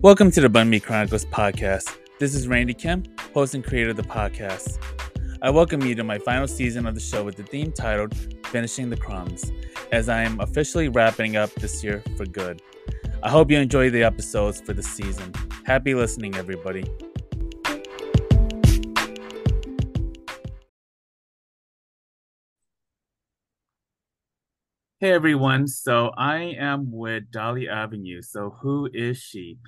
Welcome 0.00 0.30
to 0.30 0.40
the 0.40 0.48
Banh 0.48 0.68
Mi 0.68 0.78
Chronicles 0.78 1.24
podcast. 1.24 1.98
This 2.20 2.32
is 2.32 2.46
Randy 2.46 2.72
Kemp, 2.72 3.08
host 3.34 3.56
and 3.56 3.64
creator 3.64 3.90
of 3.90 3.96
the 3.96 4.04
podcast. 4.04 4.78
I 5.42 5.50
welcome 5.50 5.82
you 5.82 5.96
to 5.96 6.04
my 6.04 6.20
final 6.20 6.46
season 6.46 6.86
of 6.86 6.94
the 6.94 7.00
show 7.00 7.24
with 7.24 7.34
the 7.34 7.42
theme 7.42 7.72
titled 7.72 8.14
Finishing 8.46 8.90
the 8.90 8.96
Crumbs, 8.96 9.50
as 9.90 10.08
I 10.08 10.22
am 10.22 10.38
officially 10.38 10.88
wrapping 10.88 11.34
up 11.36 11.52
this 11.54 11.82
year 11.82 12.04
for 12.16 12.26
good. 12.26 12.62
I 13.24 13.28
hope 13.28 13.50
you 13.50 13.58
enjoy 13.58 13.90
the 13.90 14.04
episodes 14.04 14.60
for 14.60 14.72
the 14.72 14.84
season. 14.84 15.32
Happy 15.64 15.96
listening, 15.96 16.36
everybody. 16.36 16.84
Hey 25.00 25.12
everyone, 25.12 25.66
so 25.66 26.12
I 26.16 26.54
am 26.56 26.92
with 26.92 27.32
Dolly 27.32 27.68
Avenue. 27.68 28.22
So, 28.22 28.56
who 28.60 28.88
is 28.92 29.18
she? 29.18 29.58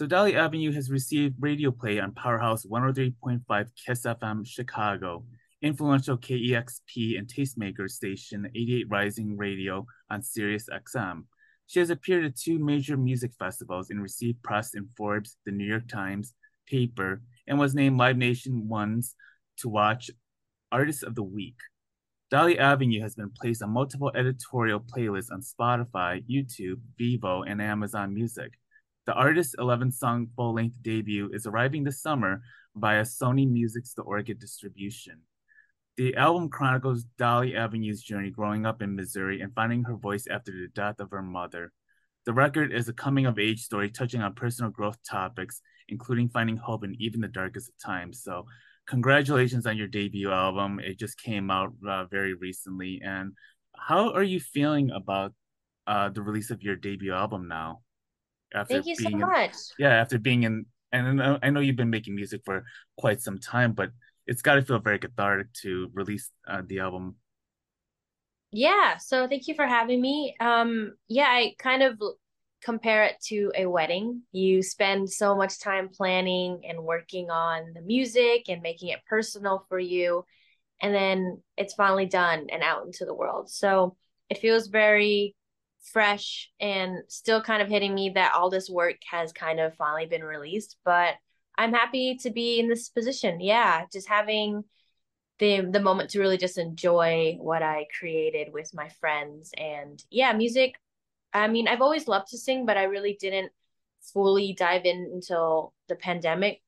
So 0.00 0.06
Dolly 0.06 0.34
Avenue 0.34 0.72
has 0.72 0.90
received 0.90 1.34
radio 1.40 1.70
play 1.70 2.00
on 2.00 2.12
Powerhouse 2.12 2.64
103.5 2.64 3.68
Kiss 3.76 4.06
FM 4.06 4.46
Chicago, 4.46 5.26
influential 5.60 6.16
KEXP 6.16 7.18
and 7.18 7.26
Tastemaker 7.28 7.86
station 7.86 8.50
88 8.54 8.86
Rising 8.88 9.36
Radio 9.36 9.84
on 10.08 10.22
Sirius 10.22 10.70
XM. 10.72 11.24
She 11.66 11.80
has 11.80 11.90
appeared 11.90 12.24
at 12.24 12.38
two 12.38 12.58
major 12.58 12.96
music 12.96 13.32
festivals 13.38 13.90
and 13.90 14.00
received 14.00 14.42
press 14.42 14.72
in 14.72 14.88
Forbes, 14.96 15.36
the 15.44 15.52
New 15.52 15.66
York 15.66 15.86
Times, 15.86 16.32
Paper, 16.66 17.20
and 17.46 17.58
was 17.58 17.74
named 17.74 17.98
Live 17.98 18.16
Nation 18.16 18.68
One's 18.68 19.14
to 19.58 19.68
Watch 19.68 20.10
Artist 20.72 21.04
of 21.04 21.14
the 21.14 21.22
Week. 21.22 21.58
Dolly 22.30 22.58
Avenue 22.58 23.02
has 23.02 23.16
been 23.16 23.32
placed 23.38 23.62
on 23.62 23.68
multiple 23.68 24.12
editorial 24.14 24.80
playlists 24.80 25.30
on 25.30 25.42
Spotify, 25.42 26.24
YouTube, 26.26 26.80
Vevo, 26.98 27.44
and 27.46 27.60
Amazon 27.60 28.14
Music. 28.14 28.52
The 29.06 29.14
artist's 29.14 29.54
11 29.58 29.92
song 29.92 30.28
full 30.36 30.54
length 30.54 30.76
debut 30.82 31.30
is 31.32 31.46
arriving 31.46 31.84
this 31.84 32.02
summer 32.02 32.42
via 32.76 33.02
Sony 33.02 33.50
Music's 33.50 33.94
The 33.94 34.02
Orchard 34.02 34.38
distribution. 34.38 35.22
The 35.96 36.16
album 36.16 36.50
chronicles 36.50 37.04
Dolly 37.18 37.56
Avenue's 37.56 38.02
journey 38.02 38.30
growing 38.30 38.66
up 38.66 38.82
in 38.82 38.94
Missouri 38.94 39.40
and 39.40 39.54
finding 39.54 39.84
her 39.84 39.96
voice 39.96 40.26
after 40.30 40.52
the 40.52 40.68
death 40.74 41.00
of 41.00 41.10
her 41.10 41.22
mother. 41.22 41.72
The 42.26 42.32
record 42.34 42.72
is 42.72 42.88
a 42.88 42.92
coming 42.92 43.26
of 43.26 43.38
age 43.38 43.62
story 43.62 43.90
touching 43.90 44.20
on 44.20 44.34
personal 44.34 44.70
growth 44.70 44.98
topics, 45.08 45.62
including 45.88 46.28
finding 46.28 46.58
hope 46.58 46.84
in 46.84 46.94
even 46.98 47.20
the 47.20 47.28
darkest 47.28 47.70
of 47.70 47.74
times. 47.84 48.22
So, 48.22 48.46
congratulations 48.86 49.66
on 49.66 49.76
your 49.76 49.88
debut 49.88 50.30
album. 50.30 50.80
It 50.80 50.98
just 50.98 51.20
came 51.20 51.50
out 51.50 51.72
uh, 51.86 52.04
very 52.04 52.34
recently. 52.34 53.00
And 53.02 53.32
how 53.74 54.12
are 54.12 54.22
you 54.22 54.40
feeling 54.40 54.90
about 54.90 55.32
uh, 55.86 56.10
the 56.10 56.22
release 56.22 56.50
of 56.50 56.62
your 56.62 56.76
debut 56.76 57.12
album 57.12 57.48
now? 57.48 57.80
After 58.54 58.74
Thank 58.74 58.86
you 58.86 58.96
so 58.96 59.10
much. 59.10 59.52
In, 59.78 59.86
yeah, 59.86 59.94
after 59.94 60.18
being 60.18 60.44
in, 60.44 60.66
and 60.92 61.22
I 61.42 61.50
know 61.50 61.60
you've 61.60 61.76
been 61.76 61.90
making 61.90 62.14
music 62.14 62.42
for 62.44 62.64
quite 62.96 63.20
some 63.20 63.38
time, 63.38 63.72
but 63.72 63.90
it's 64.26 64.42
got 64.42 64.54
to 64.54 64.62
feel 64.62 64.78
very 64.78 64.98
cathartic 64.98 65.52
to 65.62 65.88
release 65.92 66.30
uh, 66.48 66.62
the 66.66 66.80
album. 66.80 67.16
Yeah, 68.52 68.96
so 68.96 69.28
thank 69.28 69.46
you 69.46 69.54
for 69.54 69.66
having 69.66 70.00
me. 70.00 70.34
Um, 70.40 70.94
yeah, 71.08 71.28
I 71.28 71.54
kind 71.58 71.82
of 71.82 72.00
compare 72.62 73.04
it 73.04 73.16
to 73.26 73.52
a 73.54 73.66
wedding. 73.66 74.22
You 74.32 74.62
spend 74.62 75.08
so 75.08 75.36
much 75.36 75.60
time 75.60 75.88
planning 75.88 76.62
and 76.68 76.82
working 76.82 77.30
on 77.30 77.72
the 77.74 77.80
music 77.80 78.48
and 78.48 78.60
making 78.60 78.88
it 78.88 79.04
personal 79.08 79.64
for 79.68 79.78
you, 79.78 80.24
and 80.82 80.94
then 80.94 81.42
it's 81.56 81.74
finally 81.74 82.06
done 82.06 82.46
and 82.50 82.62
out 82.62 82.84
into 82.86 83.04
the 83.04 83.14
world. 83.14 83.50
So 83.50 83.96
it 84.28 84.38
feels 84.38 84.66
very 84.66 85.34
fresh 85.82 86.50
and 86.60 86.98
still 87.08 87.42
kind 87.42 87.62
of 87.62 87.68
hitting 87.68 87.94
me 87.94 88.10
that 88.10 88.34
all 88.34 88.50
this 88.50 88.70
work 88.70 88.96
has 89.10 89.32
kind 89.32 89.60
of 89.60 89.74
finally 89.76 90.06
been 90.06 90.24
released. 90.24 90.76
But 90.84 91.14
I'm 91.56 91.72
happy 91.72 92.16
to 92.22 92.30
be 92.30 92.58
in 92.58 92.68
this 92.68 92.88
position. 92.88 93.40
Yeah, 93.40 93.84
just 93.92 94.08
having 94.08 94.64
the 95.38 95.62
the 95.62 95.80
moment 95.80 96.10
to 96.10 96.20
really 96.20 96.36
just 96.36 96.58
enjoy 96.58 97.36
what 97.40 97.62
I 97.62 97.86
created 97.98 98.52
with 98.52 98.72
my 98.74 98.88
friends 99.00 99.50
and 99.56 100.02
yeah, 100.10 100.32
music. 100.32 100.74
I 101.32 101.48
mean, 101.48 101.68
I've 101.68 101.82
always 101.82 102.08
loved 102.08 102.28
to 102.28 102.38
sing, 102.38 102.66
but 102.66 102.76
I 102.76 102.84
really 102.84 103.16
didn't 103.20 103.52
fully 104.12 104.52
dive 104.52 104.84
in 104.84 105.10
until 105.12 105.72
the 105.88 105.96
pandemic. 105.96 106.62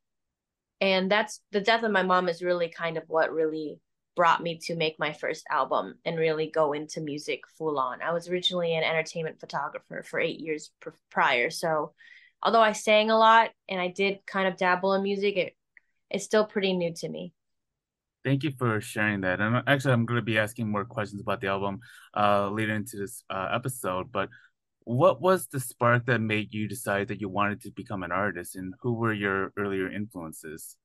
And 0.81 1.11
that's 1.11 1.41
the 1.53 1.61
death 1.61 1.85
of 1.85 1.93
my 1.93 2.03
mom 2.03 2.29
is 2.29 2.43
really 2.43 2.69
kind 2.69 2.97
of 2.97 3.05
what 3.07 3.33
really 3.33 3.81
brought 4.15 4.43
me 4.43 4.59
to 4.59 4.77
make 4.77 4.99
my 4.99 5.13
first 5.13 5.45
album 5.51 5.95
and 6.05 6.19
really 6.19 6.51
go 6.51 6.73
into 6.73 7.01
music 7.01 7.43
full 7.57 7.79
on. 7.79 8.03
I 8.03 8.13
was 8.13 8.29
originally 8.29 8.75
an 8.75 8.85
entertainment 8.85 9.41
photographer 9.41 10.03
for 10.03 10.21
eight 10.21 10.41
years 10.41 10.71
pr- 10.81 10.91
prior. 11.11 11.51
So, 11.51 11.93
although 12.43 12.61
I 12.61 12.73
sang 12.73 13.11
a 13.11 13.19
lot 13.19 13.51
and 13.69 13.81
I 13.81 13.89
did 13.89 14.27
kind 14.27 14.49
of 14.49 14.57
dabble 14.57 14.95
in 14.95 15.03
music, 15.03 15.37
it 15.37 15.57
it's 16.11 16.25
still 16.25 16.45
pretty 16.45 16.75
new 16.75 16.93
to 16.97 17.09
me. 17.09 17.33
Thank 18.25 18.45
you 18.45 18.53
for 18.53 18.81
sharing 18.81 19.23
that. 19.23 19.41
And 19.41 19.63
actually, 19.67 19.95
I'm 19.95 20.07
going 20.07 20.21
to 20.21 20.25
be 20.25 20.39
asking 20.39 20.71
more 20.71 20.85
questions 20.85 21.21
about 21.21 21.41
the 21.41 21.49
album 21.49 21.81
uh, 22.17 22.51
later 22.51 22.75
into 22.75 22.97
this 22.97 23.25
uh, 23.31 23.49
episode. 23.53 24.13
But 24.13 24.29
what 24.85 25.21
was 25.21 25.47
the 25.47 25.59
spark 25.59 26.07
that 26.07 26.21
made 26.21 26.53
you 26.53 26.69
decide 26.69 27.09
that 27.09 27.21
you 27.21 27.29
wanted 27.29 27.63
to 27.63 27.71
become 27.71 28.03
an 28.03 28.13
artist, 28.13 28.57
and 28.57 28.75
who 28.81 28.93
were 28.93 29.13
your 29.13 29.53
earlier 29.57 29.91
influences? 29.91 30.77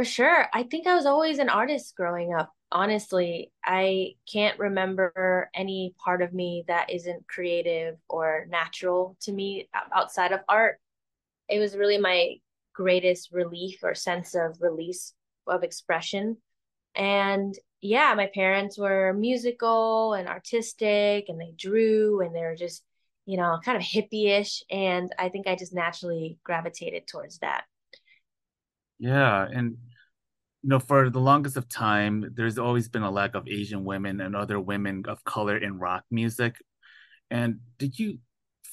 For 0.00 0.04
sure. 0.04 0.46
I 0.54 0.62
think 0.62 0.86
I 0.86 0.94
was 0.94 1.04
always 1.04 1.38
an 1.38 1.50
artist 1.50 1.94
growing 1.94 2.32
up. 2.32 2.50
Honestly, 2.72 3.52
I 3.62 4.14
can't 4.32 4.58
remember 4.58 5.50
any 5.54 5.94
part 6.02 6.22
of 6.22 6.32
me 6.32 6.64
that 6.68 6.88
isn't 6.88 7.28
creative 7.28 7.98
or 8.08 8.46
natural 8.48 9.18
to 9.20 9.30
me 9.30 9.68
outside 9.94 10.32
of 10.32 10.40
art. 10.48 10.80
It 11.50 11.58
was 11.58 11.76
really 11.76 11.98
my 11.98 12.36
greatest 12.72 13.30
relief 13.30 13.80
or 13.82 13.94
sense 13.94 14.34
of 14.34 14.56
release 14.62 15.12
of 15.46 15.64
expression. 15.64 16.38
And 16.94 17.54
yeah, 17.82 18.14
my 18.14 18.30
parents 18.34 18.78
were 18.78 19.12
musical 19.12 20.14
and 20.14 20.28
artistic 20.28 21.26
and 21.28 21.38
they 21.38 21.52
drew 21.58 22.22
and 22.22 22.34
they 22.34 22.40
were 22.40 22.56
just, 22.56 22.82
you 23.26 23.36
know, 23.36 23.58
kind 23.62 23.76
of 23.76 23.82
hippie-ish. 23.82 24.64
And 24.70 25.14
I 25.18 25.28
think 25.28 25.46
I 25.46 25.56
just 25.56 25.74
naturally 25.74 26.38
gravitated 26.42 27.06
towards 27.06 27.40
that. 27.40 27.64
Yeah, 28.98 29.46
and 29.50 29.76
you 30.62 30.68
know, 30.68 30.78
for 30.78 31.08
the 31.08 31.20
longest 31.20 31.56
of 31.56 31.68
time, 31.68 32.32
there's 32.34 32.58
always 32.58 32.88
been 32.88 33.02
a 33.02 33.10
lack 33.10 33.34
of 33.34 33.48
Asian 33.48 33.84
women 33.84 34.20
and 34.20 34.36
other 34.36 34.60
women 34.60 35.04
of 35.08 35.24
color 35.24 35.56
in 35.56 35.78
rock 35.78 36.04
music. 36.10 36.56
And 37.30 37.60
did 37.78 37.98
you 37.98 38.18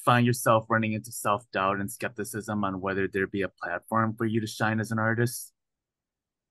find 0.04 0.26
yourself 0.26 0.66
running 0.68 0.92
into 0.92 1.12
self 1.12 1.44
doubt 1.52 1.80
and 1.80 1.90
skepticism 1.90 2.64
on 2.64 2.80
whether 2.80 3.08
there 3.08 3.26
be 3.26 3.42
a 3.42 3.48
platform 3.48 4.14
for 4.16 4.26
you 4.26 4.40
to 4.40 4.46
shine 4.46 4.80
as 4.80 4.90
an 4.90 4.98
artist? 4.98 5.52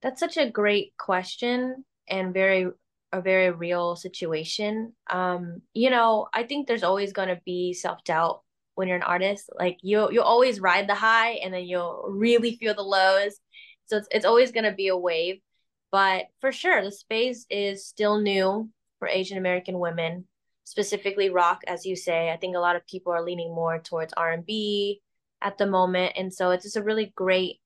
That's 0.02 0.20
such 0.20 0.36
a 0.36 0.50
great 0.50 0.94
question 0.98 1.84
and 2.08 2.34
very 2.34 2.68
a 3.12 3.22
very 3.22 3.50
real 3.50 3.96
situation. 3.96 4.92
Um, 5.08 5.62
you 5.72 5.90
know, 5.90 6.28
I 6.34 6.42
think 6.42 6.66
there's 6.66 6.82
always 6.82 7.12
going 7.12 7.28
to 7.28 7.40
be 7.44 7.72
self 7.74 8.02
doubt 8.04 8.42
when 8.74 8.88
you're 8.88 8.96
an 8.96 9.02
artist. 9.02 9.50
Like 9.56 9.78
you 9.82 10.10
you 10.10 10.22
always 10.22 10.60
ride 10.60 10.88
the 10.88 10.94
high 10.94 11.32
and 11.42 11.54
then 11.54 11.64
you'll 11.64 12.06
really 12.08 12.56
feel 12.56 12.74
the 12.74 12.82
lows 12.82 13.38
so 13.88 13.96
it's, 13.96 14.08
it's 14.10 14.24
always 14.26 14.52
going 14.52 14.64
to 14.64 14.72
be 14.72 14.88
a 14.88 14.96
wave. 14.96 15.40
But 15.90 16.26
for 16.40 16.52
sure, 16.52 16.82
the 16.82 16.92
space 16.92 17.46
is 17.50 17.86
still 17.86 18.20
new 18.20 18.68
for 18.98 19.08
Asian 19.08 19.38
American 19.38 19.78
women, 19.78 20.26
specifically 20.64 21.30
rock, 21.30 21.62
as 21.66 21.86
you 21.86 21.96
say. 21.96 22.30
I 22.30 22.36
think 22.36 22.54
a 22.54 22.60
lot 22.60 22.76
of 22.76 22.86
people 22.86 23.12
are 23.12 23.24
leaning 23.24 23.54
more 23.54 23.78
towards 23.78 24.12
R&B 24.12 25.00
at 25.40 25.56
the 25.56 25.66
moment. 25.66 26.12
And 26.16 26.32
so 26.32 26.50
it's 26.50 26.64
just 26.64 26.76
a 26.76 26.82
really 26.82 27.12
great 27.16 27.60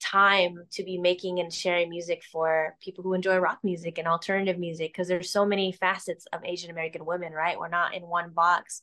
time 0.00 0.58
to 0.70 0.84
be 0.84 0.98
making 0.98 1.40
and 1.40 1.52
sharing 1.52 1.88
music 1.88 2.22
for 2.30 2.76
people 2.80 3.02
who 3.02 3.14
enjoy 3.14 3.38
rock 3.38 3.58
music 3.64 3.98
and 3.98 4.06
alternative 4.06 4.58
music 4.58 4.92
because 4.92 5.08
there's 5.08 5.30
so 5.30 5.44
many 5.44 5.72
facets 5.72 6.26
of 6.32 6.44
Asian 6.44 6.70
American 6.70 7.04
women, 7.04 7.32
right? 7.32 7.58
We're 7.58 7.68
not 7.68 7.94
in 7.94 8.02
one 8.02 8.30
box. 8.30 8.82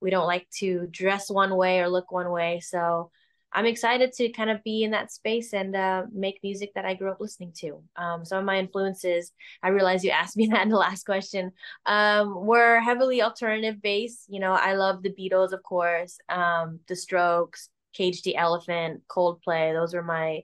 We 0.00 0.08
don't 0.10 0.26
like 0.26 0.48
to 0.58 0.86
dress 0.90 1.28
one 1.28 1.54
way 1.56 1.80
or 1.80 1.88
look 1.88 2.10
one 2.10 2.30
way. 2.30 2.60
So 2.60 3.10
I'm 3.52 3.66
excited 3.66 4.12
to 4.14 4.28
kind 4.30 4.50
of 4.50 4.62
be 4.62 4.84
in 4.84 4.92
that 4.92 5.10
space 5.10 5.52
and 5.52 5.74
uh, 5.74 6.04
make 6.12 6.38
music 6.42 6.72
that 6.74 6.84
I 6.84 6.94
grew 6.94 7.10
up 7.10 7.20
listening 7.20 7.52
to. 7.58 7.82
Um, 7.96 8.24
some 8.24 8.38
of 8.38 8.44
my 8.44 8.58
influences, 8.58 9.32
I 9.62 9.68
realize 9.68 10.04
you 10.04 10.10
asked 10.10 10.36
me 10.36 10.46
that 10.52 10.62
in 10.62 10.68
the 10.68 10.76
last 10.76 11.04
question, 11.04 11.52
um, 11.86 12.46
were 12.46 12.78
heavily 12.80 13.22
alternative 13.22 13.82
based. 13.82 14.26
You 14.28 14.40
know, 14.40 14.52
I 14.52 14.74
love 14.74 15.02
the 15.02 15.12
Beatles, 15.12 15.52
of 15.52 15.62
course, 15.62 16.18
um, 16.28 16.80
The 16.86 16.94
Strokes, 16.94 17.70
Cage 17.92 18.22
the 18.22 18.36
Elephant, 18.36 19.02
Coldplay. 19.08 19.72
Those 19.74 19.94
were 19.94 20.02
my 20.02 20.42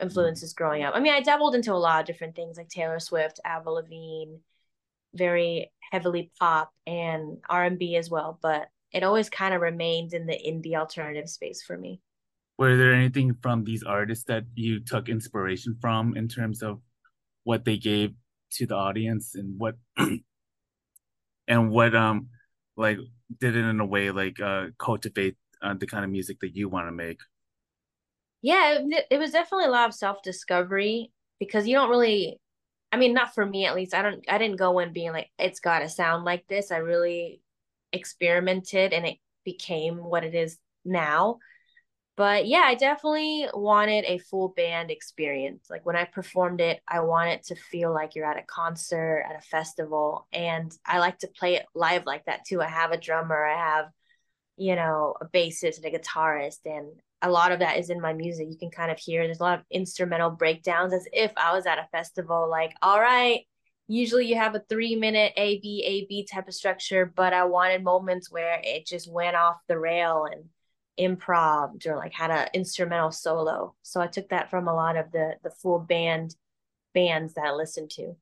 influences 0.00 0.52
growing 0.52 0.82
up. 0.82 0.94
I 0.96 1.00
mean, 1.00 1.12
I 1.12 1.20
dabbled 1.20 1.54
into 1.54 1.72
a 1.72 1.74
lot 1.74 2.00
of 2.00 2.06
different 2.06 2.34
things 2.34 2.56
like 2.56 2.68
Taylor 2.68 2.98
Swift, 2.98 3.38
Avril 3.44 3.76
Lavigne, 3.76 4.38
very 5.14 5.70
heavily 5.92 6.32
pop 6.40 6.72
and 6.86 7.38
R&B 7.48 7.96
as 7.96 8.10
well, 8.10 8.38
but 8.42 8.68
it 8.92 9.04
always 9.04 9.30
kind 9.30 9.54
of 9.54 9.60
remained 9.60 10.14
in 10.14 10.26
the 10.26 10.32
indie 10.32 10.74
alternative 10.74 11.28
space 11.28 11.62
for 11.62 11.76
me 11.76 12.00
were 12.60 12.76
there 12.76 12.92
anything 12.92 13.34
from 13.42 13.64
these 13.64 13.82
artists 13.82 14.24
that 14.26 14.44
you 14.54 14.80
took 14.80 15.08
inspiration 15.08 15.74
from 15.80 16.14
in 16.14 16.28
terms 16.28 16.62
of 16.62 16.78
what 17.44 17.64
they 17.64 17.78
gave 17.78 18.12
to 18.52 18.66
the 18.66 18.74
audience 18.74 19.34
and 19.34 19.58
what 19.58 19.76
and 21.48 21.70
what 21.70 21.96
um 21.96 22.28
like 22.76 22.98
did 23.40 23.56
it 23.56 23.64
in 23.64 23.80
a 23.80 23.86
way 23.86 24.10
like 24.10 24.38
uh 24.40 24.66
cultivate 24.78 25.36
uh, 25.62 25.74
the 25.74 25.86
kind 25.86 26.04
of 26.04 26.10
music 26.10 26.38
that 26.40 26.54
you 26.54 26.68
want 26.68 26.86
to 26.86 26.92
make 26.92 27.18
Yeah, 28.42 28.78
it, 28.80 29.06
it 29.10 29.18
was 29.18 29.32
definitely 29.32 29.66
a 29.66 29.70
lot 29.70 29.88
of 29.88 29.94
self-discovery 29.94 31.12
because 31.38 31.66
you 31.66 31.74
don't 31.74 31.90
really 31.90 32.38
I 32.92 32.96
mean, 32.96 33.14
not 33.14 33.34
for 33.34 33.46
me 33.46 33.66
at 33.66 33.74
least. 33.76 33.94
I 33.94 34.02
don't 34.02 34.24
I 34.28 34.36
didn't 34.36 34.58
go 34.58 34.78
in 34.80 34.92
being 34.92 35.12
like 35.12 35.30
it's 35.38 35.60
got 35.60 35.78
to 35.80 35.88
sound 35.88 36.24
like 36.24 36.46
this. 36.48 36.70
I 36.70 36.78
really 36.78 37.40
experimented 37.92 38.92
and 38.92 39.06
it 39.06 39.18
became 39.44 39.96
what 39.98 40.24
it 40.24 40.34
is 40.34 40.58
now. 40.84 41.38
But 42.20 42.46
yeah, 42.46 42.64
I 42.66 42.74
definitely 42.74 43.48
wanted 43.54 44.04
a 44.04 44.18
full 44.18 44.50
band 44.50 44.90
experience. 44.90 45.68
Like 45.70 45.86
when 45.86 45.96
I 45.96 46.04
performed 46.04 46.60
it, 46.60 46.82
I 46.86 47.00
want 47.00 47.30
it 47.30 47.44
to 47.44 47.54
feel 47.54 47.94
like 47.94 48.14
you're 48.14 48.30
at 48.30 48.36
a 48.36 48.42
concert, 48.42 49.24
at 49.26 49.38
a 49.38 49.40
festival. 49.40 50.26
And 50.30 50.70
I 50.84 50.98
like 50.98 51.20
to 51.20 51.28
play 51.28 51.54
it 51.54 51.64
live 51.74 52.04
like 52.04 52.26
that 52.26 52.44
too. 52.46 52.60
I 52.60 52.68
have 52.68 52.90
a 52.90 52.98
drummer, 52.98 53.42
I 53.42 53.56
have, 53.56 53.86
you 54.58 54.76
know, 54.76 55.14
a 55.18 55.28
bassist 55.28 55.78
and 55.82 55.86
a 55.86 55.98
guitarist. 55.98 56.58
And 56.66 56.88
a 57.22 57.30
lot 57.30 57.52
of 57.52 57.60
that 57.60 57.78
is 57.78 57.88
in 57.88 58.02
my 58.02 58.12
music. 58.12 58.48
You 58.50 58.58
can 58.58 58.70
kind 58.70 58.90
of 58.90 58.98
hear 58.98 59.24
there's 59.24 59.40
a 59.40 59.42
lot 59.42 59.60
of 59.60 59.64
instrumental 59.70 60.28
breakdowns 60.28 60.92
as 60.92 61.08
if 61.14 61.32
I 61.38 61.54
was 61.54 61.64
at 61.64 61.78
a 61.78 61.88
festival. 61.90 62.50
Like, 62.50 62.74
all 62.82 63.00
right, 63.00 63.46
usually 63.88 64.26
you 64.26 64.36
have 64.36 64.54
a 64.54 64.62
three 64.68 64.94
minute 64.94 65.32
A 65.38 65.58
B 65.60 65.82
A 65.86 66.04
B 66.04 66.26
type 66.30 66.48
of 66.48 66.54
structure, 66.54 67.06
but 67.06 67.32
I 67.32 67.44
wanted 67.44 67.82
moments 67.82 68.30
where 68.30 68.60
it 68.62 68.86
just 68.86 69.10
went 69.10 69.36
off 69.36 69.56
the 69.68 69.78
rail 69.78 70.26
and 70.30 70.50
improv 71.00 71.86
or 71.86 71.96
like 71.96 72.12
had 72.12 72.30
an 72.30 72.48
instrumental 72.54 73.10
solo. 73.10 73.74
So 73.82 74.00
I 74.00 74.06
took 74.06 74.28
that 74.28 74.50
from 74.50 74.68
a 74.68 74.74
lot 74.74 74.96
of 74.96 75.12
the 75.12 75.34
the 75.42 75.50
full 75.50 75.78
band 75.78 76.36
bands 76.94 77.34
that 77.34 77.46
I 77.46 77.52
listened 77.52 77.90
to. 77.90 78.16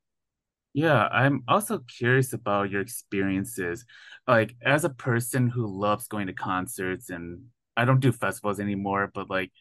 Yeah, 0.74 1.08
I'm 1.08 1.42
also 1.48 1.80
curious 1.98 2.32
about 2.32 2.70
your 2.70 2.80
experiences. 2.80 3.84
Like 4.26 4.54
as 4.62 4.84
a 4.84 4.90
person 4.90 5.48
who 5.48 5.66
loves 5.66 6.06
going 6.06 6.26
to 6.28 6.32
concerts 6.32 7.10
and 7.10 7.46
I 7.76 7.84
don't 7.84 8.00
do 8.00 8.12
festivals 8.12 8.60
anymore, 8.60 9.10
but 9.12 9.30
like 9.30 9.52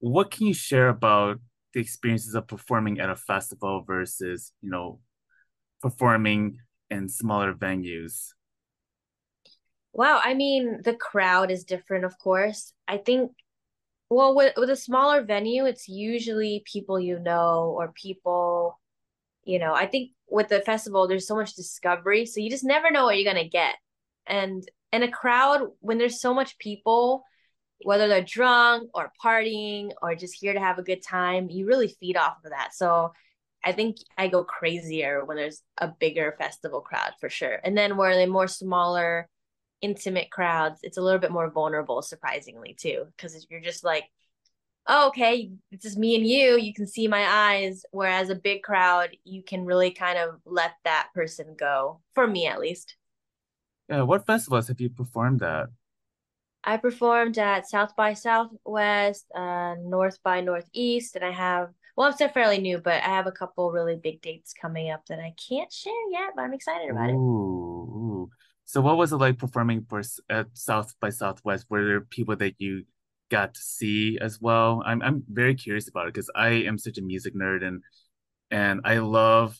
what 0.00 0.30
can 0.30 0.46
you 0.46 0.54
share 0.54 0.88
about 0.88 1.38
the 1.74 1.80
experiences 1.80 2.34
of 2.34 2.46
performing 2.46 3.00
at 3.00 3.10
a 3.10 3.16
festival 3.16 3.82
versus, 3.86 4.52
you 4.62 4.70
know, 4.70 5.00
performing 5.82 6.58
in 6.90 7.08
smaller 7.08 7.54
venues? 7.54 8.28
Wow, 9.92 10.20
I 10.22 10.34
mean, 10.34 10.80
the 10.82 10.94
crowd 10.94 11.50
is 11.50 11.64
different, 11.64 12.04
of 12.04 12.18
course. 12.18 12.72
I 12.86 12.98
think, 12.98 13.32
well, 14.10 14.34
with, 14.34 14.54
with 14.56 14.70
a 14.70 14.76
smaller 14.76 15.22
venue, 15.22 15.64
it's 15.64 15.88
usually 15.88 16.62
people 16.70 17.00
you 17.00 17.18
know 17.18 17.74
or 17.76 17.92
people, 17.92 18.78
you 19.44 19.58
know, 19.58 19.74
I 19.74 19.86
think 19.86 20.12
with 20.28 20.48
the 20.48 20.60
festival, 20.60 21.08
there's 21.08 21.26
so 21.26 21.36
much 21.36 21.54
discovery. 21.54 22.26
So 22.26 22.40
you 22.40 22.50
just 22.50 22.64
never 22.64 22.90
know 22.90 23.04
what 23.04 23.16
you're 23.16 23.32
going 23.32 23.42
to 23.42 23.50
get. 23.50 23.74
And 24.26 24.62
in 24.92 25.02
a 25.02 25.10
crowd, 25.10 25.62
when 25.80 25.98
there's 25.98 26.20
so 26.20 26.32
much 26.34 26.58
people, 26.58 27.24
whether 27.84 28.08
they're 28.08 28.22
drunk 28.22 28.90
or 28.94 29.12
partying 29.24 29.90
or 30.02 30.14
just 30.14 30.36
here 30.38 30.52
to 30.52 30.60
have 30.60 30.78
a 30.78 30.82
good 30.82 31.02
time, 31.02 31.48
you 31.50 31.66
really 31.66 31.88
feed 31.88 32.16
off 32.16 32.36
of 32.44 32.50
that. 32.50 32.74
So 32.74 33.12
I 33.64 33.72
think 33.72 33.96
I 34.16 34.28
go 34.28 34.44
crazier 34.44 35.24
when 35.24 35.36
there's 35.36 35.62
a 35.78 35.88
bigger 35.88 36.34
festival 36.38 36.80
crowd 36.80 37.12
for 37.20 37.28
sure. 37.28 37.58
And 37.64 37.76
then 37.76 37.96
where 37.96 38.14
they're 38.14 38.26
more 38.26 38.48
smaller, 38.48 39.28
intimate 39.80 40.30
crowds, 40.30 40.80
it's 40.82 40.98
a 40.98 41.02
little 41.02 41.18
bit 41.18 41.30
more 41.30 41.50
vulnerable, 41.50 42.02
surprisingly, 42.02 42.74
too, 42.74 43.06
because 43.16 43.46
you're 43.50 43.60
just 43.60 43.84
like, 43.84 44.04
oh, 44.86 45.08
okay, 45.08 45.50
it's 45.70 45.84
just 45.84 45.98
me 45.98 46.16
and 46.16 46.26
you. 46.26 46.58
You 46.58 46.72
can 46.72 46.86
see 46.86 47.08
my 47.08 47.24
eyes. 47.26 47.84
Whereas 47.90 48.30
a 48.30 48.34
big 48.34 48.62
crowd, 48.62 49.10
you 49.24 49.42
can 49.42 49.64
really 49.64 49.90
kind 49.90 50.18
of 50.18 50.40
let 50.44 50.72
that 50.84 51.08
person 51.14 51.54
go, 51.58 52.00
for 52.14 52.26
me 52.26 52.46
at 52.46 52.60
least. 52.60 52.96
Yeah, 53.88 54.02
what 54.02 54.26
festivals 54.26 54.68
have 54.68 54.80
you 54.80 54.90
performed 54.90 55.42
at? 55.42 55.68
I 56.64 56.76
performed 56.76 57.38
at 57.38 57.68
South 57.68 57.94
by 57.96 58.14
Southwest, 58.14 59.26
uh, 59.34 59.76
North 59.80 60.22
by 60.22 60.40
Northeast, 60.40 61.16
and 61.16 61.24
I 61.24 61.30
have 61.30 61.70
well, 61.98 62.06
I'm 62.06 62.12
still 62.12 62.28
fairly 62.28 62.58
new, 62.58 62.78
but 62.78 63.02
I 63.02 63.06
have 63.06 63.26
a 63.26 63.32
couple 63.32 63.72
really 63.72 63.96
big 63.96 64.22
dates 64.22 64.54
coming 64.54 64.88
up 64.88 65.04
that 65.06 65.18
I 65.18 65.34
can't 65.48 65.72
share 65.72 65.92
yet, 66.12 66.30
but 66.36 66.42
I'm 66.42 66.54
excited 66.54 66.90
about 66.90 67.10
Ooh, 67.10 67.12
it. 67.12 67.77
So 68.68 68.82
what 68.82 68.98
was 68.98 69.12
it 69.14 69.16
like 69.16 69.38
performing 69.38 69.86
for 69.88 70.02
at 70.28 70.48
South 70.52 70.94
by 71.00 71.08
Southwest? 71.08 71.66
Were 71.70 71.86
there 71.86 72.02
people 72.02 72.36
that 72.36 72.56
you 72.58 72.84
got 73.30 73.54
to 73.54 73.60
see 73.62 74.18
as 74.20 74.42
well? 74.42 74.82
I'm 74.84 75.00
I'm 75.02 75.24
very 75.30 75.54
curious 75.54 75.88
about 75.88 76.06
it 76.08 76.12
because 76.14 76.30
I 76.36 76.50
am 76.68 76.76
such 76.76 76.98
a 76.98 77.02
music 77.02 77.34
nerd 77.34 77.64
and 77.66 77.82
and 78.50 78.82
I 78.84 78.98
love 78.98 79.58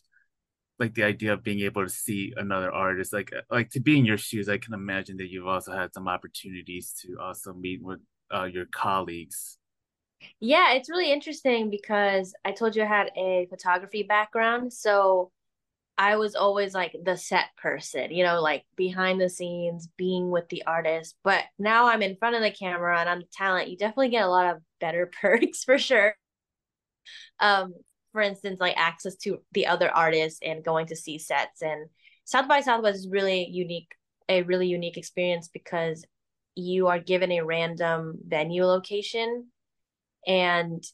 like 0.79 0.95
the 0.95 1.05
idea 1.05 1.33
of 1.35 1.45
being 1.45 1.61
able 1.61 1.85
to 1.85 1.91
see 1.91 2.35
another 2.37 2.73
artist. 2.73 3.13
Like 3.15 3.33
like 3.51 3.71
to 3.71 3.81
be 3.81 3.99
in 3.99 4.05
your 4.05 4.19
shoes, 4.19 4.49
I 4.49 4.59
can 4.59 4.75
imagine 4.75 5.17
that 5.19 5.31
you've 5.31 5.49
also 5.49 5.73
had 5.73 5.95
some 5.95 6.09
opportunities 6.09 6.95
to 7.03 7.19
also 7.21 7.55
meet 7.55 7.83
with 7.83 8.01
uh, 8.35 8.45
your 8.45 8.67
colleagues 8.67 9.59
Yeah, 10.41 10.73
it's 10.73 10.91
really 10.91 11.13
interesting 11.13 11.71
because 11.71 12.35
I 12.45 12.53
told 12.53 12.75
you 12.77 12.83
I 12.83 12.87
had 12.87 13.11
a 13.17 13.47
photography 13.51 14.03
background. 14.03 14.73
So 14.73 15.31
I 15.99 16.15
was 16.15 16.37
always 16.37 16.75
like 16.75 16.95
the 17.03 17.17
set 17.17 17.47
person, 17.61 18.13
you 18.13 18.23
know, 18.23 18.41
like 18.41 18.65
behind 18.77 19.21
the 19.21 19.29
scenes, 19.29 19.89
being 19.97 20.31
with 20.31 20.49
the 20.49 20.63
artist. 20.65 21.17
But 21.25 21.43
now 21.59 21.89
I'm 21.89 22.03
in 22.03 22.17
front 22.17 22.37
of 22.37 22.43
the 22.43 22.53
camera 22.53 23.01
and 23.01 23.09
I'm 23.09 23.19
the 23.19 23.27
talent. 23.33 23.69
You 23.69 23.77
definitely 23.77 24.11
get 24.11 24.25
a 24.25 24.31
lot 24.31 24.55
of 24.55 24.63
better 24.81 25.11
perks 25.21 25.65
for 25.65 25.77
sure. 25.77 26.15
Um, 27.41 27.75
for 28.13 28.21
instance, 28.21 28.61
like 28.61 28.77
access 28.77 29.17
to 29.17 29.39
the 29.53 29.67
other 29.67 29.91
artists 29.91 30.39
and 30.43 30.65
going 30.65 30.87
to 30.87 30.97
see 30.97 31.19
sets. 31.19 31.63
And 31.63 31.89
South 32.25 32.47
by 32.47 32.61
Southwest 32.61 32.99
is 32.99 33.09
really 33.11 33.49
unique, 33.51 33.91
a 34.29 34.43
really 34.43 34.69
unique 34.69 34.97
experience 34.97 35.49
because 35.53 36.05
you 36.55 36.87
are 36.87 37.01
given 37.01 37.33
a 37.33 37.45
random 37.45 38.19
venue 38.25 38.65
location 38.65 39.49
and 40.27 40.85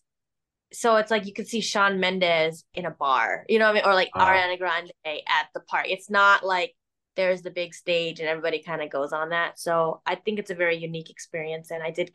so 0.73 0.97
it's 0.97 1.11
like 1.11 1.27
you 1.27 1.33
could 1.33 1.49
see 1.49 1.61
Shawn 1.61 2.01
Mendes 2.01 2.65
in 2.75 2.85
a 2.87 2.91
bar, 2.91 3.45
you 3.49 3.59
know 3.59 3.67
what 3.67 3.73
I 3.73 3.75
mean? 3.75 3.85
Or 3.87 3.95
like 3.95 4.11
Wow. 4.15 4.27
Ariana 4.27 4.59
Grande 4.59 4.93
at 5.07 5.47
the 5.55 5.61
park. 5.61 5.87
It's 5.89 6.11
not 6.11 6.45
like 6.45 6.75
there's 7.17 7.43
the 7.43 7.51
big 7.51 7.75
stage 7.75 8.19
and 8.21 8.29
everybody 8.29 8.63
kind 8.63 8.83
of 8.83 8.91
goes 8.91 9.13
on 9.13 9.29
that. 9.31 9.59
So 9.59 10.03
I 10.05 10.17
think 10.17 10.39
it's 10.39 10.51
a 10.51 10.55
very 10.55 10.77
unique 10.77 11.11
experience. 11.11 11.71
And 11.71 11.83
I 11.83 11.91
did 11.91 12.11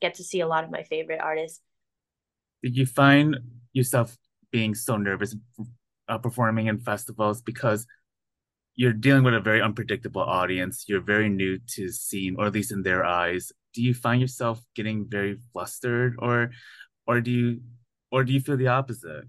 get 0.00 0.14
to 0.14 0.24
see 0.24 0.40
a 0.40 0.46
lot 0.46 0.64
of 0.64 0.70
my 0.70 0.84
favorite 0.84 1.20
artists. 1.20 1.60
Did 2.62 2.76
you 2.76 2.86
find 2.86 3.36
yourself 3.72 4.16
being 4.52 4.74
so 4.74 4.96
nervous 4.96 5.34
uh, 6.08 6.18
performing 6.18 6.68
in 6.68 6.78
festivals 6.78 7.42
because 7.42 7.86
you're 8.76 8.92
dealing 8.92 9.22
with 9.22 9.34
a 9.34 9.40
very 9.40 9.62
unpredictable 9.62 10.22
audience. 10.22 10.84
You're 10.88 11.00
very 11.00 11.28
new 11.28 11.58
to 11.74 11.90
scene, 11.90 12.36
or 12.38 12.46
at 12.46 12.52
least 12.52 12.72
in 12.72 12.82
their 12.82 13.04
eyes. 13.04 13.52
Do 13.72 13.82
you 13.82 13.94
find 13.94 14.20
yourself 14.20 14.60
getting 14.74 15.06
very 15.08 15.38
flustered, 15.52 16.16
or 16.18 16.50
or 17.06 17.20
do 17.20 17.30
you 17.30 17.60
or 18.14 18.22
do 18.22 18.32
you 18.32 18.40
feel 18.40 18.56
the 18.56 18.68
opposite? 18.68 19.24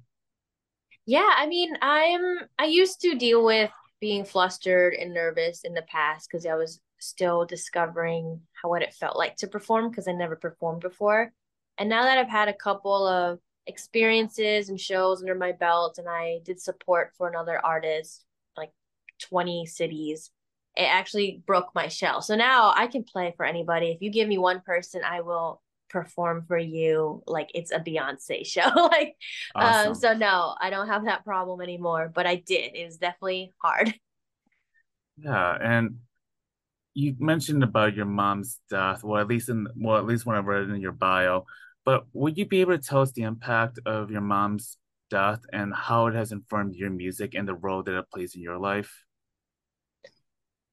Yeah, 1.07 1.27
I 1.35 1.47
mean, 1.47 1.75
I'm 1.81 2.41
I 2.59 2.65
used 2.65 3.01
to 3.01 3.15
deal 3.15 3.43
with 3.43 3.71
being 3.99 4.23
flustered 4.23 4.93
and 4.93 5.11
nervous 5.11 5.63
in 5.63 5.73
the 5.73 5.81
past 5.81 6.29
because 6.29 6.45
I 6.45 6.53
was 6.53 6.79
still 6.99 7.45
discovering 7.45 8.41
how 8.61 8.69
what 8.69 8.83
it 8.83 8.93
felt 8.93 9.17
like 9.17 9.37
to 9.37 9.47
perform 9.47 9.89
because 9.89 10.07
I 10.07 10.11
never 10.11 10.35
performed 10.35 10.81
before. 10.81 11.33
And 11.79 11.89
now 11.89 12.03
that 12.03 12.19
I've 12.19 12.29
had 12.29 12.47
a 12.47 12.53
couple 12.53 13.07
of 13.07 13.39
experiences 13.65 14.69
and 14.69 14.79
shows 14.79 15.19
under 15.19 15.33
my 15.33 15.51
belt 15.51 15.97
and 15.97 16.07
I 16.07 16.41
did 16.45 16.61
support 16.61 17.11
for 17.17 17.27
another 17.27 17.57
artist 17.65 18.23
like 18.55 18.71
20 19.19 19.65
cities, 19.65 20.29
it 20.77 20.83
actually 20.83 21.41
broke 21.47 21.73
my 21.73 21.87
shell. 21.87 22.21
So 22.21 22.35
now 22.35 22.71
I 22.75 22.85
can 22.85 23.03
play 23.03 23.33
for 23.35 23.47
anybody. 23.47 23.87
If 23.87 24.03
you 24.03 24.11
give 24.11 24.27
me 24.27 24.37
one 24.37 24.61
person, 24.61 25.01
I 25.03 25.21
will 25.21 25.63
perform 25.89 26.45
for 26.47 26.57
you 26.57 27.23
like 27.27 27.49
it's 27.53 27.71
a 27.71 27.79
Beyonce 27.79 28.45
show. 28.45 28.69
like, 28.75 29.15
um, 29.55 29.95
so 29.95 30.13
no, 30.13 30.55
I 30.59 30.69
don't 30.69 30.87
have 30.87 31.05
that 31.05 31.23
problem 31.23 31.61
anymore, 31.61 32.11
but 32.13 32.25
I 32.25 32.35
did. 32.35 32.75
It 32.75 32.85
was 32.85 32.97
definitely 32.97 33.53
hard. 33.61 33.93
Yeah, 35.17 35.57
and 35.61 35.99
you 36.93 37.15
mentioned 37.19 37.63
about 37.63 37.95
your 37.95 38.05
mom's 38.05 38.59
death, 38.69 39.01
well, 39.01 39.21
at 39.21 39.29
least 39.29 39.47
in 39.47 39.65
well, 39.77 39.97
at 39.97 40.05
least 40.05 40.25
when 40.25 40.35
I 40.35 40.39
read 40.39 40.63
it 40.63 40.71
in 40.71 40.81
your 40.81 40.91
bio. 40.91 41.45
But 41.85 42.05
would 42.11 42.37
you 42.37 42.45
be 42.45 42.59
able 42.59 42.77
to 42.77 42.83
tell 42.83 43.01
us 43.01 43.13
the 43.13 43.21
impact 43.21 43.79
of 43.85 44.11
your 44.11 44.19
mom's 44.19 44.77
death 45.09 45.39
and 45.53 45.73
how 45.73 46.07
it 46.07 46.15
has 46.15 46.33
informed 46.33 46.75
your 46.75 46.89
music 46.89 47.33
and 47.33 47.47
the 47.47 47.53
role 47.53 47.81
that 47.83 47.97
it 47.97 48.11
plays 48.11 48.35
in 48.35 48.41
your 48.41 48.57
life? 48.57 49.04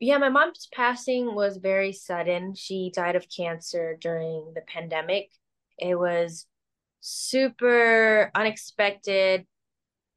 Yeah, 0.03 0.19
my 0.19 0.31
mom's 0.31 0.67
passing 0.75 1.33
was 1.33 1.59
very 1.59 1.93
sudden. 1.93 2.57
She 2.57 2.91
died 2.93 3.15
of 3.15 3.29
cancer 3.31 3.97
during 4.01 4.51
the 4.53 4.63
pandemic. 4.63 5.31
It 5.79 5.95
was 5.95 6.49
super 6.99 8.29
unexpected. 8.35 9.47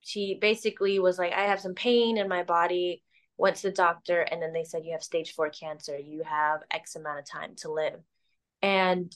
She 0.01 0.39
basically 0.41 0.97
was 0.97 1.19
like, 1.19 1.33
I 1.33 1.43
have 1.43 1.59
some 1.59 1.75
pain 1.75 2.17
in 2.17 2.27
my 2.27 2.41
body, 2.41 3.03
went 3.37 3.57
to 3.57 3.61
the 3.69 3.71
doctor, 3.71 4.21
and 4.21 4.41
then 4.41 4.53
they 4.53 4.63
said, 4.63 4.85
You 4.85 4.93
have 4.93 5.03
stage 5.03 5.35
four 5.35 5.51
cancer. 5.51 5.95
You 5.95 6.23
have 6.23 6.61
X 6.71 6.95
amount 6.95 7.19
of 7.19 7.29
time 7.29 7.53
to 7.57 7.71
live. 7.71 8.01
And, 8.63 9.15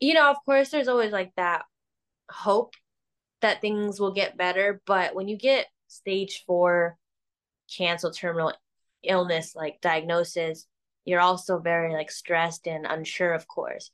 you 0.00 0.14
know, 0.14 0.30
of 0.30 0.38
course, 0.46 0.70
there's 0.70 0.88
always 0.88 1.12
like 1.12 1.34
that 1.36 1.66
hope 2.30 2.72
that 3.42 3.60
things 3.60 4.00
will 4.00 4.14
get 4.14 4.38
better. 4.38 4.80
But 4.86 5.14
when 5.14 5.28
you 5.28 5.36
get 5.36 5.66
stage 5.88 6.42
four 6.46 6.96
cancer 7.76 8.10
terminal 8.10 8.54
illness 9.06 9.54
like 9.54 9.80
diagnosis, 9.80 10.66
you're 11.04 11.20
also 11.20 11.58
very 11.58 11.92
like 11.92 12.10
stressed 12.10 12.66
and 12.66 12.86
unsure, 12.86 13.34
of 13.34 13.46
course. 13.46 13.90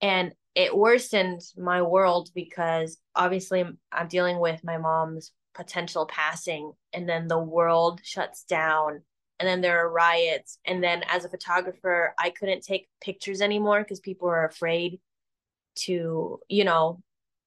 And 0.00 0.34
it 0.54 0.76
worsened 0.76 1.40
my 1.56 1.82
world 1.82 2.30
because 2.34 2.98
obviously 3.14 3.64
I'm 3.90 4.08
dealing 4.08 4.38
with 4.38 4.62
my 4.64 4.78
mom's 4.78 5.32
potential 5.54 6.06
passing 6.06 6.72
and 6.92 7.08
then 7.08 7.28
the 7.28 7.38
world 7.38 8.00
shuts 8.02 8.44
down 8.44 9.02
and 9.38 9.48
then 9.48 9.60
there 9.60 9.84
are 9.84 9.90
riots 9.90 10.58
and 10.64 10.82
then 10.82 11.02
as 11.08 11.24
a 11.24 11.28
photographer 11.28 12.14
I 12.18 12.30
couldn't 12.30 12.62
take 12.62 12.88
pictures 13.02 13.40
anymore 13.42 13.80
because 13.80 14.00
people 14.00 14.28
were 14.28 14.44
afraid 14.44 15.00
to 15.74 16.40
you 16.48 16.64
know 16.64 17.02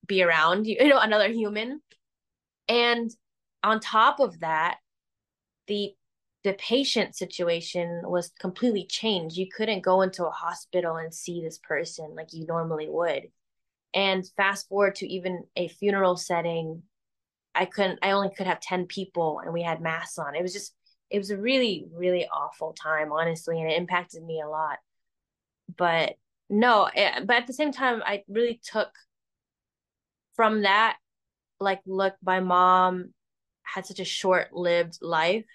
be 0.06 0.22
around 0.22 0.68
you 0.68 0.88
know 0.88 1.00
another 1.00 1.30
human 1.30 1.82
and 2.68 3.12
on 3.64 3.80
top 3.80 4.20
of 4.20 4.40
that 4.42 4.78
the 5.68 5.94
the 6.46 6.54
patient 6.54 7.16
situation 7.16 8.04
was 8.04 8.32
completely 8.40 8.86
changed. 8.86 9.36
You 9.36 9.48
couldn't 9.50 9.82
go 9.82 10.04
into 10.04 10.28
a 10.28 10.32
hospital 10.32 10.98
and 10.98 11.12
see 11.12 11.42
this 11.42 11.58
person 11.58 12.14
like 12.16 12.34
you 12.34 12.46
normally 12.46 12.88
would. 12.88 13.24
And 13.96 14.24
fast 14.38 14.70
forward 14.70 14.94
to 14.98 15.08
even 15.08 15.46
a 15.56 15.70
funeral 15.70 16.18
setting, 16.18 16.84
I 17.56 17.66
couldn't, 17.66 17.98
I 18.04 18.12
only 18.12 18.30
could 18.30 18.46
have 18.46 18.60
10 18.60 18.86
people 18.86 19.42
and 19.44 19.54
we 19.54 19.64
had 19.64 19.82
masks 19.82 20.20
on. 20.20 20.36
It 20.36 20.44
was 20.44 20.54
just, 20.54 20.76
it 21.10 21.18
was 21.18 21.32
a 21.32 21.38
really, 21.38 21.88
really 21.92 22.28
awful 22.28 22.74
time, 22.74 23.12
honestly, 23.12 23.60
and 23.60 23.72
it 23.72 23.80
impacted 23.80 24.24
me 24.24 24.40
a 24.40 24.48
lot. 24.48 24.78
But 25.76 26.14
no, 26.48 26.86
it, 26.86 26.92
eh, 26.96 27.20
but 27.26 27.38
at 27.38 27.48
the 27.48 27.54
same 27.54 27.72
time, 27.72 28.04
I 28.06 28.24
really 28.28 28.62
took 28.72 28.92
from 30.36 30.62
that, 30.62 30.98
like, 31.60 31.82
look, 31.88 32.14
my 32.24 32.40
mom 32.40 33.16
had 33.64 33.88
such 33.88 34.00
a 34.00 34.06
short 34.06 34.54
lived 34.54 35.00
life 35.02 35.46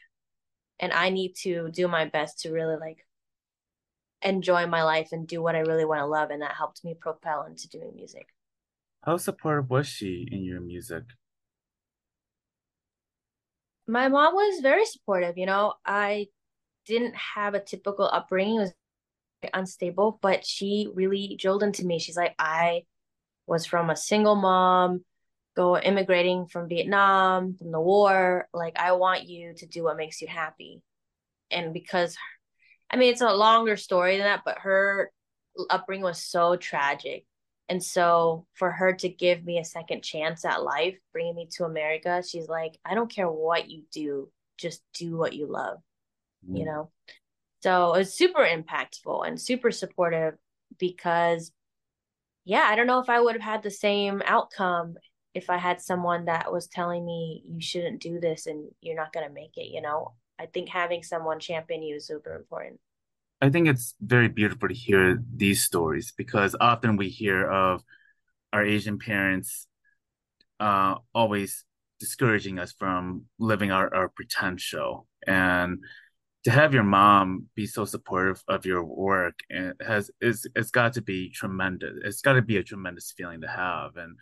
and 0.80 0.92
I 0.92 1.10
need 1.10 1.34
to 1.42 1.70
do 1.70 1.86
my 1.86 2.06
best 2.06 2.40
to 2.40 2.50
really 2.50 2.76
like 2.76 3.06
enjoy 4.22 4.66
my 4.66 4.82
life 4.82 5.10
and 5.12 5.26
do 5.26 5.42
what 5.42 5.54
I 5.54 5.60
really 5.60 5.84
want 5.84 6.00
to 6.00 6.06
love 6.06 6.30
and 6.30 6.42
that 6.42 6.56
helped 6.56 6.84
me 6.84 6.94
propel 6.98 7.44
into 7.44 7.68
doing 7.68 7.92
music. 7.94 8.26
How 9.02 9.16
supportive 9.18 9.70
was 9.70 9.86
she 9.86 10.28
in 10.30 10.42
your 10.42 10.60
music? 10.60 11.04
My 13.86 14.08
mom 14.08 14.34
was 14.34 14.60
very 14.60 14.84
supportive, 14.84 15.38
you 15.38 15.46
know. 15.46 15.74
I 15.84 16.28
didn't 16.86 17.16
have 17.16 17.54
a 17.54 17.60
typical 17.60 18.04
upbringing. 18.04 18.56
It 18.56 18.60
was 18.60 18.74
unstable, 19.54 20.18
but 20.20 20.46
she 20.46 20.88
really 20.94 21.36
drilled 21.38 21.62
into 21.62 21.84
me. 21.84 21.98
She's 21.98 22.16
like, 22.16 22.34
I 22.38 22.84
was 23.46 23.66
from 23.66 23.90
a 23.90 23.96
single 23.96 24.36
mom 24.36 25.04
go 25.56 25.78
immigrating 25.78 26.46
from 26.46 26.68
Vietnam, 26.68 27.54
from 27.56 27.72
the 27.72 27.80
war. 27.80 28.48
Like, 28.52 28.78
I 28.78 28.92
want 28.92 29.28
you 29.28 29.54
to 29.54 29.66
do 29.66 29.84
what 29.84 29.96
makes 29.96 30.20
you 30.22 30.28
happy. 30.28 30.82
And 31.50 31.72
because, 31.74 32.16
I 32.90 32.96
mean, 32.96 33.12
it's 33.12 33.20
a 33.20 33.32
longer 33.32 33.76
story 33.76 34.16
than 34.16 34.26
that, 34.26 34.42
but 34.44 34.58
her 34.58 35.10
upbringing 35.68 36.04
was 36.04 36.22
so 36.22 36.56
tragic. 36.56 37.24
And 37.68 37.82
so 37.82 38.46
for 38.54 38.70
her 38.70 38.94
to 38.94 39.08
give 39.08 39.44
me 39.44 39.58
a 39.58 39.64
second 39.64 40.02
chance 40.02 40.44
at 40.44 40.62
life, 40.62 40.96
bringing 41.12 41.36
me 41.36 41.48
to 41.52 41.64
America, 41.64 42.22
she's 42.26 42.48
like, 42.48 42.78
I 42.84 42.94
don't 42.94 43.12
care 43.12 43.30
what 43.30 43.70
you 43.70 43.84
do, 43.92 44.30
just 44.58 44.82
do 44.94 45.16
what 45.16 45.34
you 45.34 45.46
love, 45.46 45.78
mm. 46.48 46.58
you 46.58 46.64
know? 46.64 46.90
So 47.62 47.94
it 47.94 47.98
was 47.98 48.14
super 48.14 48.44
impactful 48.44 49.26
and 49.26 49.40
super 49.40 49.70
supportive 49.70 50.34
because, 50.78 51.52
yeah, 52.44 52.66
I 52.68 52.74
don't 52.74 52.86
know 52.86 53.00
if 53.00 53.08
I 53.08 53.20
would 53.20 53.34
have 53.34 53.42
had 53.42 53.62
the 53.62 53.70
same 53.70 54.22
outcome 54.24 54.94
if 55.34 55.48
I 55.50 55.58
had 55.58 55.80
someone 55.80 56.24
that 56.24 56.52
was 56.52 56.66
telling 56.66 57.04
me 57.04 57.42
you 57.46 57.60
shouldn't 57.60 58.00
do 58.00 58.20
this 58.20 58.46
and 58.46 58.68
you're 58.80 58.96
not 58.96 59.12
going 59.12 59.26
to 59.26 59.32
make 59.32 59.56
it, 59.56 59.72
you 59.72 59.80
know, 59.80 60.14
I 60.38 60.46
think 60.46 60.68
having 60.68 61.02
someone 61.02 61.38
champion 61.38 61.82
you 61.82 61.96
is 61.96 62.06
super 62.06 62.34
important. 62.34 62.80
I 63.40 63.48
think 63.48 63.68
it's 63.68 63.94
very 64.00 64.28
beautiful 64.28 64.68
to 64.68 64.74
hear 64.74 65.22
these 65.34 65.64
stories 65.64 66.12
because 66.16 66.54
often 66.60 66.96
we 66.96 67.08
hear 67.08 67.48
of 67.48 67.82
our 68.52 68.64
Asian 68.64 68.98
parents 68.98 69.66
uh, 70.58 70.96
always 71.14 71.64
discouraging 72.00 72.58
us 72.58 72.72
from 72.72 73.24
living 73.38 73.70
our, 73.70 73.94
our 73.94 74.08
potential. 74.08 75.06
And 75.26 75.78
to 76.44 76.50
have 76.50 76.74
your 76.74 76.82
mom 76.82 77.46
be 77.54 77.66
so 77.66 77.84
supportive 77.84 78.42
of 78.48 78.64
your 78.64 78.82
work 78.82 79.40
it 79.50 79.76
has 79.86 80.10
is 80.20 80.46
it's 80.54 80.70
got 80.70 80.94
to 80.94 81.02
be 81.02 81.30
tremendous. 81.30 81.92
It's 82.02 82.22
got 82.22 82.34
to 82.34 82.42
be 82.42 82.56
a 82.56 82.62
tremendous 82.62 83.12
feeling 83.16 83.42
to 83.42 83.48
have. 83.48 83.96
And 83.96 84.16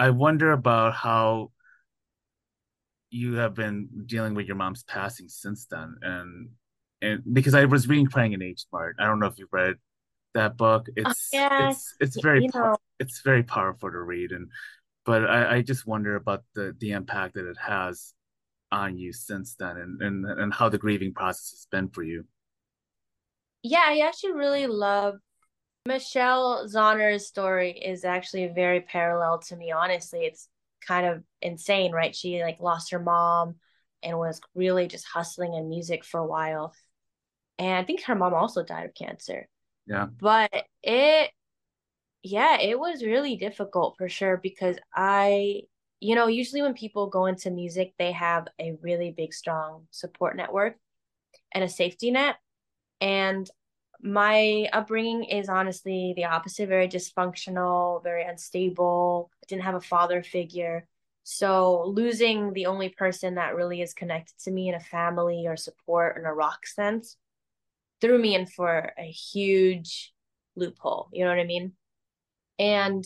I 0.00 0.08
wonder 0.08 0.52
about 0.52 0.94
how 0.94 1.52
you 3.10 3.34
have 3.34 3.52
been 3.54 3.86
dealing 4.06 4.32
with 4.34 4.46
your 4.46 4.56
mom's 4.56 4.82
passing 4.82 5.28
since 5.28 5.66
then, 5.66 5.96
and 6.00 6.48
and 7.02 7.22
because 7.34 7.52
I 7.52 7.66
was 7.66 7.86
reading 7.86 8.06
Crying 8.06 8.32
in 8.32 8.40
H 8.40 8.64
Mart. 8.72 8.96
I 8.98 9.04
don't 9.04 9.20
know 9.20 9.26
if 9.26 9.38
you've 9.38 9.52
read 9.52 9.74
that 10.32 10.56
book. 10.56 10.86
Oh, 10.88 10.92
it's 10.96 11.28
yes. 11.34 11.94
it's 12.00 12.14
it's 12.16 12.22
very 12.22 12.48
po- 12.48 12.78
it's 12.98 13.20
very 13.20 13.42
powerful 13.42 13.90
to 13.90 14.00
read, 14.00 14.32
and 14.32 14.48
but 15.04 15.28
I, 15.28 15.56
I 15.56 15.62
just 15.62 15.86
wonder 15.86 16.16
about 16.16 16.44
the 16.54 16.74
the 16.80 16.92
impact 16.92 17.34
that 17.34 17.46
it 17.46 17.58
has 17.58 18.14
on 18.72 18.96
you 18.96 19.12
since 19.12 19.54
then, 19.56 19.76
and 19.76 20.00
and 20.00 20.24
and 20.24 20.54
how 20.54 20.70
the 20.70 20.78
grieving 20.78 21.12
process 21.12 21.50
has 21.50 21.66
been 21.70 21.90
for 21.90 22.02
you. 22.02 22.24
Yeah, 23.62 23.84
I 23.84 23.98
actually 23.98 24.32
really 24.32 24.66
love 24.66 25.16
Michelle 25.86 26.66
Zauner's 26.68 27.26
story 27.26 27.72
is 27.72 28.04
actually 28.04 28.48
very 28.48 28.80
parallel 28.80 29.38
to 29.40 29.56
me, 29.56 29.72
honestly. 29.72 30.20
It's 30.20 30.48
kind 30.86 31.06
of 31.06 31.22
insane, 31.40 31.92
right? 31.92 32.14
She 32.14 32.42
like 32.42 32.60
lost 32.60 32.90
her 32.90 32.98
mom 32.98 33.56
and 34.02 34.18
was 34.18 34.40
really 34.54 34.86
just 34.88 35.06
hustling 35.06 35.54
in 35.54 35.68
music 35.68 36.04
for 36.04 36.20
a 36.20 36.26
while. 36.26 36.74
And 37.58 37.76
I 37.76 37.84
think 37.84 38.02
her 38.04 38.14
mom 38.14 38.34
also 38.34 38.62
died 38.62 38.86
of 38.86 38.94
cancer. 38.94 39.48
Yeah. 39.86 40.06
But 40.18 40.64
it 40.82 41.30
yeah, 42.22 42.60
it 42.60 42.78
was 42.78 43.02
really 43.02 43.36
difficult 43.36 43.96
for 43.96 44.08
sure 44.08 44.36
because 44.36 44.76
I 44.94 45.62
you 46.02 46.14
know, 46.14 46.28
usually 46.28 46.62
when 46.62 46.72
people 46.72 47.08
go 47.08 47.26
into 47.26 47.50
music, 47.50 47.92
they 47.98 48.12
have 48.12 48.48
a 48.58 48.78
really 48.80 49.12
big 49.14 49.34
strong 49.34 49.86
support 49.90 50.34
network 50.34 50.76
and 51.52 51.62
a 51.62 51.68
safety 51.68 52.10
net. 52.10 52.36
And 53.02 53.48
my 54.02 54.68
upbringing 54.72 55.24
is 55.24 55.48
honestly 55.48 56.14
the 56.16 56.24
opposite 56.24 56.68
very 56.68 56.88
dysfunctional 56.88 58.02
very 58.02 58.24
unstable. 58.24 59.30
I 59.42 59.46
didn't 59.48 59.64
have 59.64 59.74
a 59.74 59.80
father 59.80 60.22
figure. 60.22 60.86
So 61.22 61.84
losing 61.86 62.52
the 62.52 62.66
only 62.66 62.88
person 62.88 63.34
that 63.34 63.54
really 63.54 63.82
is 63.82 63.92
connected 63.94 64.34
to 64.44 64.50
me 64.50 64.68
in 64.68 64.74
a 64.74 64.80
family 64.80 65.44
or 65.46 65.56
support 65.56 66.16
in 66.16 66.24
a 66.24 66.34
rock 66.34 66.66
sense 66.66 67.16
threw 68.00 68.18
me 68.18 68.34
in 68.34 68.46
for 68.46 68.92
a 68.98 69.04
huge 69.04 70.14
loophole 70.56 71.08
you 71.12 71.24
know 71.24 71.30
what 71.30 71.38
i 71.38 71.44
mean? 71.44 71.72
And 72.58 73.04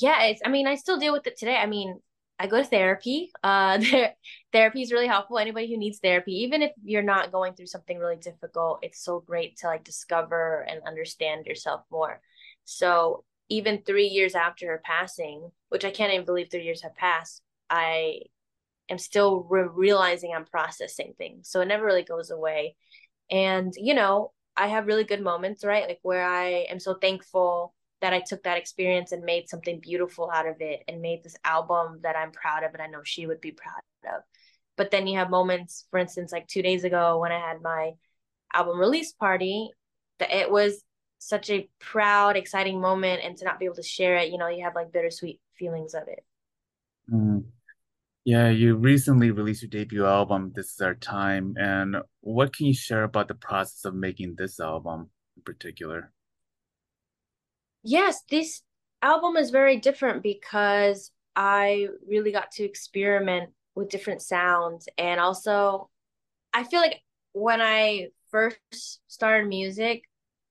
yeah 0.00 0.24
it's 0.24 0.40
i 0.44 0.48
mean 0.48 0.66
i 0.66 0.74
still 0.74 0.98
deal 0.98 1.12
with 1.12 1.26
it 1.26 1.36
today. 1.36 1.56
I 1.56 1.66
mean 1.66 2.00
I 2.38 2.46
go 2.46 2.58
to 2.58 2.64
therapy. 2.64 3.30
Uh, 3.42 3.80
therapy 4.52 4.82
is 4.82 4.92
really 4.92 5.06
helpful. 5.06 5.38
Anybody 5.38 5.68
who 5.68 5.78
needs 5.78 5.98
therapy, 5.98 6.32
even 6.42 6.62
if 6.62 6.72
you're 6.82 7.02
not 7.02 7.32
going 7.32 7.54
through 7.54 7.66
something 7.66 7.98
really 7.98 8.16
difficult, 8.16 8.80
it's 8.82 9.02
so 9.02 9.20
great 9.20 9.56
to 9.58 9.68
like 9.68 9.84
discover 9.84 10.66
and 10.68 10.80
understand 10.86 11.46
yourself 11.46 11.82
more. 11.90 12.20
So 12.64 13.24
even 13.48 13.82
three 13.82 14.08
years 14.08 14.34
after 14.34 14.66
her 14.66 14.82
passing, 14.84 15.50
which 15.70 15.84
I 15.84 15.90
can't 15.90 16.12
even 16.12 16.26
believe 16.26 16.48
three 16.50 16.64
years 16.64 16.82
have 16.82 16.94
passed, 16.96 17.42
I 17.70 18.20
am 18.88 18.98
still 18.98 19.46
re- 19.48 19.68
realizing 19.72 20.32
I'm 20.34 20.44
processing 20.44 21.14
things. 21.16 21.48
So 21.48 21.60
it 21.60 21.66
never 21.68 21.86
really 21.86 22.02
goes 22.02 22.30
away. 22.30 22.76
And 23.30 23.72
you 23.76 23.94
know, 23.94 24.32
I 24.56 24.68
have 24.68 24.86
really 24.86 25.04
good 25.04 25.22
moments, 25.22 25.64
right? 25.64 25.88
Like 25.88 26.00
where 26.02 26.26
I 26.26 26.66
am 26.70 26.80
so 26.80 26.94
thankful 26.94 27.74
that 28.00 28.12
I 28.12 28.20
took 28.20 28.42
that 28.42 28.58
experience 28.58 29.12
and 29.12 29.24
made 29.24 29.48
something 29.48 29.80
beautiful 29.80 30.30
out 30.30 30.46
of 30.46 30.56
it 30.60 30.82
and 30.86 31.00
made 31.00 31.22
this 31.22 31.36
album 31.44 32.00
that 32.02 32.16
I'm 32.16 32.30
proud 32.30 32.62
of 32.62 32.72
and 32.74 32.82
I 32.82 32.86
know 32.86 33.00
she 33.02 33.26
would 33.26 33.40
be 33.40 33.52
proud 33.52 33.80
of. 34.14 34.22
But 34.76 34.90
then 34.90 35.06
you 35.06 35.18
have 35.18 35.30
moments, 35.30 35.86
for 35.90 35.98
instance, 35.98 36.32
like 36.32 36.46
two 36.46 36.62
days 36.62 36.84
ago 36.84 37.18
when 37.18 37.32
I 37.32 37.38
had 37.38 37.62
my 37.62 37.92
album 38.52 38.78
release 38.78 39.12
party, 39.12 39.70
that 40.18 40.30
it 40.30 40.50
was 40.50 40.82
such 41.18 41.48
a 41.50 41.68
proud, 41.80 42.36
exciting 42.36 42.80
moment, 42.80 43.22
and 43.24 43.36
to 43.38 43.44
not 43.44 43.58
be 43.58 43.64
able 43.64 43.76
to 43.76 43.82
share 43.82 44.16
it, 44.16 44.30
you 44.30 44.38
know, 44.38 44.48
you 44.48 44.64
have 44.64 44.74
like 44.74 44.92
bittersweet 44.92 45.40
feelings 45.58 45.94
of 45.94 46.02
it. 46.08 46.24
Mm. 47.10 47.44
Yeah, 48.24 48.50
you 48.50 48.74
recently 48.76 49.30
released 49.30 49.62
your 49.62 49.70
debut 49.70 50.04
album, 50.04 50.52
This 50.54 50.72
Is 50.72 50.80
Our 50.80 50.96
Time. 50.96 51.54
And 51.58 51.96
what 52.20 52.54
can 52.54 52.66
you 52.66 52.74
share 52.74 53.04
about 53.04 53.28
the 53.28 53.34
process 53.34 53.84
of 53.84 53.94
making 53.94 54.34
this 54.36 54.58
album 54.58 55.10
in 55.36 55.42
particular? 55.44 56.12
Yes, 57.86 58.22
this 58.28 58.62
album 59.00 59.36
is 59.36 59.50
very 59.50 59.78
different 59.78 60.22
because 60.22 61.10
I 61.34 61.88
really 62.06 62.32
got 62.32 62.50
to 62.52 62.64
experiment 62.64 63.50
with 63.74 63.90
different 63.90 64.22
sounds. 64.22 64.88
And 64.98 65.20
also, 65.20 65.88
I 66.52 66.64
feel 66.64 66.80
like 66.80 67.02
when 67.32 67.60
I 67.60 68.08
first 68.30 69.00
started 69.06 69.48
music, 69.48 70.02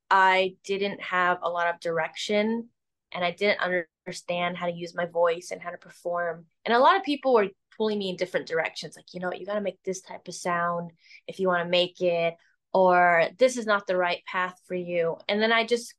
I 0.10 0.56
didn't 0.64 1.02
have 1.02 1.40
a 1.42 1.50
lot 1.50 1.68
of 1.68 1.80
direction 1.80 2.70
and 3.12 3.26
I 3.26 3.32
didn't 3.32 3.60
understand 3.60 4.56
how 4.58 4.68
to 4.68 4.72
use 4.72 4.96
my 4.96 5.06
voice 5.06 5.50
and 5.52 5.62
how 5.62 5.72
to 5.72 5.78
perform. 5.78 6.46
And 6.64 6.74
a 6.74 6.80
lot 6.80 6.96
of 6.96 7.04
people 7.04 7.34
were 7.34 7.50
pulling 7.76 7.98
me 7.98 8.10
in 8.10 8.16
different 8.16 8.48
directions 8.48 8.96
like, 8.96 9.14
you 9.14 9.20
know, 9.20 9.34
you 9.34 9.46
got 9.46 9.56
to 9.56 9.62
make 9.62 9.82
this 9.84 10.02
type 10.02 10.28
of 10.28 10.36
sound 10.36 10.92
if 11.28 11.40
you 11.40 11.48
want 11.48 11.64
to 11.64 11.70
make 11.70 12.00
it, 12.00 12.36
or 12.74 13.30
this 13.38 13.58
is 13.58 13.66
not 13.66 13.88
the 13.88 13.98
right 13.98 14.22
path 14.26 14.58
for 14.68 14.76
you. 14.76 15.18
And 15.28 15.42
then 15.42 15.52
I 15.52 15.66
just 15.66 15.96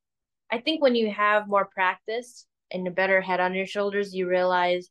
I 0.50 0.58
think 0.58 0.82
when 0.82 0.94
you 0.94 1.10
have 1.10 1.48
more 1.48 1.64
practice 1.64 2.46
and 2.70 2.86
a 2.86 2.90
better 2.90 3.20
head 3.20 3.40
on 3.40 3.54
your 3.54 3.66
shoulders, 3.66 4.14
you 4.14 4.28
realize, 4.28 4.88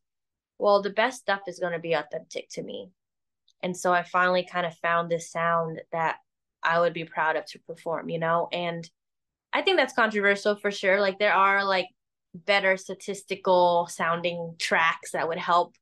well, 0.60 0.82
the 0.82 0.90
best 0.90 1.20
stuff 1.20 1.42
is 1.48 1.60
going 1.60 1.74
to 1.74 1.80
be 1.80 1.94
authentic 1.94 2.50
to 2.52 2.64
me. 2.64 2.90
And 3.62 3.76
so 3.76 3.94
I 3.94 4.04
finally 4.04 4.48
kind 4.50 4.66
of 4.66 4.78
found 4.78 5.10
this 5.10 5.32
sound 5.32 5.82
that 5.92 6.18
I 6.62 6.80
would 6.80 6.94
be 6.94 7.06
proud 7.06 7.36
of 7.36 7.46
to 7.48 7.60
perform, 7.60 8.10
you 8.10 8.20
know? 8.20 8.48
And 8.52 8.90
I 9.54 9.62
think 9.62 9.78
that's 9.78 9.94
controversial 9.94 10.56
for 10.56 10.72
sure. 10.72 11.00
Like 11.00 11.20
there 11.20 11.34
are 11.34 11.64
like 11.64 11.88
better 12.34 12.76
statistical 12.76 13.88
sounding 13.90 14.56
tracks 14.60 15.12
that 15.12 15.28
would 15.28 15.38
help, 15.38 15.76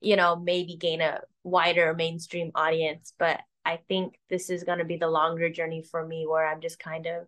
you 0.00 0.16
know, 0.16 0.36
maybe 0.36 0.76
gain 0.76 1.00
a 1.00 1.20
wider 1.42 1.94
mainstream 1.94 2.50
audience. 2.54 3.14
But 3.18 3.40
I 3.64 3.78
think 3.88 4.18
this 4.28 4.50
is 4.50 4.64
going 4.64 4.78
to 4.78 4.84
be 4.84 4.96
the 4.96 5.08
longer 5.08 5.48
journey 5.48 5.82
for 5.82 6.06
me 6.06 6.26
where 6.28 6.46
I'm 6.46 6.60
just 6.60 6.78
kind 6.78 7.06
of 7.06 7.26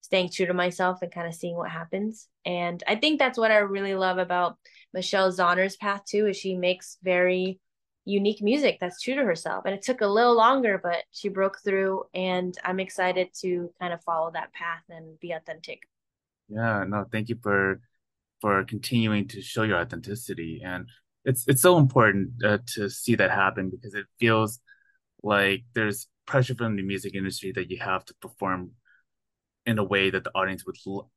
staying 0.00 0.30
true 0.30 0.46
to 0.46 0.54
myself 0.54 1.02
and 1.02 1.12
kind 1.12 1.26
of 1.26 1.34
seeing 1.34 1.56
what 1.56 1.70
happens. 1.70 2.28
And 2.44 2.82
I 2.86 2.96
think 2.96 3.18
that's 3.18 3.38
what 3.38 3.50
I 3.50 3.58
really 3.58 3.94
love 3.94 4.18
about 4.18 4.56
Michelle 4.92 5.30
Zauner's 5.30 5.76
path 5.76 6.02
too, 6.08 6.26
is 6.26 6.36
she 6.36 6.56
makes 6.56 6.98
very 7.02 7.60
unique 8.04 8.42
music 8.42 8.78
that's 8.80 9.00
true 9.00 9.14
to 9.14 9.24
herself. 9.24 9.64
And 9.66 9.74
it 9.74 9.82
took 9.82 10.00
a 10.00 10.06
little 10.06 10.34
longer, 10.34 10.80
but 10.82 11.04
she 11.10 11.28
broke 11.28 11.58
through 11.62 12.04
and 12.14 12.56
I'm 12.64 12.80
excited 12.80 13.28
to 13.42 13.70
kind 13.80 13.92
of 13.92 14.02
follow 14.02 14.30
that 14.32 14.52
path 14.52 14.82
and 14.88 15.18
be 15.20 15.32
authentic. 15.32 15.80
Yeah, 16.48 16.84
no, 16.88 17.06
thank 17.10 17.28
you 17.28 17.38
for 17.42 17.80
for 18.40 18.64
continuing 18.64 19.28
to 19.28 19.42
show 19.42 19.64
your 19.64 19.78
authenticity 19.78 20.62
and 20.64 20.88
it's 21.26 21.44
it's 21.46 21.60
so 21.60 21.76
important 21.76 22.30
uh, 22.42 22.56
to 22.66 22.88
see 22.88 23.14
that 23.14 23.30
happen 23.30 23.68
because 23.68 23.94
it 23.94 24.06
feels 24.18 24.58
like 25.22 25.64
there's 25.74 26.08
pressure 26.26 26.54
from 26.54 26.76
the 26.76 26.82
music 26.82 27.14
industry 27.14 27.52
that 27.52 27.70
you 27.70 27.78
have 27.78 28.04
to 28.06 28.14
perform 28.22 28.70
in 29.70 29.78
a 29.78 29.84
way 29.84 30.10
that 30.10 30.24
the 30.24 30.34
audience 30.34 30.66
would 30.66 30.76
l- 30.86 31.10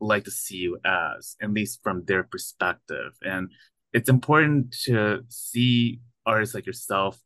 like 0.00 0.24
to 0.24 0.30
see 0.30 0.56
you 0.56 0.78
as, 0.84 1.36
at 1.42 1.50
least 1.50 1.80
from 1.82 2.04
their 2.04 2.22
perspective. 2.22 3.12
And 3.22 3.50
it's 3.92 4.10
important 4.10 4.76
to 4.84 5.24
see 5.28 6.00
artists 6.24 6.54
like 6.54 6.66
yourself 6.66 7.18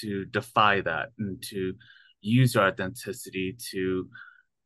to 0.00 0.24
defy 0.24 0.80
that 0.80 1.06
and 1.18 1.42
to 1.50 1.74
use 2.20 2.54
your 2.54 2.66
authenticity 2.66 3.56
to 3.70 4.08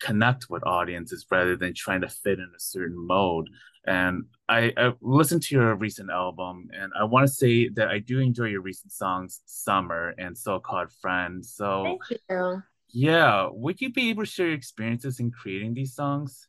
connect 0.01 0.49
with 0.49 0.67
audiences 0.67 1.27
rather 1.31 1.57
than 1.57 1.75
trying 1.75 2.01
to 2.01 2.09
fit 2.09 2.39
in 2.39 2.51
a 2.57 2.61
certain 2.61 3.07
mode. 3.07 3.49
And 3.87 4.25
I, 4.49 4.73
I 4.77 4.93
listened 5.01 5.43
to 5.45 5.55
your 5.55 5.75
recent 5.75 6.11
album, 6.11 6.69
and 6.73 6.93
I 6.99 7.05
want 7.05 7.27
to 7.27 7.33
say 7.33 7.69
that 7.77 7.89
I 7.89 7.99
do 7.99 8.19
enjoy 8.19 8.47
your 8.47 8.63
recent 8.63 8.93
songs, 8.93 9.41
"Summer" 9.47 10.15
and 10.19 10.37
"So-Called 10.37 10.93
Friend." 11.01 11.45
So, 11.45 11.83
Thank 11.85 12.21
you. 12.31 12.63
Yeah, 12.93 13.49
would 13.53 13.81
you 13.81 13.93
be 13.93 14.11
able 14.11 14.25
to 14.25 14.31
share 14.31 14.47
your 14.47 14.57
experiences 14.57 15.21
in 15.21 15.31
creating 15.31 15.75
these 15.75 15.95
songs? 15.95 16.49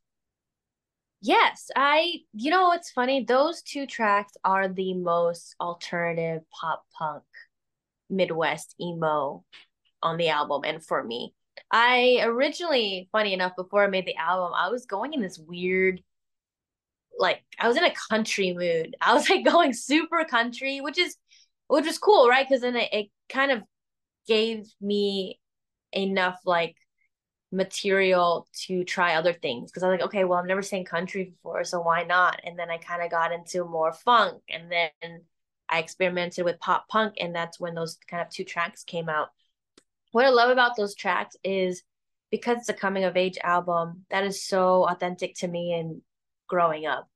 Yes, 1.21 1.69
I, 1.75 2.21
you 2.33 2.49
know 2.49 2.63
what's 2.69 2.91
funny? 2.91 3.23
Those 3.23 3.61
two 3.61 3.85
tracks 3.85 4.33
are 4.43 4.67
the 4.67 4.95
most 4.95 5.55
alternative 5.61 6.41
pop 6.59 6.83
punk 6.97 7.23
Midwest 8.09 8.75
emo 8.81 9.43
on 10.01 10.17
the 10.17 10.29
album 10.29 10.63
and 10.65 10.83
for 10.83 11.03
me. 11.03 11.33
I 11.71 12.19
originally, 12.23 13.07
funny 13.11 13.33
enough, 13.33 13.55
before 13.55 13.83
I 13.83 13.87
made 13.87 14.05
the 14.05 14.15
album, 14.15 14.53
I 14.55 14.69
was 14.69 14.85
going 14.85 15.13
in 15.13 15.21
this 15.21 15.37
weird, 15.37 16.01
like 17.19 17.43
I 17.59 17.67
was 17.67 17.77
in 17.77 17.83
a 17.83 17.93
country 18.09 18.53
mood. 18.53 18.95
I 18.99 19.13
was 19.13 19.29
like 19.29 19.45
going 19.49 19.73
super 19.73 20.25
country, 20.25 20.81
which 20.81 20.97
is 20.97 21.15
which 21.67 21.85
was 21.85 21.99
cool, 21.99 22.27
right? 22.27 22.47
Because 22.47 22.61
then 22.61 22.75
it, 22.75 22.89
it 22.91 23.07
kind 23.29 23.51
of 23.51 23.61
gave 24.27 24.65
me 24.81 25.39
enough 25.93 26.39
like 26.45 26.75
material 27.51 28.47
to 28.53 28.83
try 28.83 29.15
other 29.15 29.33
things 29.33 29.71
because 29.71 29.83
I 29.83 29.89
was 29.89 29.99
like, 29.99 30.07
okay, 30.07 30.23
well, 30.23 30.39
I've 30.39 30.45
never 30.45 30.61
sang 30.61 30.85
country 30.85 31.25
before, 31.25 31.63
so 31.63 31.81
why 31.81 32.03
not? 32.03 32.39
And 32.43 32.57
then 32.57 32.69
I 32.69 32.77
kind 32.77 33.03
of 33.03 33.11
got 33.11 33.31
into 33.31 33.65
more 33.65 33.91
funk, 33.91 34.41
and 34.49 34.71
then 34.71 35.21
I 35.69 35.79
experimented 35.79 36.45
with 36.45 36.59
pop 36.59 36.87
punk, 36.87 37.15
and 37.19 37.35
that's 37.35 37.59
when 37.59 37.75
those 37.75 37.97
kind 38.07 38.21
of 38.21 38.29
two 38.29 38.43
tracks 38.43 38.83
came 38.83 39.09
out. 39.09 39.29
What 40.11 40.25
I 40.25 40.29
love 40.29 40.49
about 40.49 40.75
those 40.75 40.95
tracks 40.95 41.35
is 41.43 41.83
because 42.31 42.57
it's 42.59 42.69
a 42.69 42.73
coming 42.73 43.03
of 43.03 43.17
age 43.17 43.37
album, 43.43 44.05
that 44.09 44.23
is 44.23 44.43
so 44.43 44.87
authentic 44.87 45.35
to 45.35 45.47
me 45.47 45.73
and 45.73 46.01
growing 46.47 46.85
up. 46.85 47.09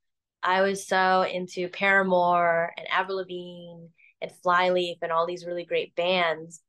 I 0.44 0.62
was 0.62 0.86
so 0.86 1.24
into 1.24 1.70
Paramore 1.70 2.74
and 2.78 2.88
Avril 2.92 3.18
Lavigne 3.18 3.88
and 4.22 4.32
Flyleaf 4.44 4.98
and 5.02 5.12
all 5.12 5.26
these 5.26 5.46
really 5.46 5.66
great 5.66 5.96
bands 5.96 6.62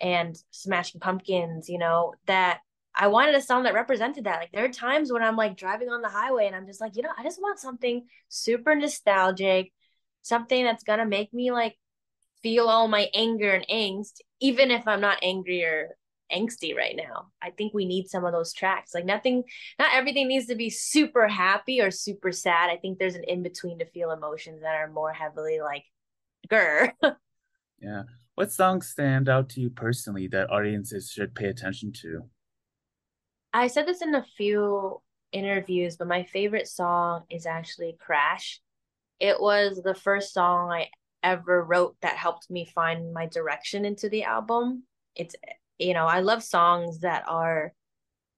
and 0.00 0.36
Smashing 0.50 1.00
Pumpkins, 1.00 1.68
you 1.68 1.78
know, 1.78 2.14
that 2.26 2.60
I 2.94 3.08
wanted 3.08 3.34
a 3.34 3.40
song 3.40 3.64
that 3.64 3.74
represented 3.74 4.24
that. 4.24 4.38
Like 4.38 4.52
there 4.52 4.64
are 4.64 4.68
times 4.68 5.12
when 5.12 5.22
I'm 5.22 5.36
like 5.36 5.56
driving 5.56 5.88
on 5.88 6.02
the 6.02 6.08
highway 6.08 6.46
and 6.46 6.54
I'm 6.54 6.66
just 6.66 6.80
like, 6.80 6.96
you 6.96 7.02
know, 7.02 7.12
I 7.16 7.22
just 7.22 7.40
want 7.40 7.58
something 7.58 8.06
super 8.28 8.74
nostalgic, 8.74 9.72
something 10.22 10.64
that's 10.64 10.84
gonna 10.84 11.06
make 11.06 11.32
me 11.34 11.50
like 11.50 11.76
feel 12.42 12.68
all 12.68 12.86
my 12.88 13.08
anger 13.14 13.50
and 13.50 13.66
angst, 13.68 14.20
even 14.40 14.70
if 14.70 14.86
I'm 14.86 15.00
not 15.00 15.18
angry 15.22 15.64
or 15.64 15.96
angsty 16.32 16.76
right 16.76 16.94
now. 16.96 17.28
I 17.42 17.50
think 17.50 17.74
we 17.74 17.84
need 17.84 18.08
some 18.08 18.24
of 18.24 18.32
those 18.32 18.52
tracks. 18.52 18.94
Like 18.94 19.04
nothing, 19.04 19.44
not 19.78 19.94
everything 19.94 20.28
needs 20.28 20.46
to 20.46 20.54
be 20.54 20.70
super 20.70 21.26
happy 21.26 21.80
or 21.80 21.90
super 21.90 22.32
sad. 22.32 22.70
I 22.70 22.76
think 22.76 22.98
there's 22.98 23.14
an 23.14 23.24
in 23.24 23.42
between 23.42 23.78
to 23.78 23.86
feel 23.86 24.10
emotions 24.10 24.62
that 24.62 24.76
are 24.76 24.90
more 24.90 25.12
heavily 25.12 25.60
like, 25.60 25.84
grr. 26.48 26.92
yeah. 27.80 28.02
What 28.34 28.50
songs 28.50 28.88
stand 28.88 29.28
out 29.28 29.48
to 29.50 29.60
you 29.60 29.70
personally 29.70 30.26
that 30.28 30.50
audiences 30.50 31.10
should 31.10 31.34
pay 31.34 31.46
attention 31.46 31.92
to? 32.02 32.22
I 33.52 33.68
said 33.68 33.86
this 33.86 34.02
in 34.02 34.14
a 34.14 34.24
few 34.36 35.00
interviews, 35.30 35.96
but 35.96 36.08
my 36.08 36.24
favorite 36.24 36.66
song 36.66 37.22
is 37.30 37.46
actually 37.46 37.96
Crash. 38.00 38.60
It 39.20 39.40
was 39.40 39.80
the 39.82 39.94
first 39.94 40.34
song 40.34 40.72
I 40.72 40.88
ever 41.22 41.62
wrote 41.62 41.96
that 42.02 42.16
helped 42.16 42.50
me 42.50 42.64
find 42.74 43.12
my 43.12 43.26
direction 43.26 43.84
into 43.84 44.08
the 44.08 44.24
album. 44.24 44.82
It's, 45.14 45.36
you 45.78 45.94
know, 45.94 46.06
I 46.06 46.20
love 46.20 46.42
songs 46.42 47.00
that 47.00 47.24
are 47.28 47.72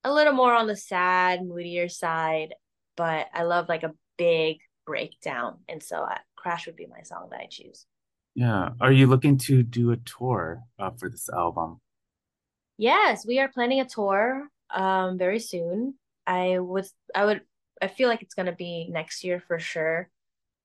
a 0.04 0.12
little 0.12 0.34
more 0.34 0.54
on 0.54 0.66
the 0.66 0.76
sad, 0.76 1.40
moodier 1.42 1.88
side, 1.88 2.54
but 2.96 3.28
I 3.32 3.44
love 3.44 3.68
like 3.68 3.82
a 3.82 3.94
big 4.18 4.58
breakdown. 4.86 5.60
And 5.68 5.82
so 5.82 6.02
uh, 6.02 6.18
Crash 6.36 6.66
would 6.66 6.76
be 6.76 6.86
my 6.86 7.02
song 7.02 7.28
that 7.30 7.40
I 7.40 7.48
choose. 7.50 7.86
Yeah. 8.36 8.70
Are 8.80 8.92
you 8.92 9.08
looking 9.08 9.36
to 9.48 9.64
do 9.64 9.90
a 9.90 9.96
tour 9.96 10.62
uh, 10.78 10.90
for 10.92 11.08
this 11.08 11.28
album? 11.28 11.80
Yes, 12.78 13.26
we 13.26 13.38
are 13.38 13.48
planning 13.48 13.80
a 13.80 13.88
tour 13.88 14.48
um 14.70 15.16
very 15.18 15.38
soon. 15.40 15.94
I 16.26 16.58
was 16.58 16.92
I 17.14 17.24
would 17.24 17.42
I 17.80 17.88
feel 17.88 18.08
like 18.08 18.22
it's 18.22 18.34
gonna 18.34 18.52
be 18.54 18.88
next 18.90 19.24
year 19.24 19.40
for 19.40 19.58
sure. 19.58 20.10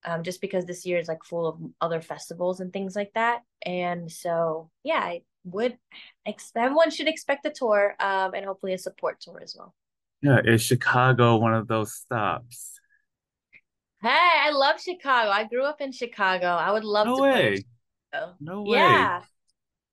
Um, 0.05 0.23
just 0.23 0.41
because 0.41 0.65
this 0.65 0.85
year 0.85 0.99
is 0.99 1.07
like 1.09 1.23
full 1.23 1.47
of 1.47 1.59
other 1.81 2.01
festivals 2.01 2.59
and 2.61 2.73
things 2.73 2.95
like 2.95 3.13
that. 3.15 3.43
And 3.65 4.11
so 4.11 4.71
yeah, 4.83 4.99
I 4.99 5.23
would 5.45 5.77
ex- 6.25 6.53
everyone 6.55 6.91
should 6.91 7.07
expect 7.09 7.45
a 7.47 7.51
tour, 7.51 7.95
um, 8.01 8.33
and 8.35 8.45
hopefully 8.45 8.73
a 8.73 8.79
support 8.79 9.21
tour 9.21 9.41
as 9.43 9.55
well. 9.57 9.75
Yeah, 10.21 10.41
is 10.43 10.61
Chicago 10.61 11.37
one 11.37 11.53
of 11.53 11.67
those 11.67 11.93
stops? 11.93 12.80
Hey, 14.01 14.09
I 14.09 14.49
love 14.51 14.81
Chicago. 14.81 15.29
I 15.29 15.43
grew 15.45 15.63
up 15.63 15.79
in 15.81 15.91
Chicago. 15.91 16.47
I 16.47 16.71
would 16.71 16.83
love 16.83 17.07
No 17.07 17.15
to 17.15 17.21
way. 17.21 17.65
No 18.39 18.63
way. 18.63 18.71
Yeah, 18.71 19.21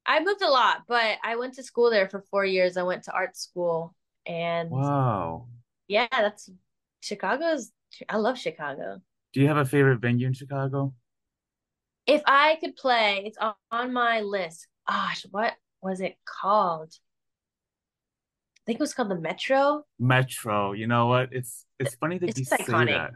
I 0.06 0.20
moved 0.24 0.42
a 0.42 0.50
lot, 0.50 0.84
but 0.88 1.18
I 1.24 1.36
went 1.36 1.54
to 1.54 1.62
school 1.62 1.90
there 1.90 2.08
for 2.08 2.22
four 2.30 2.44
years. 2.44 2.76
I 2.76 2.82
went 2.84 3.04
to 3.04 3.12
art 3.12 3.36
school, 3.36 3.94
and 4.26 4.70
Wow. 4.70 5.46
yeah, 5.88 6.08
that's 6.10 6.50
Chicago's. 7.00 7.72
I 8.08 8.16
love 8.16 8.38
Chicago. 8.38 9.00
Do 9.32 9.40
you 9.40 9.48
have 9.48 9.56
a 9.56 9.64
favorite 9.64 10.00
venue 10.00 10.26
in 10.26 10.34
Chicago? 10.34 10.92
If 12.06 12.22
I 12.26 12.56
could 12.56 12.74
play, 12.76 13.22
it's 13.26 13.38
on, 13.70 13.92
my 13.92 14.20
list. 14.20 14.66
Gosh, 14.88 15.26
what 15.30 15.54
was 15.82 16.00
it 16.00 16.16
called? 16.24 16.92
I 18.56 18.60
think 18.66 18.76
it 18.76 18.80
was 18.80 18.94
called 18.94 19.10
the 19.10 19.14
Metro. 19.16 19.84
Metro. 19.98 20.72
You 20.72 20.86
know 20.86 21.06
what? 21.06 21.30
It's 21.32 21.66
it's 21.78 21.94
funny 21.94 22.18
that 22.18 22.28
It's 22.28 22.38
you 22.38 22.44
say 22.44 22.56
iconic. 22.64 22.92
that. 22.92 23.12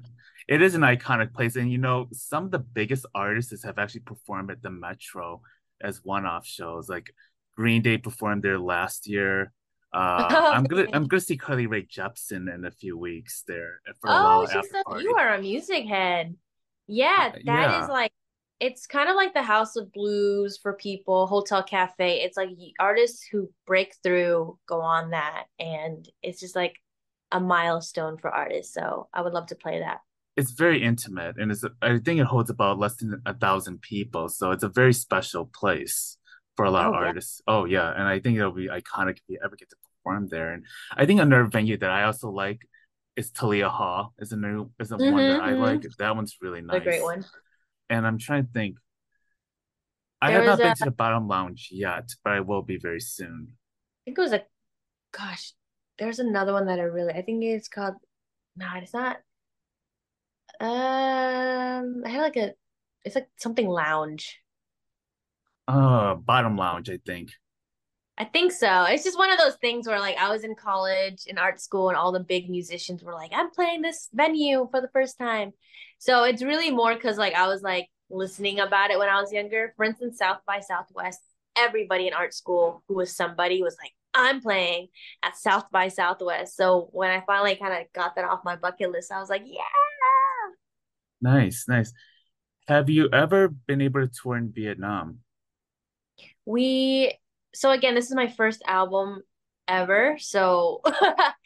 It 0.48 0.62
is 0.62 0.74
an 0.74 0.82
iconic 0.82 1.32
place, 1.32 1.56
and 1.56 1.70
you 1.70 1.78
know, 1.78 2.08
some 2.12 2.44
of 2.44 2.50
the 2.50 2.58
biggest 2.58 3.06
artists 3.14 3.64
have 3.64 3.78
actually 3.78 4.00
performed 4.00 4.50
at 4.50 4.62
the 4.62 4.70
Metro 4.70 5.42
as 5.80 6.04
one-off 6.04 6.46
shows. 6.46 6.88
Like 6.88 7.14
Green 7.56 7.82
Day 7.82 7.98
performed 7.98 8.42
there 8.42 8.58
last 8.58 9.06
year. 9.06 9.52
Uh, 9.92 10.50
I'm 10.52 10.64
gonna 10.64 10.86
I'm 10.92 11.06
gonna 11.06 11.20
see 11.20 11.36
Carly 11.36 11.66
Rae 11.66 11.84
Jepsen 11.84 12.52
in 12.52 12.64
a 12.64 12.70
few 12.70 12.96
weeks 12.96 13.44
there 13.46 13.80
for 14.00 14.08
the 14.08 14.14
Oh, 14.16 14.46
she's 14.46 14.56
after 14.56 14.82
so 14.88 14.98
you 14.98 15.14
are 15.18 15.34
a 15.34 15.40
music 15.40 15.86
head. 15.86 16.28
Uh, 16.28 16.34
Yeah, 16.86 17.32
that 17.32 17.38
is 17.38 17.46
yeah, 17.46 17.86
like 17.88 18.12
it's 18.58 18.86
kind 18.86 19.08
of 19.10 19.16
like 19.16 19.34
the 19.34 19.42
House 19.42 19.76
of 19.76 19.92
Blues 19.92 20.56
for 20.56 20.72
people, 20.74 21.26
Hotel 21.26 21.62
Cafe. 21.62 22.22
It's 22.22 22.36
like 22.36 22.50
artists 22.78 23.22
who 23.24 23.50
break 23.66 23.94
through 24.02 24.58
go 24.66 24.80
on 24.80 25.10
that, 25.10 25.44
and 25.58 26.08
it's 26.22 26.40
just 26.40 26.56
like 26.56 26.76
a 27.30 27.40
milestone 27.40 28.16
for 28.18 28.30
artists. 28.30 28.72
So 28.72 29.08
I 29.12 29.20
would 29.22 29.32
love 29.34 29.46
to 29.48 29.56
play 29.56 29.80
that. 29.80 30.00
It's 30.36 30.52
very 30.52 30.82
intimate, 30.82 31.36
and 31.38 31.50
it's 31.52 31.64
I 31.82 31.98
think 31.98 32.20
it 32.20 32.24
holds 32.24 32.50
about 32.50 32.78
less 32.78 32.96
than 32.96 33.20
a 33.26 33.34
thousand 33.34 33.82
people, 33.82 34.28
so 34.28 34.50
it's 34.50 34.62
a 34.62 34.68
very 34.68 34.94
special 34.94 35.50
place 35.52 36.16
for 36.56 36.64
a 36.64 36.70
lot 36.70 36.86
of 36.86 36.94
Oh 36.94 37.00
yeah. 37.00 37.06
artists. 37.06 37.40
Oh 37.46 37.64
yeah, 37.64 37.90
and 37.90 38.04
I 38.04 38.18
think 38.18 38.38
it'll 38.38 38.52
be 38.52 38.68
iconic 38.68 39.16
if 39.16 39.22
you 39.28 39.38
ever 39.44 39.56
get 39.56 39.70
to 39.70 39.76
perform 40.04 40.28
there. 40.28 40.52
And 40.52 40.64
I 40.96 41.06
think 41.06 41.20
another 41.20 41.44
venue 41.44 41.76
that 41.78 41.90
I 41.90 42.04
also 42.04 42.30
like 42.30 42.62
is 43.16 43.30
Thalia 43.30 43.68
Hall 43.68 44.14
is 44.18 44.32
a 44.32 44.36
new 44.36 44.70
is 44.80 44.90
a 44.90 44.96
mm-hmm, 44.96 45.12
one 45.12 45.28
that 45.28 45.40
I 45.40 45.52
mm-hmm. 45.52 45.62
like. 45.62 45.82
That 45.98 46.16
one's 46.16 46.36
really 46.40 46.62
nice. 46.62 46.76
A 46.76 46.80
great 46.80 47.02
one. 47.02 47.24
And 47.90 48.06
I'm 48.06 48.18
trying 48.18 48.46
to 48.46 48.52
think. 48.52 48.76
I 50.20 50.30
have 50.30 50.44
not 50.44 50.60
a, 50.60 50.62
been 50.62 50.74
to 50.76 50.84
the 50.84 50.92
bottom 50.92 51.26
lounge 51.26 51.68
yet, 51.72 52.08
but 52.22 52.32
I 52.32 52.40
will 52.40 52.62
be 52.62 52.78
very 52.78 53.00
soon. 53.00 53.48
I 53.50 54.00
think 54.04 54.18
it 54.18 54.20
was 54.20 54.32
a 54.32 54.42
gosh, 55.12 55.52
there's 55.98 56.20
another 56.20 56.52
one 56.52 56.66
that 56.66 56.78
I 56.78 56.84
really 56.84 57.12
I 57.12 57.22
think 57.22 57.42
it's 57.44 57.68
called 57.68 57.94
no, 58.56 58.66
it's 58.76 58.94
not. 58.94 59.16
Um 60.62 62.02
I 62.06 62.08
had 62.08 62.22
like 62.22 62.36
a 62.36 62.54
it's 63.04 63.16
like 63.16 63.28
something 63.36 63.68
lounge. 63.68 64.38
Uh 65.66 66.14
bottom 66.14 66.56
lounge, 66.56 66.88
I 66.88 66.98
think. 67.04 67.30
I 68.18 68.24
think 68.26 68.52
so. 68.52 68.84
It's 68.84 69.04
just 69.04 69.18
one 69.18 69.32
of 69.32 69.38
those 69.38 69.56
things 69.56 69.88
where 69.88 69.98
like 69.98 70.16
I 70.18 70.28
was 70.30 70.44
in 70.44 70.54
college 70.54 71.24
in 71.26 71.38
art 71.38 71.60
school 71.60 71.88
and 71.88 71.96
all 71.96 72.12
the 72.12 72.20
big 72.20 72.48
musicians 72.48 73.02
were 73.02 73.14
like, 73.14 73.32
I'm 73.34 73.50
playing 73.50 73.82
this 73.82 74.08
venue 74.12 74.68
for 74.70 74.80
the 74.80 74.90
first 74.92 75.18
time. 75.18 75.52
So 75.98 76.24
it's 76.24 76.42
really 76.42 76.70
more 76.70 76.94
because 76.94 77.18
like 77.18 77.34
I 77.34 77.48
was 77.48 77.62
like 77.62 77.88
listening 78.10 78.60
about 78.60 78.90
it 78.90 78.98
when 78.98 79.08
I 79.08 79.20
was 79.20 79.32
younger. 79.32 79.72
For 79.76 79.84
instance, 79.84 80.18
South 80.18 80.40
by 80.46 80.60
Southwest, 80.60 81.20
everybody 81.56 82.06
in 82.06 82.14
art 82.14 82.34
school 82.34 82.84
who 82.86 82.94
was 82.94 83.16
somebody 83.16 83.62
was 83.62 83.76
like, 83.82 83.92
I'm 84.14 84.40
playing 84.42 84.88
at 85.22 85.36
South 85.36 85.64
by 85.72 85.88
Southwest. 85.88 86.56
So 86.56 86.90
when 86.92 87.10
I 87.10 87.24
finally 87.26 87.56
kind 87.56 87.72
of 87.72 87.92
got 87.94 88.14
that 88.16 88.26
off 88.26 88.44
my 88.44 88.56
bucket 88.56 88.92
list, 88.92 89.10
I 89.10 89.20
was 89.20 89.30
like, 89.30 89.42
yeah. 89.46 89.62
Nice, 91.22 91.66
nice. 91.68 91.92
Have 92.68 92.90
you 92.90 93.08
ever 93.12 93.48
been 93.48 93.80
able 93.80 94.06
to 94.06 94.12
tour 94.12 94.36
in 94.36 94.52
Vietnam? 94.52 95.20
We 96.44 97.18
so 97.54 97.70
again, 97.70 97.94
this 97.94 98.06
is 98.06 98.14
my 98.14 98.28
first 98.28 98.62
album 98.66 99.22
ever. 99.68 100.16
So 100.18 100.82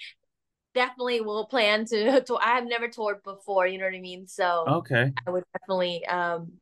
definitely 0.74 1.20
will 1.20 1.46
plan 1.46 1.84
to, 1.86 2.22
to 2.22 2.36
I 2.36 2.54
have 2.54 2.66
never 2.66 2.88
toured 2.88 3.22
before, 3.22 3.66
you 3.66 3.78
know 3.78 3.84
what 3.84 3.94
I 3.94 4.00
mean? 4.00 4.26
So 4.26 4.64
okay. 4.68 5.12
I 5.26 5.30
would 5.30 5.44
definitely 5.58 6.06
um 6.06 6.52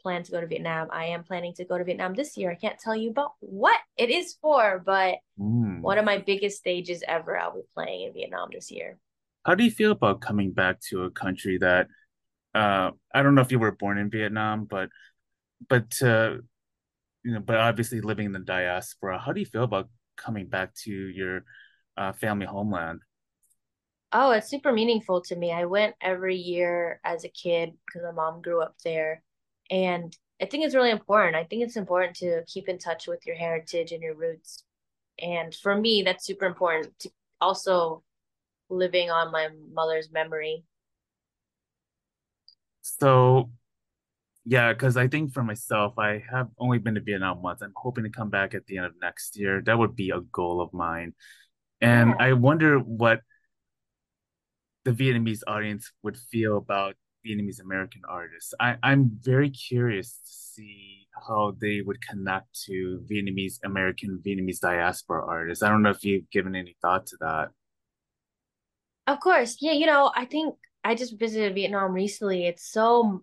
plan 0.00 0.22
to 0.22 0.30
go 0.30 0.40
to 0.40 0.46
Vietnam. 0.46 0.88
I 0.92 1.06
am 1.06 1.24
planning 1.24 1.54
to 1.54 1.64
go 1.64 1.76
to 1.76 1.84
Vietnam 1.84 2.14
this 2.14 2.36
year. 2.36 2.50
I 2.50 2.54
can't 2.54 2.78
tell 2.78 2.94
you 2.94 3.10
about 3.10 3.32
what 3.40 3.78
it 3.96 4.10
is 4.10 4.36
for, 4.40 4.80
but 4.84 5.16
mm. 5.38 5.80
one 5.80 5.98
of 5.98 6.04
my 6.04 6.18
biggest 6.18 6.58
stages 6.58 7.02
ever 7.06 7.36
I'll 7.36 7.54
be 7.54 7.62
playing 7.74 8.06
in 8.06 8.12
Vietnam 8.12 8.50
this 8.52 8.70
year. 8.70 8.98
How 9.44 9.54
do 9.54 9.64
you 9.64 9.70
feel 9.70 9.92
about 9.92 10.20
coming 10.20 10.52
back 10.52 10.80
to 10.90 11.04
a 11.04 11.10
country 11.10 11.58
that 11.58 11.88
uh 12.54 12.90
I 13.14 13.22
don't 13.22 13.34
know 13.34 13.42
if 13.42 13.52
you 13.52 13.58
were 13.58 13.72
born 13.72 13.98
in 13.98 14.10
Vietnam, 14.10 14.64
but 14.64 14.90
but 15.68 16.00
uh 16.02 16.36
you 17.24 17.32
know, 17.34 17.40
but 17.40 17.56
obviously 17.56 18.00
living 18.00 18.26
in 18.26 18.32
the 18.32 18.38
diaspora, 18.38 19.18
how 19.18 19.32
do 19.32 19.40
you 19.40 19.46
feel 19.46 19.64
about 19.64 19.88
coming 20.16 20.46
back 20.46 20.74
to 20.74 20.90
your 20.92 21.44
uh, 21.96 22.12
family 22.12 22.46
homeland? 22.46 23.00
Oh, 24.12 24.30
it's 24.30 24.48
super 24.48 24.72
meaningful 24.72 25.20
to 25.22 25.36
me. 25.36 25.52
I 25.52 25.66
went 25.66 25.94
every 26.00 26.36
year 26.36 27.00
as 27.04 27.24
a 27.24 27.28
kid 27.28 27.74
because 27.86 28.02
my 28.04 28.12
mom 28.12 28.40
grew 28.40 28.62
up 28.62 28.76
there. 28.82 29.22
And 29.70 30.16
I 30.40 30.46
think 30.46 30.64
it's 30.64 30.74
really 30.74 30.90
important. 30.90 31.36
I 31.36 31.44
think 31.44 31.62
it's 31.62 31.76
important 31.76 32.16
to 32.16 32.42
keep 32.46 32.68
in 32.68 32.78
touch 32.78 33.06
with 33.06 33.26
your 33.26 33.36
heritage 33.36 33.92
and 33.92 34.02
your 34.02 34.14
roots. 34.14 34.64
And 35.18 35.54
for 35.54 35.76
me, 35.76 36.02
that's 36.02 36.26
super 36.26 36.46
important 36.46 36.98
to 37.00 37.10
also 37.40 38.02
living 38.70 39.10
on 39.10 39.32
my 39.32 39.48
mother's 39.72 40.10
memory. 40.12 40.64
So 42.98 43.50
yeah, 44.44 44.72
because 44.72 44.96
I 44.96 45.08
think 45.08 45.34
for 45.34 45.42
myself, 45.42 45.98
I 45.98 46.22
have 46.30 46.48
only 46.58 46.78
been 46.78 46.94
to 46.94 47.02
Vietnam 47.02 47.42
once. 47.42 47.60
I'm 47.60 47.74
hoping 47.76 48.04
to 48.04 48.10
come 48.10 48.30
back 48.30 48.54
at 48.54 48.64
the 48.66 48.78
end 48.78 48.86
of 48.86 48.92
next 49.00 49.38
year. 49.38 49.60
That 49.60 49.78
would 49.78 49.94
be 49.94 50.08
a 50.10 50.20
goal 50.20 50.62
of 50.62 50.72
mine. 50.72 51.12
And 51.82 52.14
yeah. 52.18 52.26
I 52.26 52.32
wonder 52.32 52.78
what 52.78 53.20
the 54.86 54.92
Vietnamese 54.92 55.42
audience 55.46 55.92
would 56.02 56.16
feel 56.16 56.56
about 56.56 56.94
Vietnamese 57.26 57.60
American 57.60 58.02
artists. 58.08 58.54
I, 58.58 58.76
I'm 58.82 59.10
very 59.20 59.50
curious 59.50 60.12
to 60.12 60.32
see 60.32 61.08
how 61.26 61.54
they 61.60 61.82
would 61.82 62.00
connect 62.00 62.46
to 62.68 63.04
Vietnamese 63.10 63.58
American, 63.64 64.22
Vietnamese 64.26 64.60
diaspora 64.60 65.26
artists. 65.26 65.62
I 65.62 65.68
don't 65.68 65.82
know 65.82 65.90
if 65.90 66.04
you've 66.04 66.30
given 66.30 66.56
any 66.56 66.74
thought 66.80 67.06
to 67.08 67.16
that. 67.20 67.48
Of 69.06 69.20
course. 69.20 69.58
Yeah, 69.60 69.72
you 69.72 69.84
know, 69.84 70.10
I 70.14 70.24
think 70.24 70.54
I 70.84 70.94
just 70.94 71.18
visited 71.18 71.54
Vietnam 71.54 71.92
recently. 71.92 72.46
It's 72.46 72.70
so 72.70 73.22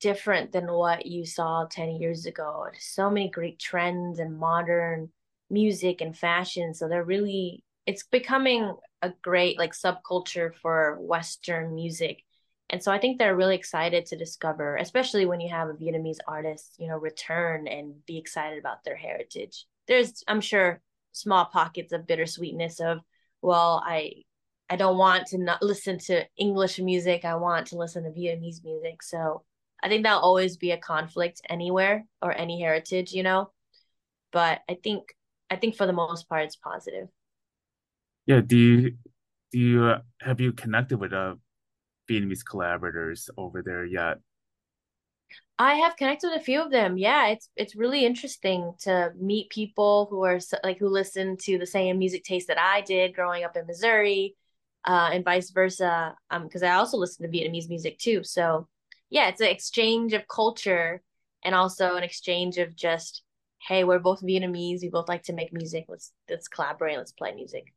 different 0.00 0.52
than 0.52 0.70
what 0.70 1.06
you 1.06 1.24
saw 1.24 1.66
10 1.70 1.96
years 1.96 2.26
ago. 2.26 2.66
There's 2.70 2.84
so 2.84 3.10
many 3.10 3.30
great 3.30 3.58
trends 3.58 4.18
and 4.18 4.38
modern 4.38 5.10
music 5.50 6.00
and 6.00 6.16
fashion. 6.16 6.74
So 6.74 6.88
they're 6.88 7.04
really, 7.04 7.64
it's 7.86 8.04
becoming 8.04 8.74
a 9.02 9.12
great 9.22 9.58
like 9.58 9.72
subculture 9.72 10.54
for 10.54 10.98
Western 11.00 11.74
music. 11.74 12.22
And 12.68 12.82
so 12.82 12.90
I 12.90 12.98
think 12.98 13.18
they're 13.18 13.36
really 13.36 13.54
excited 13.54 14.06
to 14.06 14.16
discover, 14.16 14.76
especially 14.76 15.24
when 15.24 15.40
you 15.40 15.50
have 15.50 15.68
a 15.68 15.74
Vietnamese 15.74 16.18
artist, 16.26 16.74
you 16.78 16.88
know, 16.88 16.98
return 16.98 17.68
and 17.68 18.04
be 18.06 18.18
excited 18.18 18.58
about 18.58 18.82
their 18.84 18.96
heritage. 18.96 19.66
There's, 19.86 20.24
I'm 20.26 20.40
sure, 20.40 20.80
small 21.12 21.44
pockets 21.46 21.92
of 21.92 22.06
bittersweetness 22.06 22.80
of, 22.80 22.98
well, 23.40 23.82
I 23.86 24.24
I 24.68 24.76
don't 24.76 24.98
want 24.98 25.28
to 25.28 25.38
not 25.38 25.62
listen 25.62 25.98
to 26.00 26.24
English 26.36 26.78
music. 26.78 27.24
I 27.24 27.36
want 27.36 27.68
to 27.68 27.78
listen 27.78 28.04
to 28.04 28.10
Vietnamese 28.10 28.64
music. 28.64 29.02
So 29.02 29.44
I 29.82 29.88
think 29.88 30.02
that'll 30.02 30.20
always 30.20 30.56
be 30.56 30.72
a 30.72 30.78
conflict 30.78 31.40
anywhere 31.48 32.04
or 32.20 32.36
any 32.36 32.60
heritage, 32.60 33.12
you 33.12 33.22
know. 33.22 33.50
But 34.32 34.60
I 34.68 34.76
think 34.82 35.14
I 35.50 35.56
think 35.56 35.76
for 35.76 35.86
the 35.86 35.92
most 35.92 36.28
part, 36.28 36.44
it's 36.44 36.56
positive. 36.56 37.08
Yeah. 38.26 38.40
Do 38.40 38.56
you 38.56 38.90
do 39.52 39.58
you 39.58 39.84
uh, 39.84 40.00
have 40.20 40.40
you 40.40 40.52
connected 40.52 40.98
with 40.98 41.12
uh 41.12 41.36
Vietnamese 42.10 42.44
collaborators 42.44 43.30
over 43.36 43.62
there 43.62 43.84
yet? 43.84 44.18
I 45.58 45.76
have 45.76 45.96
connected 45.96 46.28
with 46.28 46.40
a 46.40 46.44
few 46.44 46.60
of 46.60 46.70
them. 46.70 46.98
Yeah, 46.98 47.28
it's 47.28 47.48
it's 47.56 47.76
really 47.76 48.04
interesting 48.04 48.74
to 48.80 49.12
meet 49.18 49.50
people 49.50 50.06
who 50.10 50.24
are 50.24 50.38
like 50.62 50.78
who 50.78 50.88
listen 50.88 51.36
to 51.42 51.58
the 51.58 51.66
same 51.66 51.98
music 51.98 52.24
taste 52.24 52.48
that 52.48 52.60
I 52.60 52.82
did 52.82 53.14
growing 53.14 53.44
up 53.44 53.56
in 53.56 53.66
Missouri, 53.66 54.36
uh, 54.86 55.10
and 55.12 55.24
vice 55.24 55.50
versa. 55.50 56.14
Um, 56.30 56.44
because 56.44 56.62
I 56.62 56.70
also 56.70 56.96
listen 56.96 57.30
to 57.30 57.36
Vietnamese 57.36 57.68
music 57.68 57.98
too. 57.98 58.22
So 58.24 58.68
yeah, 59.10 59.28
it's 59.28 59.40
an 59.40 59.48
exchange 59.48 60.12
of 60.12 60.28
culture 60.28 61.02
and 61.44 61.54
also 61.54 61.96
an 61.96 62.02
exchange 62.02 62.58
of 62.58 62.74
just, 62.74 63.22
hey, 63.66 63.84
we're 63.84 63.98
both 63.98 64.22
Vietnamese. 64.22 64.82
We 64.82 64.88
both 64.88 65.08
like 65.08 65.22
to 65.24 65.32
make 65.32 65.52
music. 65.52 65.86
Let's 65.88 66.12
let's 66.28 66.48
collaborate. 66.48 66.96
Let's 66.96 67.12
play 67.12 67.34
music. 67.34 67.72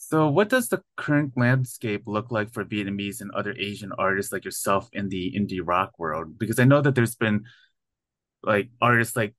So, 0.00 0.28
what 0.28 0.48
does 0.48 0.68
the 0.68 0.80
current 0.96 1.32
landscape 1.36 2.04
look 2.06 2.30
like 2.30 2.52
for 2.52 2.64
Vietnamese 2.64 3.20
and 3.20 3.32
other 3.32 3.52
Asian 3.58 3.90
artists 3.98 4.32
like 4.32 4.44
yourself 4.44 4.88
in 4.92 5.08
the 5.08 5.34
indie 5.36 5.60
rock 5.60 5.98
world? 5.98 6.38
Because 6.38 6.60
I 6.60 6.64
know 6.64 6.80
that 6.80 6.94
there's 6.94 7.16
been 7.16 7.44
like 8.44 8.70
artists 8.80 9.16
like 9.16 9.34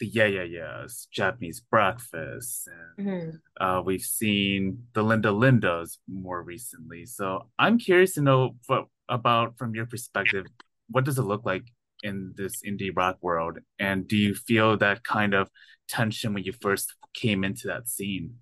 the 0.00 0.06
Yeah 0.06 0.26
Yeah 0.26 0.42
Yeahs, 0.44 1.06
Japanese 1.12 1.60
Breakfast, 1.60 2.68
and 2.96 3.06
mm-hmm. 3.06 3.64
uh, 3.64 3.82
we've 3.82 4.02
seen 4.02 4.84
the 4.94 5.02
Linda 5.02 5.28
Lindas 5.28 5.98
more 6.08 6.42
recently. 6.42 7.06
So 7.06 7.48
I'm 7.58 7.78
curious 7.78 8.14
to 8.14 8.22
know 8.22 8.56
what, 8.66 8.86
about 9.08 9.58
from 9.58 9.74
your 9.74 9.86
perspective, 9.86 10.46
what 10.88 11.04
does 11.04 11.18
it 11.18 11.22
look 11.22 11.44
like 11.44 11.64
in 12.02 12.32
this 12.36 12.62
indie 12.66 12.90
rock 12.94 13.18
world, 13.20 13.58
and 13.78 14.08
do 14.08 14.16
you 14.16 14.34
feel 14.34 14.76
that 14.78 15.04
kind 15.04 15.34
of 15.34 15.50
tension 15.88 16.32
when 16.32 16.44
you 16.44 16.52
first 16.52 16.94
came 17.14 17.44
into 17.44 17.66
that 17.66 17.88
scene? 17.88 18.36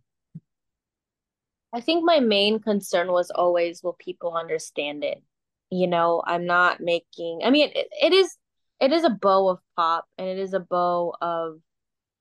I 1.75 1.81
think 1.81 2.05
my 2.05 2.21
main 2.21 2.61
concern 2.61 3.13
was 3.13 3.31
always 3.31 3.83
will 3.83 3.97
people 3.99 4.35
understand 4.37 5.05
it? 5.05 5.23
You 5.71 5.87
know, 5.87 6.23
I'm 6.25 6.47
not 6.47 6.81
making. 6.81 7.41
I 7.45 7.51
mean, 7.51 7.71
it, 7.75 7.89
it 8.01 8.13
is 8.13 8.37
it 8.81 8.93
is 8.93 9.05
a 9.05 9.11
bow 9.11 9.49
of 9.49 9.59
pop 9.77 10.07
and 10.17 10.29
it 10.29 10.39
is 10.39 10.55
a 10.55 10.61
bow 10.61 11.15
of 11.21 11.61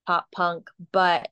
pop 0.06 0.28
punk, 0.34 0.70
but 0.92 1.30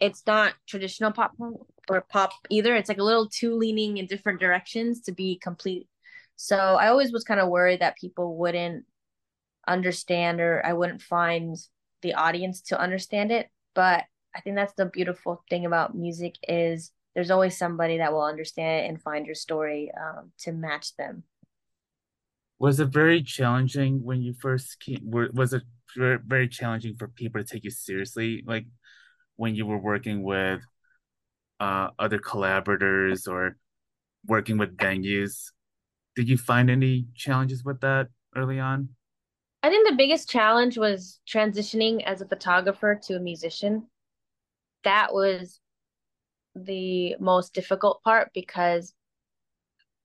it's 0.00 0.22
not 0.26 0.54
traditional 0.66 1.12
pop 1.12 1.36
punk 1.38 1.56
or 1.88 2.02
pop 2.02 2.32
either. 2.50 2.74
It's 2.74 2.88
like 2.88 2.98
a 2.98 3.04
little 3.04 3.28
too 3.28 3.54
leaning 3.56 3.98
in 3.98 4.06
different 4.06 4.40
directions 4.40 5.00
to 5.02 5.12
be 5.12 5.38
complete. 5.38 5.88
So 6.36 6.56
I 6.56 6.88
always 6.88 7.12
was 7.12 7.24
kind 7.24 7.40
of 7.40 7.48
worried 7.48 7.80
that 7.80 7.96
people 7.96 8.36
wouldn't 8.36 8.84
understand 9.66 10.40
or 10.40 10.64
I 10.64 10.72
wouldn't 10.72 11.00
find 11.00 11.56
the 12.02 12.14
audience 12.14 12.60
to 12.62 12.80
understand 12.80 13.32
it. 13.32 13.48
But 13.74 14.04
I 14.34 14.40
think 14.40 14.56
that's 14.56 14.74
the 14.74 14.86
beautiful 14.86 15.42
thing 15.48 15.64
about 15.64 15.94
music 15.94 16.34
is 16.46 16.90
there's 17.14 17.30
always 17.30 17.56
somebody 17.56 17.98
that 17.98 18.12
will 18.12 18.24
understand 18.24 18.84
it 18.84 18.88
and 18.88 19.00
find 19.00 19.26
your 19.26 19.36
story 19.36 19.92
um, 19.96 20.32
to 20.40 20.52
match 20.52 20.96
them 20.96 21.22
was 22.58 22.80
it 22.80 22.88
very 22.88 23.22
challenging 23.22 24.02
when 24.02 24.22
you 24.22 24.34
first 24.40 24.80
came 24.80 25.00
was 25.04 25.52
it 25.52 25.62
very 25.96 26.48
challenging 26.48 26.96
for 26.96 27.08
people 27.08 27.42
to 27.42 27.46
take 27.46 27.64
you 27.64 27.70
seriously 27.70 28.42
like 28.46 28.66
when 29.36 29.54
you 29.54 29.66
were 29.66 29.78
working 29.78 30.22
with 30.22 30.60
uh, 31.60 31.88
other 31.98 32.18
collaborators 32.18 33.26
or 33.26 33.56
working 34.26 34.58
with 34.58 34.76
venues? 34.76 35.50
Did 36.16 36.28
you 36.28 36.36
find 36.36 36.70
any 36.70 37.06
challenges 37.14 37.64
with 37.64 37.80
that 37.80 38.08
early 38.36 38.60
on? 38.60 38.90
I 39.62 39.70
think 39.70 39.88
the 39.88 39.96
biggest 39.96 40.28
challenge 40.28 40.76
was 40.76 41.20
transitioning 41.26 42.04
as 42.04 42.20
a 42.20 42.26
photographer 42.26 43.00
to 43.04 43.16
a 43.16 43.20
musician. 43.20 43.86
That 44.84 45.12
was 45.12 45.60
the 46.54 47.16
most 47.18 47.54
difficult 47.54 48.02
part 48.02 48.30
because 48.34 48.92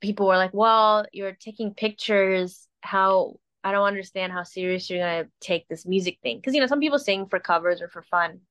people 0.02 0.28
were 0.28 0.38
like, 0.38 0.54
"Well, 0.54 1.06
you're 1.12 1.34
taking 1.34 1.74
pictures. 1.74 2.68
How 2.82 3.40
I 3.64 3.72
don't 3.72 3.88
understand 3.88 4.32
how 4.34 4.44
serious 4.44 4.90
you're 4.90 5.00
gonna 5.00 5.30
take 5.42 5.68
this 5.68 5.86
music 5.86 6.20
thing." 6.22 6.38
Because 6.38 6.54
you 6.56 6.62
know, 6.62 6.68
some 6.68 6.80
people 6.80 7.00
sing 7.00 7.28
for 7.28 7.40
covers 7.40 7.82
or 7.82 7.90
for 7.90 8.04
fun, 8.04 8.42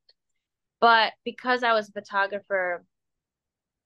but 0.81 1.13
because 1.25 1.63
I 1.63 1.73
was 1.73 1.89
a 1.89 1.93
photographer, 1.93 2.85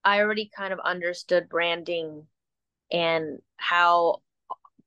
I 0.05 0.20
already 0.20 0.51
kind 0.55 0.72
of 0.72 0.81
understood 0.81 1.48
branding 1.48 2.27
and 2.90 3.40
how 3.57 4.22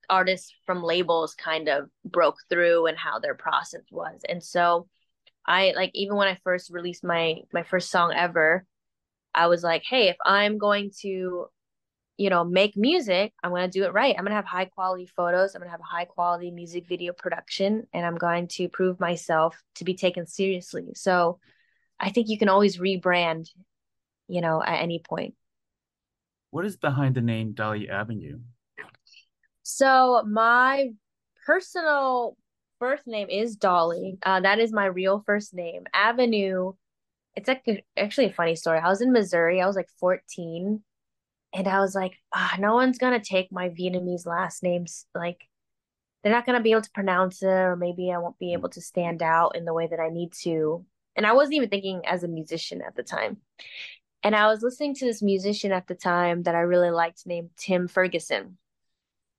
artists 0.09 0.53
from 0.65 0.83
labels 0.83 1.33
kind 1.35 1.67
of 1.67 1.89
broke 2.03 2.38
through 2.49 2.88
and 2.88 2.97
how 2.97 3.19
their 3.19 3.35
process 3.35 3.81
was. 3.91 4.21
And 4.27 4.43
so 4.43 4.88
I 5.45 5.73
like 5.75 5.91
even 5.93 6.15
when 6.15 6.27
I 6.27 6.38
first 6.43 6.69
released 6.71 7.03
my 7.03 7.38
my 7.53 7.63
first 7.63 7.89
song 7.89 8.13
ever, 8.15 8.65
I 9.33 9.47
was 9.47 9.63
like, 9.63 9.83
hey, 9.88 10.09
if 10.09 10.17
I'm 10.25 10.57
going 10.57 10.91
to 11.01 11.47
you 12.17 12.30
know, 12.30 12.43
make 12.43 12.78
music, 12.78 13.34
I'm 13.43 13.51
going 13.51 13.69
to 13.69 13.80
do 13.80 13.86
it 13.86 13.93
right. 13.93 14.15
I'm 14.17 14.23
going 14.23 14.32
to 14.32 14.36
have 14.36 14.45
high 14.45 14.65
quality 14.65 15.06
photos. 15.06 15.54
I'm 15.54 15.60
going 15.60 15.67
to 15.67 15.71
have 15.71 15.82
a 15.82 15.84
high 15.84 16.06
quality 16.06 16.49
music 16.49 16.88
video 16.88 17.12
production, 17.13 17.88
and 17.93 18.06
I'm 18.06 18.15
going 18.15 18.47
to 18.49 18.69
prove 18.69 18.99
myself 18.99 19.62
to 19.75 19.84
be 19.84 19.95
taken 19.95 20.25
seriously. 20.25 20.93
So 20.95 21.39
I 21.99 22.12
think 22.12 22.30
you 22.30 22.38
can 22.38 22.49
always 22.49 22.78
rebrand, 22.78 23.49
you 24.28 24.41
know, 24.41 24.63
at 24.63 24.82
any 24.82 24.99
point. 24.99 25.36
What 26.51 26.65
is 26.65 26.78
behind 26.78 27.15
the 27.15 27.21
name 27.21 27.51
Dolly 27.51 27.89
Avenue? 27.89 28.39
So 29.63 30.23
my 30.25 30.91
personal 31.45 32.38
birth 32.80 33.01
name 33.06 33.30
is 33.30 33.58
Dolly. 33.58 34.19
Uh, 34.23 34.39
that 34.39 34.60
is 34.60 34.71
my 34.71 34.86
real 34.86 35.21
first 35.25 35.54
name. 35.54 35.84
Avenue. 35.93 36.73
It's 37.36 37.49
like 37.49 37.65
actually 37.97 38.28
a 38.28 38.34
funny 38.34 38.56
story. 38.56 38.80
I 38.80 38.88
was 38.88 39.01
in 39.01 39.12
Missouri. 39.12 39.62
I 39.62 39.67
was 39.67 39.75
like 39.75 39.89
14 39.99 40.82
and 41.55 41.69
I 41.69 41.79
was 41.79 41.95
like, 41.95 42.17
ah, 42.33 42.57
no 42.59 42.75
one's 42.75 42.97
gonna 42.97 43.21
take 43.21 43.51
my 43.51 43.69
Vietnamese 43.69 44.25
last 44.25 44.61
names. 44.61 45.05
Like, 45.15 45.47
they're 46.21 46.33
not 46.33 46.45
gonna 46.45 46.61
be 46.61 46.71
able 46.71 46.81
to 46.81 46.91
pronounce 46.91 47.41
it, 47.41 47.47
or 47.47 47.77
maybe 47.77 48.11
I 48.11 48.17
won't 48.17 48.37
be 48.37 48.51
able 48.53 48.69
to 48.71 48.81
stand 48.81 49.23
out 49.23 49.55
in 49.55 49.63
the 49.63 49.73
way 49.73 49.87
that 49.87 50.01
I 50.01 50.09
need 50.09 50.33
to. 50.43 50.85
And 51.15 51.25
I 51.25 51.31
wasn't 51.31 51.55
even 51.55 51.69
thinking 51.69 52.05
as 52.05 52.23
a 52.23 52.27
musician 52.27 52.81
at 52.85 52.95
the 52.95 53.03
time. 53.03 53.37
And 54.21 54.35
I 54.35 54.47
was 54.47 54.63
listening 54.63 54.95
to 54.95 55.05
this 55.05 55.21
musician 55.21 55.71
at 55.71 55.87
the 55.87 55.95
time 55.95 56.43
that 56.43 56.55
I 56.55 56.59
really 56.61 56.91
liked 56.91 57.25
named 57.25 57.51
Tim 57.55 57.87
Ferguson. 57.87 58.57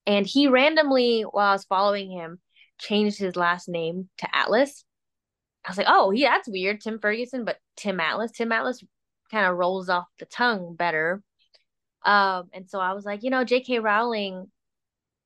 And 0.07 0.27
he 0.27 0.49
randomly, 0.49 1.23
while 1.23 1.49
I 1.49 1.53
was 1.53 1.65
following 1.65 2.11
him, 2.11 2.41
changed 2.79 3.19
his 3.19 3.37
last 3.37 3.69
name 3.69 4.09
to 4.19 4.35
Atlas. 4.35 4.85
I 5.67 5.71
was 5.71 5.77
like, 5.77 5.89
oh, 5.91 6.13
yeah, 6.13 6.31
that's 6.31 6.49
weird. 6.49 6.81
Tim 6.81 6.99
Ferguson, 6.99 7.45
but 7.45 7.59
Tim 7.77 8.01
Atlas. 8.01 8.31
Tim 8.31 8.53
Atlas 8.53 8.83
kind 9.31 9.45
of 9.45 9.57
rolls 9.57 9.91
off 9.91 10.07
the 10.19 10.25
tongue 10.25 10.77
better 10.77 11.23
um, 12.07 12.49
and 12.53 12.71
so 12.71 12.79
I 12.79 12.93
was 12.93 13.05
like, 13.05 13.25
you 13.25 13.31
know, 13.31 13.45
J.K. 13.45 13.81
Rowling 13.81 14.47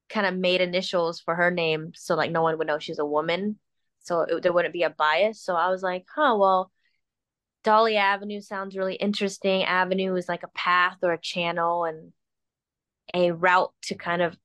kind 0.08 0.26
of 0.26 0.34
made 0.34 0.60
initials 0.60 1.20
for 1.20 1.36
her 1.36 1.52
name 1.52 1.92
so 1.94 2.16
like 2.16 2.32
no 2.32 2.42
one 2.42 2.58
would 2.58 2.66
know 2.66 2.80
she's 2.80 2.98
a 2.98 3.04
woman. 3.04 3.58
So 4.00 4.22
it, 4.22 4.42
there 4.42 4.52
wouldn't 4.52 4.72
be 4.72 4.82
a 4.82 4.90
bias. 4.90 5.40
So 5.40 5.54
I 5.54 5.68
was 5.68 5.82
like, 5.82 6.06
huh, 6.12 6.36
well, 6.38 6.72
Dolly 7.62 7.96
Avenue 7.98 8.40
sounds 8.40 8.76
really 8.76 8.94
interesting. 8.94 9.62
Avenue 9.62 10.14
is 10.16 10.28
like 10.28 10.42
a 10.42 10.48
path 10.48 10.96
or 11.02 11.12
a 11.12 11.20
channel 11.20 11.84
and 11.84 12.12
a 13.12 13.32
route 13.32 13.72
to 13.82 13.94
kind 13.94 14.22
of 14.22 14.36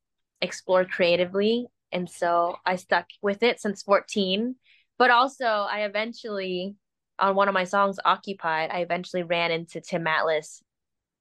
explore 0.41 0.84
creatively. 0.84 1.67
And 1.93 2.10
so 2.10 2.58
I 2.65 2.76
stuck 2.76 3.08
with 3.21 3.41
it 3.43 3.62
since 3.62 3.82
14. 3.82 4.56
But 4.98 5.10
also, 5.10 5.45
I 5.45 5.86
eventually, 5.86 6.76
on 7.17 7.36
one 7.36 7.48
of 7.48 7.54
my 7.54 7.63
songs, 7.63 7.98
Occupied, 8.04 8.71
I 8.71 8.80
eventually 8.80 9.24
ran 9.24 9.52
into 9.52 9.80
Tim 9.80 10.06
Atlas 10.06 10.62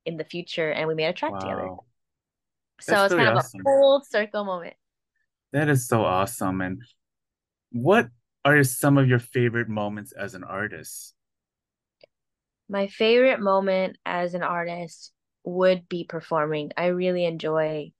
in 0.04 0.16
the 0.16 0.24
future 0.24 0.70
and 0.70 0.88
we 0.88 0.94
made 0.94 1.06
a 1.06 1.12
track 1.12 1.32
wow. 1.32 1.40
together. 1.40 1.68
So 2.80 2.92
That's 2.92 3.04
it's 3.04 3.14
really 3.14 3.26
kind 3.26 3.38
awesome. 3.38 3.60
of 3.60 3.66
a 3.66 3.70
full 3.70 4.02
circle 4.08 4.44
moment. 4.44 4.74
That 5.52 5.68
is 5.68 5.86
so 5.86 6.04
awesome. 6.04 6.60
And 6.60 6.82
what 7.70 8.08
are 8.44 8.62
some 8.64 8.98
of 8.98 9.08
your 9.08 9.18
favorite 9.18 9.68
moments 9.68 10.12
as 10.12 10.34
an 10.34 10.44
artist? 10.44 11.14
My 12.68 12.88
favorite 12.88 13.40
moment 13.40 13.98
as 14.04 14.34
an 14.34 14.42
artist 14.42 15.12
would 15.44 15.88
be 15.88 16.04
performing. 16.04 16.72
I 16.76 16.86
really 16.86 17.24
enjoy 17.24 17.92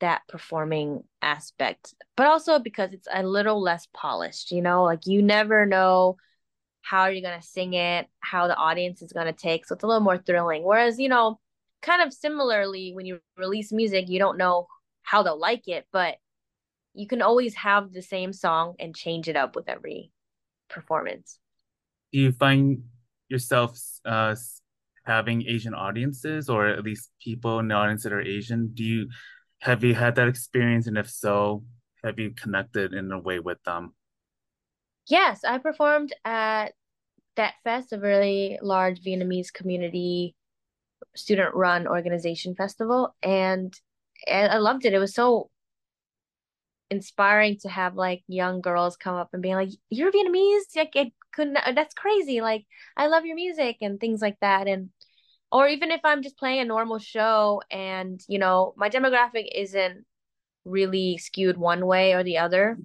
that 0.00 0.22
performing 0.28 1.04
aspect, 1.22 1.94
but 2.16 2.26
also 2.26 2.58
because 2.58 2.92
it's 2.92 3.08
a 3.12 3.22
little 3.22 3.60
less 3.60 3.86
polished, 3.92 4.50
you 4.50 4.62
know, 4.62 4.84
like 4.84 5.06
you 5.06 5.22
never 5.22 5.66
know 5.66 6.16
how 6.90 7.02
are 7.02 7.12
you're 7.12 7.22
going 7.22 7.40
to 7.40 7.46
sing 7.46 7.74
it, 7.74 8.08
how 8.18 8.48
the 8.48 8.56
audience 8.56 9.00
is 9.00 9.12
going 9.12 9.26
to 9.26 9.32
take. 9.32 9.64
So 9.64 9.76
it's 9.76 9.84
a 9.84 9.86
little 9.86 10.02
more 10.02 10.18
thrilling. 10.18 10.64
Whereas, 10.64 10.98
you 10.98 11.08
know, 11.08 11.38
kind 11.82 12.02
of 12.02 12.12
similarly, 12.12 12.90
when 12.94 13.06
you 13.06 13.20
release 13.38 13.70
music, 13.70 14.08
you 14.08 14.18
don't 14.18 14.36
know 14.36 14.66
how 15.02 15.22
they'll 15.22 15.38
like 15.38 15.68
it, 15.68 15.86
but 15.92 16.16
you 16.92 17.06
can 17.06 17.22
always 17.22 17.54
have 17.54 17.92
the 17.92 18.02
same 18.02 18.32
song 18.32 18.74
and 18.80 18.96
change 18.96 19.28
it 19.28 19.36
up 19.36 19.54
with 19.54 19.68
every 19.68 20.10
performance. 20.68 21.38
Do 22.12 22.18
you 22.18 22.32
find 22.32 22.82
yourself 23.28 23.78
uh, 24.04 24.34
having 25.04 25.46
Asian 25.46 25.74
audiences, 25.74 26.48
or 26.48 26.66
at 26.66 26.82
least 26.82 27.12
people 27.22 27.60
in 27.60 27.68
the 27.68 27.74
audience 27.74 28.02
that 28.02 28.12
are 28.12 28.20
Asian? 28.20 28.72
Do 28.74 28.82
you 28.82 29.08
have 29.60 29.84
you 29.84 29.94
had 29.94 30.16
that 30.16 30.26
experience, 30.26 30.88
and 30.88 30.98
if 30.98 31.08
so, 31.08 31.62
have 32.02 32.18
you 32.18 32.32
connected 32.32 32.94
in 32.94 33.12
a 33.12 33.20
way 33.20 33.38
with 33.38 33.62
them? 33.62 33.94
Yes, 35.06 35.44
I 35.44 35.58
performed 35.58 36.12
at 36.24 36.72
Tet 37.36 37.54
Fest, 37.64 37.92
a 37.92 37.98
really 37.98 38.58
large 38.62 39.02
Vietnamese 39.02 39.52
community 39.52 40.34
student 41.16 41.54
run 41.54 41.86
organization 41.86 42.54
festival 42.54 43.14
and, 43.22 43.72
and 44.26 44.52
I 44.52 44.58
loved 44.58 44.84
it. 44.84 44.92
It 44.92 44.98
was 44.98 45.14
so 45.14 45.50
inspiring 46.90 47.56
to 47.62 47.68
have 47.68 47.94
like 47.94 48.22
young 48.26 48.60
girls 48.60 48.96
come 48.96 49.14
up 49.14 49.30
and 49.32 49.42
being 49.42 49.54
like, 49.54 49.70
You're 49.88 50.12
Vietnamese? 50.12 50.76
Like 50.76 50.94
it 50.96 51.12
couldn't 51.32 51.58
that's 51.74 51.94
crazy. 51.94 52.40
Like 52.40 52.66
I 52.96 53.06
love 53.06 53.24
your 53.24 53.36
music 53.36 53.76
and 53.80 53.98
things 53.98 54.20
like 54.20 54.38
that. 54.40 54.66
And 54.66 54.90
or 55.52 55.68
even 55.68 55.90
if 55.90 56.00
I'm 56.04 56.22
just 56.22 56.38
playing 56.38 56.60
a 56.60 56.64
normal 56.64 56.98
show 56.98 57.62
and, 57.70 58.20
you 58.28 58.38
know, 58.38 58.74
my 58.76 58.88
demographic 58.88 59.48
isn't 59.54 60.04
really 60.64 61.18
skewed 61.18 61.56
one 61.56 61.86
way 61.86 62.12
or 62.12 62.22
the 62.22 62.38
other. 62.38 62.78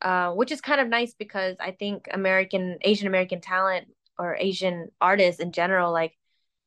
Uh, 0.00 0.30
which 0.30 0.52
is 0.52 0.60
kind 0.60 0.80
of 0.80 0.88
nice 0.88 1.14
because 1.18 1.56
I 1.58 1.72
think 1.72 2.06
American 2.12 2.78
Asian 2.82 3.08
American 3.08 3.40
talent 3.40 3.88
or 4.16 4.36
Asian 4.36 4.88
artists 5.00 5.40
in 5.40 5.50
general, 5.50 5.92
like 5.92 6.16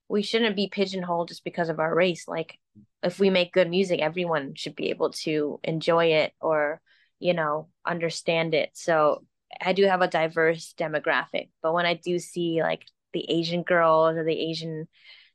we 0.10 0.22
shouldn't 0.22 0.58
be 0.58 0.68
pigeonholed 0.68 1.30
just 1.30 1.46
because 1.46 1.70
of 1.70 1.80
our 1.80 1.96
race. 1.96 2.28
Like 2.28 2.60
if 3.02 3.20
we 3.20 3.30
make 3.30 3.54
good 3.54 3.70
music, 3.70 4.02
everyone 4.02 4.56
should 4.56 4.76
be 4.76 4.90
able 4.90 5.12
to 5.24 5.60
enjoy 5.64 6.08
it 6.08 6.34
or, 6.42 6.82
you 7.20 7.34
know, 7.34 7.70
understand 7.86 8.54
it. 8.54 8.72
So 8.74 9.24
I 9.62 9.72
do 9.72 9.86
have 9.86 10.02
a 10.02 10.08
diverse 10.10 10.74
demographic, 10.78 11.50
but 11.64 11.74
when 11.74 11.86
I 11.86 11.94
do 11.94 12.20
see 12.20 12.62
like 12.62 12.86
the 13.14 13.26
Asian 13.30 13.64
girls 13.64 14.18
or 14.18 14.26
the 14.26 14.38
Asian 14.38 14.90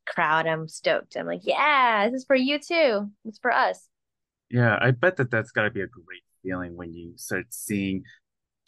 crowd, 0.07 0.47
I'm 0.47 0.69
stoked. 0.69 1.17
I'm 1.17 1.27
like, 1.27 1.43
yeah, 1.45 2.11
this 2.11 2.21
is 2.21 2.27
for 2.27 2.37
you 2.37 2.59
too. 2.59 3.11
It's 3.25 3.39
for 3.39 3.53
us. 3.53 3.89
Yeah, 4.51 4.79
I 4.81 4.91
bet 4.91 5.17
that 5.17 5.31
that's 5.31 5.51
got 5.51 5.63
to 5.63 5.71
be 5.71 5.81
a 5.81 5.87
great 5.87 6.23
feeling 6.47 6.77
when 6.77 6.93
you 6.93 7.13
start 7.17 7.47
seeing 7.51 8.03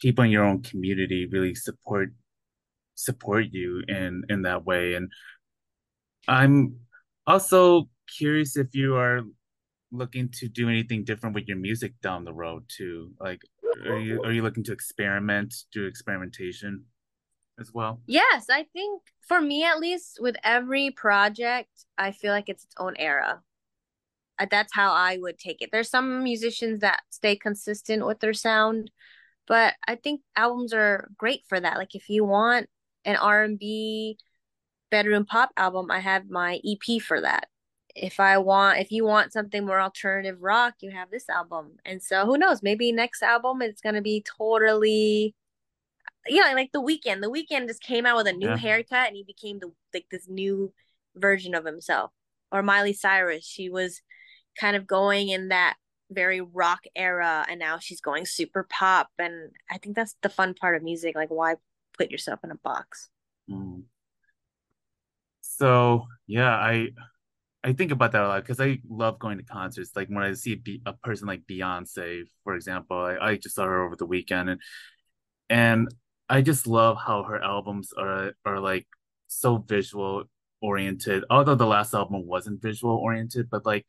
people 0.01 0.23
in 0.23 0.31
your 0.31 0.43
own 0.43 0.61
community 0.61 1.27
really 1.31 1.55
support 1.55 2.09
support 2.95 3.45
you 3.51 3.81
in 3.87 4.23
in 4.29 4.41
that 4.43 4.65
way. 4.65 4.93
And 4.93 5.11
i'm 6.27 6.75
also 7.25 7.89
curious 8.17 8.57
if 8.57 8.67
you 8.73 8.95
are 8.95 9.21
looking 9.91 10.29
to 10.29 10.47
do 10.47 10.69
anything 10.69 11.03
different 11.03 11.33
with 11.33 11.47
your 11.47 11.57
music 11.57 11.93
down 12.01 12.25
the 12.25 12.33
road 12.33 12.63
too. 12.67 13.11
Like 13.19 13.41
are 13.87 13.99
you 13.99 14.21
are 14.23 14.31
you 14.31 14.43
looking 14.43 14.63
to 14.65 14.73
experiment 14.73 15.53
do 15.71 15.85
experimentation 15.85 16.85
as 17.59 17.71
well? 17.73 18.01
Yes 18.05 18.47
i 18.49 18.63
think 18.73 19.01
for 19.29 19.39
me 19.39 19.63
at 19.63 19.79
least 19.79 20.17
with 20.19 20.35
every 20.43 20.91
project 20.91 21.69
i 21.97 22.11
feel 22.11 22.31
like 22.31 22.49
it's 22.49 22.63
its 22.63 22.75
own 22.77 22.95
era 22.97 23.41
Uh, 24.39 24.45
that's 24.49 24.73
how 24.73 24.93
i 24.93 25.17
would 25.17 25.37
take 25.37 25.61
it 25.61 25.69
there's 25.71 25.89
some 25.89 26.23
musicians 26.23 26.79
that 26.79 27.01
stay 27.09 27.35
consistent 27.35 28.05
with 28.05 28.19
their 28.19 28.33
sound 28.33 28.89
but 29.47 29.73
i 29.87 29.95
think 29.95 30.21
albums 30.35 30.73
are 30.73 31.09
great 31.17 31.41
for 31.47 31.59
that 31.59 31.77
like 31.77 31.93
if 31.95 32.09
you 32.09 32.23
want 32.23 32.67
an 33.05 33.15
R&B 33.15 34.17
bedroom 34.89 35.25
pop 35.25 35.51
album, 35.57 35.91
I 35.91 35.99
have 35.99 36.29
my 36.29 36.59
EP 36.65 37.01
for 37.01 37.21
that. 37.21 37.47
If 37.95 38.19
I 38.19 38.37
want 38.37 38.79
if 38.79 38.91
you 38.91 39.03
want 39.03 39.33
something 39.33 39.65
more 39.65 39.81
alternative 39.81 40.41
rock, 40.41 40.75
you 40.79 40.91
have 40.91 41.09
this 41.09 41.27
album. 41.27 41.77
And 41.85 42.01
so 42.01 42.25
who 42.25 42.37
knows, 42.37 42.61
maybe 42.61 42.91
next 42.91 43.23
album 43.23 43.61
it's 43.61 43.81
going 43.81 43.95
to 43.95 44.01
be 44.01 44.23
totally 44.37 45.35
you 46.27 46.45
know, 46.45 46.53
like 46.53 46.71
the 46.71 46.81
Weeknd. 46.81 47.21
The 47.21 47.31
Weeknd 47.31 47.67
just 47.67 47.81
came 47.81 48.05
out 48.05 48.17
with 48.17 48.27
a 48.27 48.33
new 48.33 48.49
yeah. 48.49 48.57
haircut 48.57 49.07
and 49.07 49.15
he 49.15 49.23
became 49.23 49.59
the 49.59 49.71
like 49.93 50.05
this 50.11 50.27
new 50.29 50.71
version 51.15 51.55
of 51.55 51.65
himself. 51.65 52.11
Or 52.51 52.61
Miley 52.61 52.93
Cyrus, 52.93 53.45
she 53.45 53.69
was 53.69 54.01
kind 54.59 54.75
of 54.75 54.85
going 54.87 55.29
in 55.29 55.49
that 55.49 55.75
very 56.11 56.41
rock 56.41 56.81
era 56.95 57.45
and 57.47 57.59
now 57.59 57.77
she's 57.77 58.01
going 58.01 58.25
super 58.25 58.67
pop 58.69 59.09
and 59.19 59.51
I 59.69 59.77
think 59.77 59.95
that's 59.95 60.15
the 60.23 60.29
fun 60.29 60.55
part 60.55 60.75
of 60.75 60.81
music 60.81 61.15
like 61.15 61.29
why 61.29 61.55
put 61.97 62.09
yourself 62.09 62.39
in 62.43 62.51
a 62.51 62.55
box. 62.55 63.09
Mm. 63.49 63.83
So 65.41 66.07
yeah, 66.25 66.55
I 66.55 66.89
I 67.63 67.73
think 67.73 67.91
about 67.91 68.13
that 68.13 68.23
a 68.23 68.27
lot 68.27 68.41
because 68.41 68.61
I 68.61 68.79
love 68.87 69.19
going 69.19 69.37
to 69.37 69.43
concerts. 69.43 69.91
Like 69.95 70.07
when 70.07 70.23
I 70.23 70.33
see 70.33 70.61
a 70.85 70.93
person 70.93 71.27
like 71.27 71.43
Beyonce, 71.49 72.23
for 72.43 72.55
example, 72.55 72.97
I, 72.97 73.17
I 73.31 73.35
just 73.35 73.55
saw 73.55 73.65
her 73.65 73.85
over 73.85 73.95
the 73.95 74.05
weekend, 74.05 74.49
and 74.49 74.61
and 75.49 75.89
I 76.29 76.41
just 76.41 76.67
love 76.67 76.97
how 76.97 77.23
her 77.23 77.41
albums 77.43 77.91
are 77.97 78.33
are 78.45 78.59
like 78.59 78.87
so 79.27 79.57
visual 79.57 80.23
oriented. 80.61 81.25
Although 81.29 81.55
the 81.55 81.67
last 81.67 81.93
album 81.93 82.25
wasn't 82.25 82.61
visual 82.61 82.95
oriented, 82.95 83.49
but 83.49 83.65
like 83.65 83.85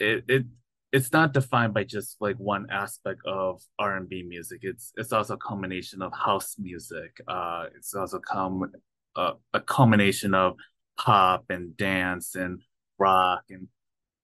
it 0.00 0.24
it 0.28 0.46
it's 0.92 1.12
not 1.12 1.32
defined 1.32 1.72
by 1.72 1.84
just 1.84 2.16
like 2.20 2.36
one 2.36 2.66
aspect 2.70 3.20
of 3.26 3.62
R 3.78 3.96
and 3.96 4.08
B 4.08 4.22
music. 4.22 4.60
It's 4.62 4.92
it's 4.96 5.12
also 5.12 5.34
a 5.34 5.38
combination 5.38 6.02
of 6.02 6.12
house 6.12 6.56
music. 6.58 7.20
Uh, 7.28 7.66
it's 7.76 7.94
also 7.94 8.18
come 8.18 8.72
uh, 9.16 9.34
a 9.52 9.60
combination 9.60 10.34
of 10.34 10.56
pop 10.98 11.44
and 11.50 11.76
dance 11.76 12.34
and 12.34 12.60
rock 12.98 13.44
and 13.50 13.68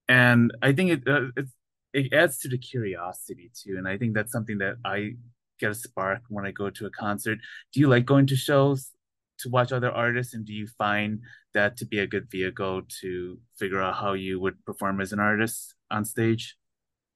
and 0.08 0.52
I 0.62 0.72
think 0.72 0.90
it 0.90 1.08
uh, 1.08 1.28
it 1.36 1.46
it 1.92 2.12
adds 2.12 2.38
to 2.38 2.48
the 2.48 2.58
curiosity 2.58 3.50
too. 3.54 3.76
And 3.78 3.88
I 3.88 3.96
think 3.98 4.14
that's 4.14 4.32
something 4.32 4.58
that 4.58 4.76
I 4.84 5.12
get 5.58 5.70
a 5.70 5.74
spark 5.74 6.22
when 6.28 6.46
I 6.46 6.50
go 6.50 6.70
to 6.70 6.86
a 6.86 6.90
concert. 6.90 7.38
Do 7.72 7.80
you 7.80 7.88
like 7.88 8.04
going 8.04 8.26
to 8.28 8.36
shows 8.36 8.90
to 9.38 9.48
watch 9.48 9.72
other 9.72 9.90
artists, 9.90 10.34
and 10.34 10.44
do 10.44 10.52
you 10.52 10.66
find 10.78 11.20
that 11.54 11.76
to 11.78 11.86
be 11.86 11.98
a 11.98 12.06
good 12.06 12.30
vehicle 12.30 12.82
to 13.00 13.38
figure 13.58 13.80
out 13.80 13.96
how 13.96 14.12
you 14.12 14.40
would 14.40 14.64
perform 14.64 15.00
as 15.00 15.12
an 15.12 15.20
artist 15.20 15.74
on 15.90 16.04
stage? 16.04 16.56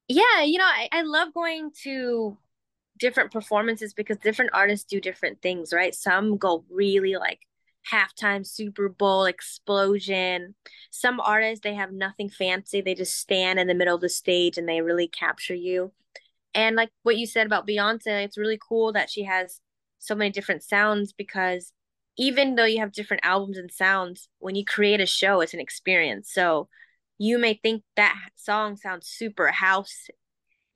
Yeah, 0.08 0.42
you 0.42 0.58
know, 0.58 0.64
I, 0.64 0.88
I 0.92 1.02
love 1.02 1.32
going 1.32 1.70
to 1.82 2.36
different 2.98 3.32
performances 3.32 3.94
because 3.94 4.18
different 4.18 4.50
artists 4.52 4.84
do 4.84 5.00
different 5.00 5.40
things, 5.40 5.72
right? 5.72 5.94
Some 5.94 6.36
go 6.36 6.64
really 6.70 7.16
like 7.16 7.40
halftime 7.90 8.46
Super 8.46 8.88
Bowl 8.88 9.24
explosion. 9.24 10.54
Some 10.90 11.20
artists, 11.20 11.62
they 11.62 11.74
have 11.74 11.92
nothing 11.92 12.28
fancy. 12.28 12.80
They 12.80 12.94
just 12.94 13.18
stand 13.18 13.58
in 13.58 13.66
the 13.66 13.74
middle 13.74 13.94
of 13.94 14.00
the 14.00 14.08
stage 14.08 14.58
and 14.58 14.68
they 14.68 14.80
really 14.80 15.08
capture 15.08 15.54
you. 15.54 15.92
And 16.54 16.76
like 16.76 16.90
what 17.02 17.16
you 17.16 17.26
said 17.26 17.46
about 17.46 17.66
Beyonce, 17.66 18.24
it's 18.24 18.38
really 18.38 18.58
cool 18.60 18.92
that 18.92 19.10
she 19.10 19.24
has 19.24 19.60
so 19.98 20.14
many 20.14 20.30
different 20.30 20.62
sounds 20.62 21.12
because 21.12 21.72
even 22.20 22.54
though 22.54 22.66
you 22.66 22.80
have 22.80 22.92
different 22.92 23.24
albums 23.24 23.56
and 23.56 23.72
sounds, 23.72 24.28
when 24.40 24.54
you 24.54 24.62
create 24.62 25.00
a 25.00 25.06
show, 25.06 25.40
it's 25.40 25.54
an 25.54 25.60
experience. 25.60 26.30
So 26.30 26.68
you 27.16 27.38
may 27.38 27.54
think 27.54 27.82
that 27.96 28.18
song 28.36 28.76
sounds 28.76 29.08
super 29.08 29.48
house 29.48 30.06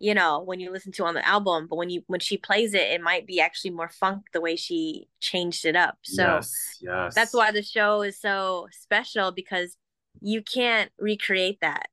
you 0.00 0.12
know 0.12 0.42
when 0.42 0.58
you 0.58 0.70
listen 0.72 0.90
to 0.92 1.04
on 1.04 1.14
the 1.14 1.26
album 1.26 1.66
but 1.70 1.76
when 1.76 1.88
you 1.88 2.02
when 2.08 2.18
she 2.18 2.36
plays 2.36 2.74
it 2.74 2.90
it 2.90 3.00
might 3.00 3.26
be 3.26 3.40
actually 3.40 3.70
more 3.70 3.88
funk 3.88 4.22
the 4.32 4.40
way 4.40 4.56
she 4.56 5.06
changed 5.20 5.64
it 5.64 5.76
up 5.76 5.96
so 6.02 6.24
yes, 6.24 6.78
yes. 6.80 7.14
that's 7.14 7.32
why 7.32 7.52
the 7.52 7.62
show 7.62 8.02
is 8.02 8.20
so 8.20 8.66
special 8.72 9.30
because 9.30 9.76
you 10.20 10.42
can't 10.42 10.90
recreate 10.98 11.58
that 11.60 11.86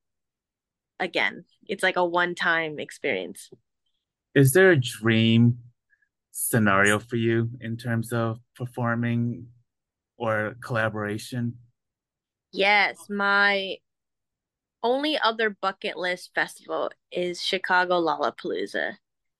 again 0.99 1.45
it's 1.67 1.83
like 1.83 1.95
a 1.95 2.03
one 2.03 2.33
time 2.33 2.79
experience 2.79 3.51
is 4.33 4.53
there 4.53 4.71
a 4.71 4.79
dream 4.79 5.59
scenario 6.31 6.97
for 6.99 7.17
you 7.17 7.49
in 7.59 7.77
terms 7.77 8.11
of 8.13 8.39
performing 8.55 9.45
or 10.17 10.55
collaboration 10.61 11.53
yes 12.51 13.09
my 13.09 13.77
only 14.83 15.17
other 15.17 15.49
bucket 15.61 15.97
list 15.97 16.31
festival 16.33 16.91
is 17.11 17.41
Chicago 17.41 18.01
Lollapalooza. 18.01 18.95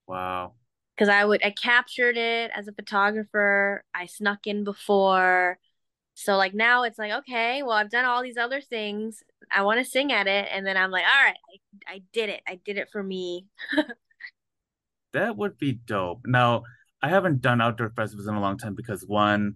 Wow. 0.08 0.54
Because 0.96 1.10
I 1.10 1.26
would 1.26 1.44
I 1.44 1.52
captured 1.52 2.18
it 2.18 2.52
as 2.54 2.68
a 2.68 2.74
photographer. 2.74 3.84
I 3.94 4.06
snuck 4.06 4.46
in 4.46 4.64
before. 4.64 5.58
So 6.14 6.36
like 6.38 6.54
now 6.54 6.84
it's 6.84 7.00
like, 7.00 7.12
okay, 7.12 7.64
well 7.64 7.74
I've 7.74 7.90
done 7.90 8.06
all 8.06 8.22
these 8.22 8.38
other 8.38 8.62
things. 8.62 9.24
I 9.52 9.64
want 9.64 9.80
to 9.80 9.90
sing 9.90 10.12
at 10.12 10.28
it. 10.28 10.48
And 10.52 10.66
then 10.66 10.78
I'm 10.78 10.92
like, 10.92 11.04
all 11.04 11.26
right, 11.26 11.38
I, 11.88 11.94
I 11.94 12.02
did 12.14 12.30
it. 12.30 12.42
I 12.48 12.60
did 12.64 12.78
it 12.78 12.90
for 12.92 13.02
me. 13.02 13.48
that 15.14 15.36
would 15.38 15.58
be 15.58 15.74
dope. 15.74 16.22
Now, 16.26 16.64
I 17.02 17.10
haven't 17.10 17.42
done 17.42 17.62
outdoor 17.62 17.90
festivals 17.90 18.28
in 18.28 18.36
a 18.36 18.42
long 18.42 18.58
time 18.58 18.76
because 18.76 19.04
one, 19.06 19.56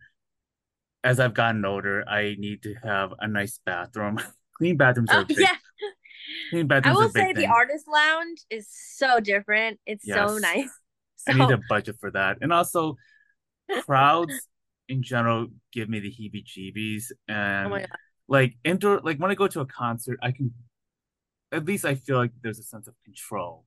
as 1.03 1.19
I've 1.19 1.33
gotten 1.33 1.63
older, 1.63 2.07
I 2.07 2.35
need 2.37 2.63
to 2.63 2.73
have 2.83 3.13
a 3.19 3.27
nice 3.27 3.59
bathroom. 3.65 4.19
Clean 4.57 4.77
bathrooms 4.77 5.09
are 5.11 5.21
oh, 5.21 5.25
big. 5.25 5.39
Yeah. 5.39 5.55
Clean 6.49 6.67
bathrooms 6.67 6.97
I 6.97 6.99
will 6.99 7.09
say 7.11 7.33
thing. 7.33 7.35
the 7.35 7.47
artist 7.47 7.85
lounge 7.87 8.39
is 8.49 8.67
so 8.69 9.19
different. 9.19 9.79
It's 9.85 10.07
yes. 10.07 10.17
so 10.17 10.37
nice. 10.37 10.69
So... 11.17 11.33
I 11.33 11.33
need 11.33 11.51
a 11.51 11.59
budget 11.69 11.97
for 11.99 12.11
that. 12.11 12.37
And 12.41 12.51
also 12.51 12.95
crowds 13.81 14.33
in 14.87 15.03
general 15.03 15.47
give 15.73 15.89
me 15.89 15.99
the 15.99 16.09
heebie 16.09 16.45
jeebies. 16.45 17.05
Oh 17.29 17.33
and 17.33 17.73
oh 17.73 17.85
like 18.27 18.55
indoor 18.63 19.01
like 19.03 19.17
when 19.17 19.31
I 19.31 19.35
go 19.35 19.47
to 19.47 19.59
a 19.59 19.65
concert, 19.65 20.17
I 20.21 20.31
can 20.31 20.53
at 21.51 21.65
least 21.65 21.85
I 21.85 21.95
feel 21.95 22.17
like 22.17 22.31
there's 22.41 22.59
a 22.59 22.63
sense 22.63 22.87
of 22.87 22.95
control. 23.03 23.65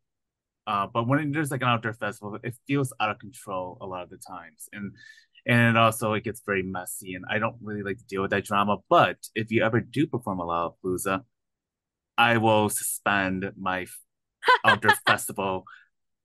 Uh, 0.69 0.87
but 0.87 1.09
when 1.09 1.33
there's 1.33 1.51
like 1.51 1.63
an 1.63 1.69
outdoor 1.69 1.95
festival, 1.95 2.39
it 2.45 2.55
feels 2.67 2.93
out 3.01 3.11
of 3.11 3.19
control 3.19 3.79
a 3.81 3.87
lot 3.87 4.03
of 4.03 4.11
the 4.11 4.19
times. 4.19 4.69
And 4.73 4.93
and 5.47 5.79
also 5.79 6.13
it 6.13 6.25
gets 6.25 6.43
very 6.45 6.63
messy 6.63 7.15
and 7.15 7.25
i 7.31 7.39
don't 7.39 7.57
really 7.63 7.83
like 7.83 7.97
to 7.97 8.05
deal 8.05 8.23
with 8.23 8.31
that 8.31 8.45
drama. 8.45 8.77
But 8.89 9.17
if 9.35 9.51
you 9.51 9.65
ever 9.65 9.81
do 9.81 10.07
perform 10.07 10.41
a 10.41 10.45
lollapalooza 10.45 11.23
i 12.17 12.37
will 12.37 12.69
suspend 12.69 13.51
my 13.57 13.87
outdoor 14.65 14.93
festival 15.07 15.65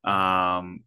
um 0.03 0.82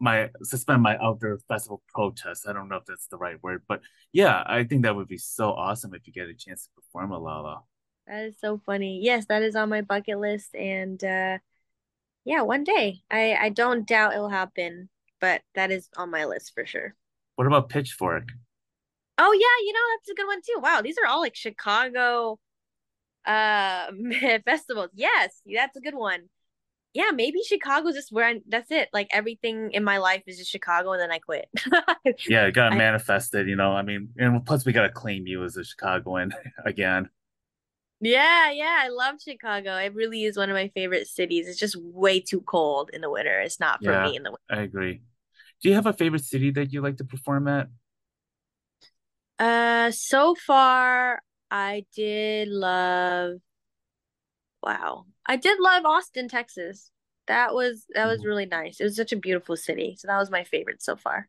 my 0.00 0.30
suspend 0.44 0.80
my 0.80 0.96
outdoor 0.98 1.40
festival 1.48 1.82
protest. 1.92 2.46
I 2.48 2.52
don't 2.52 2.68
know 2.68 2.76
if 2.76 2.84
that's 2.86 3.08
the 3.08 3.16
right 3.16 3.42
word 3.42 3.62
but 3.66 3.80
yeah 4.12 4.44
i 4.46 4.62
think 4.62 4.82
that 4.84 4.94
would 4.94 5.08
be 5.08 5.18
so 5.18 5.50
awesome 5.50 5.92
if 5.94 6.06
you 6.06 6.12
get 6.12 6.28
a 6.28 6.34
chance 6.34 6.64
to 6.64 6.70
perform 6.76 7.10
a 7.10 7.18
Lolla 7.18 7.62
that 8.06 8.24
is 8.24 8.36
so 8.40 8.60
funny. 8.64 9.00
Yes 9.02 9.26
that 9.26 9.42
is 9.42 9.56
on 9.56 9.68
my 9.68 9.82
bucket 9.82 10.18
list 10.18 10.54
and 10.54 11.02
uh 11.02 11.38
yeah 12.28 12.42
one 12.42 12.62
day 12.62 13.00
i 13.10 13.36
i 13.40 13.48
don't 13.48 13.88
doubt 13.88 14.12
it'll 14.12 14.28
happen 14.28 14.88
but 15.20 15.42
that 15.54 15.70
is 15.70 15.88
on 15.96 16.10
my 16.10 16.24
list 16.24 16.52
for 16.54 16.64
sure 16.64 16.94
what 17.38 17.46
about 17.46 17.68
Pitchfork? 17.68 18.32
Oh 19.16 19.32
yeah, 19.32 19.64
you 19.64 19.72
know 19.72 19.80
that's 19.94 20.10
a 20.10 20.14
good 20.14 20.26
one 20.26 20.40
too. 20.40 20.60
Wow, 20.60 20.82
these 20.82 20.96
are 20.98 21.06
all 21.06 21.20
like 21.20 21.36
Chicago 21.36 22.40
uh 23.24 23.92
festivals. 24.44 24.90
Yes, 24.92 25.40
that's 25.54 25.76
a 25.76 25.80
good 25.80 25.94
one. 25.94 26.22
Yeah, 26.94 27.12
maybe 27.14 27.38
Chicago's 27.44 27.94
just 27.94 28.10
where 28.10 28.26
I 28.26 28.40
that's 28.48 28.72
it. 28.72 28.88
Like 28.92 29.06
everything 29.12 29.70
in 29.70 29.84
my 29.84 29.98
life 29.98 30.24
is 30.26 30.38
just 30.38 30.50
Chicago 30.50 30.94
and 30.94 31.00
then 31.00 31.12
I 31.12 31.20
quit. 31.20 31.48
yeah, 32.28 32.46
it 32.46 32.54
got 32.54 32.76
manifested, 32.76 33.46
you 33.46 33.54
know. 33.54 33.70
I 33.70 33.82
mean, 33.82 34.08
and 34.18 34.44
plus 34.44 34.66
we 34.66 34.72
gotta 34.72 34.90
claim 34.90 35.28
you 35.28 35.44
as 35.44 35.56
a 35.56 35.62
Chicagoan 35.62 36.32
again. 36.66 37.08
Yeah, 38.00 38.50
yeah, 38.52 38.78
I 38.80 38.88
love 38.88 39.16
Chicago. 39.20 39.76
It 39.76 39.94
really 39.94 40.24
is 40.24 40.36
one 40.36 40.50
of 40.50 40.54
my 40.54 40.68
favorite 40.68 41.08
cities. 41.08 41.48
It's 41.48 41.58
just 41.58 41.76
way 41.76 42.20
too 42.20 42.40
cold 42.40 42.90
in 42.92 43.00
the 43.00 43.10
winter. 43.10 43.40
It's 43.40 43.58
not 43.58 43.82
for 43.82 43.90
yeah, 43.90 44.04
me 44.04 44.16
in 44.16 44.22
the 44.22 44.30
winter. 44.30 44.62
I 44.62 44.62
agree. 44.62 45.02
Do 45.60 45.68
you 45.68 45.74
have 45.74 45.86
a 45.86 45.92
favorite 45.92 46.24
city 46.24 46.52
that 46.52 46.72
you 46.72 46.80
like 46.80 46.98
to 46.98 47.04
perform 47.04 47.48
at? 47.48 47.68
Uh, 49.38 49.90
so 49.90 50.36
far, 50.36 51.20
I 51.50 51.84
did 51.94 52.48
love. 52.48 53.38
Wow, 54.62 55.06
I 55.26 55.36
did 55.36 55.58
love 55.60 55.84
Austin, 55.84 56.28
Texas. 56.28 56.90
That 57.26 57.54
was 57.54 57.84
that 57.94 58.06
was 58.06 58.20
mm-hmm. 58.20 58.28
really 58.28 58.46
nice. 58.46 58.80
It 58.80 58.84
was 58.84 58.96
such 58.96 59.12
a 59.12 59.16
beautiful 59.16 59.56
city. 59.56 59.96
So 59.98 60.06
that 60.06 60.18
was 60.18 60.30
my 60.30 60.44
favorite 60.44 60.82
so 60.82 60.96
far. 60.96 61.28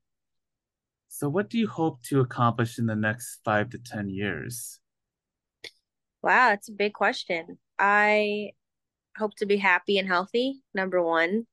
So, 1.07 1.27
what 1.29 1.49
do 1.49 1.57
you 1.57 1.67
hope 1.67 2.03
to 2.03 2.19
accomplish 2.19 2.77
in 2.77 2.85
the 2.85 2.95
next 2.95 3.39
five 3.43 3.71
to 3.71 3.79
ten 3.79 4.09
years? 4.09 4.78
Wow, 6.21 6.49
that's 6.49 6.69
a 6.69 6.73
big 6.73 6.93
question. 6.93 7.57
I 7.77 8.51
hope 9.17 9.35
to 9.37 9.45
be 9.45 9.57
happy 9.57 9.97
and 9.97 10.07
healthy. 10.07 10.61
Number 10.73 11.01
one, 11.03 11.47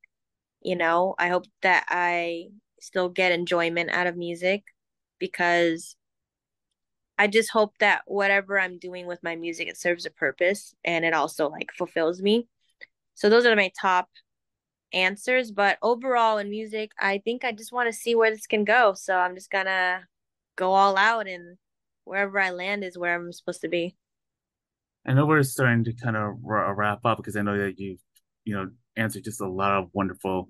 you 0.62 0.76
know, 0.76 1.14
I 1.18 1.28
hope 1.28 1.46
that 1.62 1.86
I 1.88 2.48
still 2.80 3.08
get 3.08 3.32
enjoyment 3.32 3.90
out 3.90 4.06
of 4.08 4.16
music 4.16 4.64
because 5.18 5.96
I 7.18 7.28
just 7.28 7.50
hope 7.50 7.78
that 7.78 8.02
whatever 8.06 8.60
I'm 8.60 8.78
doing 8.78 9.06
with 9.06 9.22
my 9.22 9.36
music, 9.36 9.68
it 9.68 9.78
serves 9.78 10.04
a 10.06 10.10
purpose 10.10 10.74
and 10.84 11.04
it 11.04 11.14
also 11.14 11.48
like 11.48 11.72
fulfills 11.72 12.20
me. 12.20 12.48
So 13.14 13.30
those 13.30 13.46
are 13.46 13.56
my 13.56 13.72
top 13.80 14.08
answers. 14.92 15.52
But 15.52 15.78
overall 15.82 16.38
in 16.38 16.50
music, 16.50 16.92
I 17.00 17.18
think 17.18 17.44
I 17.44 17.52
just 17.52 17.72
want 17.72 17.88
to 17.88 17.98
see 17.98 18.14
where 18.14 18.30
this 18.30 18.46
can 18.46 18.64
go. 18.64 18.94
So 18.94 19.16
I'm 19.16 19.34
just 19.34 19.50
gonna 19.50 20.06
go 20.56 20.72
all 20.72 20.96
out 20.98 21.28
and 21.28 21.58
wherever 22.04 22.40
I 22.40 22.50
land 22.50 22.84
is 22.84 22.98
where 22.98 23.14
I'm 23.16 23.32
supposed 23.32 23.62
to 23.62 23.68
be. 23.68 23.96
I 25.06 25.12
know 25.12 25.24
we're 25.24 25.42
starting 25.44 25.84
to 25.84 25.92
kind 25.92 26.16
of 26.16 26.34
wrap 26.42 27.04
up 27.04 27.18
because 27.18 27.36
I 27.36 27.42
know 27.42 27.56
that 27.56 27.78
you, 27.78 27.96
you 28.44 28.56
know, 28.56 28.70
answered 28.96 29.24
just 29.24 29.40
a 29.40 29.48
lot 29.48 29.72
of 29.72 29.88
wonderful 29.92 30.48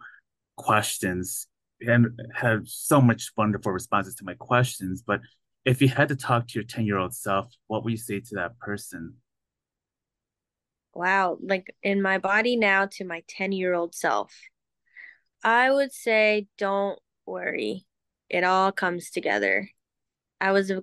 questions 0.57 1.47
and 1.81 2.19
have 2.35 2.63
so 2.65 3.01
much 3.03 3.33
wonderful 3.37 3.73
responses 3.73 4.15
to 4.17 4.25
my 4.25 4.35
questions. 4.35 5.03
But 5.07 5.21
if 5.67 5.83
you 5.83 5.89
had 5.89 6.09
to 6.09 6.17
talk 6.17 6.49
to 6.49 6.55
your 6.55 6.65
10 6.65 6.87
year 6.87 6.97
old 6.97 7.15
self, 7.15 7.53
what 7.67 7.85
would 7.85 7.91
you 7.91 7.99
say 7.99 8.21
to 8.21 8.35
that 8.37 8.59
person? 8.59 9.17
Wow, 10.95 11.37
like 11.43 11.75
in 11.83 12.01
my 12.01 12.17
body 12.17 12.57
now 12.57 12.87
to 12.93 13.05
my 13.05 13.23
10 13.29 13.53
year 13.53 13.75
old 13.75 13.95
self, 13.95 14.33
I 15.45 15.71
would 15.71 15.93
say 15.93 16.47
don't 16.57 16.99
worry. 17.27 17.85
It 18.31 18.43
all 18.43 18.73
comes 18.73 19.11
together. 19.11 19.69
I 20.41 20.53
was 20.53 20.71
a 20.71 20.83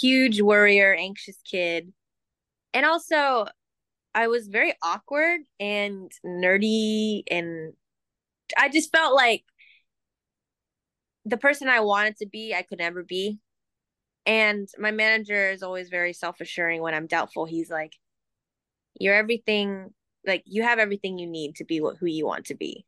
huge 0.00 0.40
worrier, 0.40 0.94
anxious 0.94 1.38
kid. 1.48 1.92
And 2.74 2.86
also 2.86 3.46
I 4.14 4.28
was 4.28 4.48
very 4.48 4.74
awkward 4.82 5.40
and 5.60 6.10
nerdy 6.24 7.22
and 7.30 7.72
I 8.56 8.68
just 8.68 8.90
felt 8.90 9.14
like 9.14 9.44
the 11.24 11.36
person 11.36 11.68
I 11.68 11.80
wanted 11.80 12.16
to 12.18 12.26
be, 12.26 12.54
I 12.54 12.62
could 12.62 12.78
never 12.78 13.02
be. 13.02 13.38
And 14.26 14.68
my 14.78 14.90
manager 14.90 15.50
is 15.50 15.62
always 15.62 15.88
very 15.88 16.12
self 16.12 16.40
assuring 16.40 16.82
when 16.82 16.94
I'm 16.94 17.06
doubtful. 17.06 17.44
He's 17.44 17.70
like, 17.70 17.94
You're 18.98 19.14
everything, 19.14 19.94
like, 20.26 20.42
you 20.46 20.62
have 20.62 20.78
everything 20.78 21.18
you 21.18 21.26
need 21.26 21.56
to 21.56 21.64
be 21.64 21.78
who 21.78 22.06
you 22.06 22.26
want 22.26 22.46
to 22.46 22.54
be. 22.54 22.84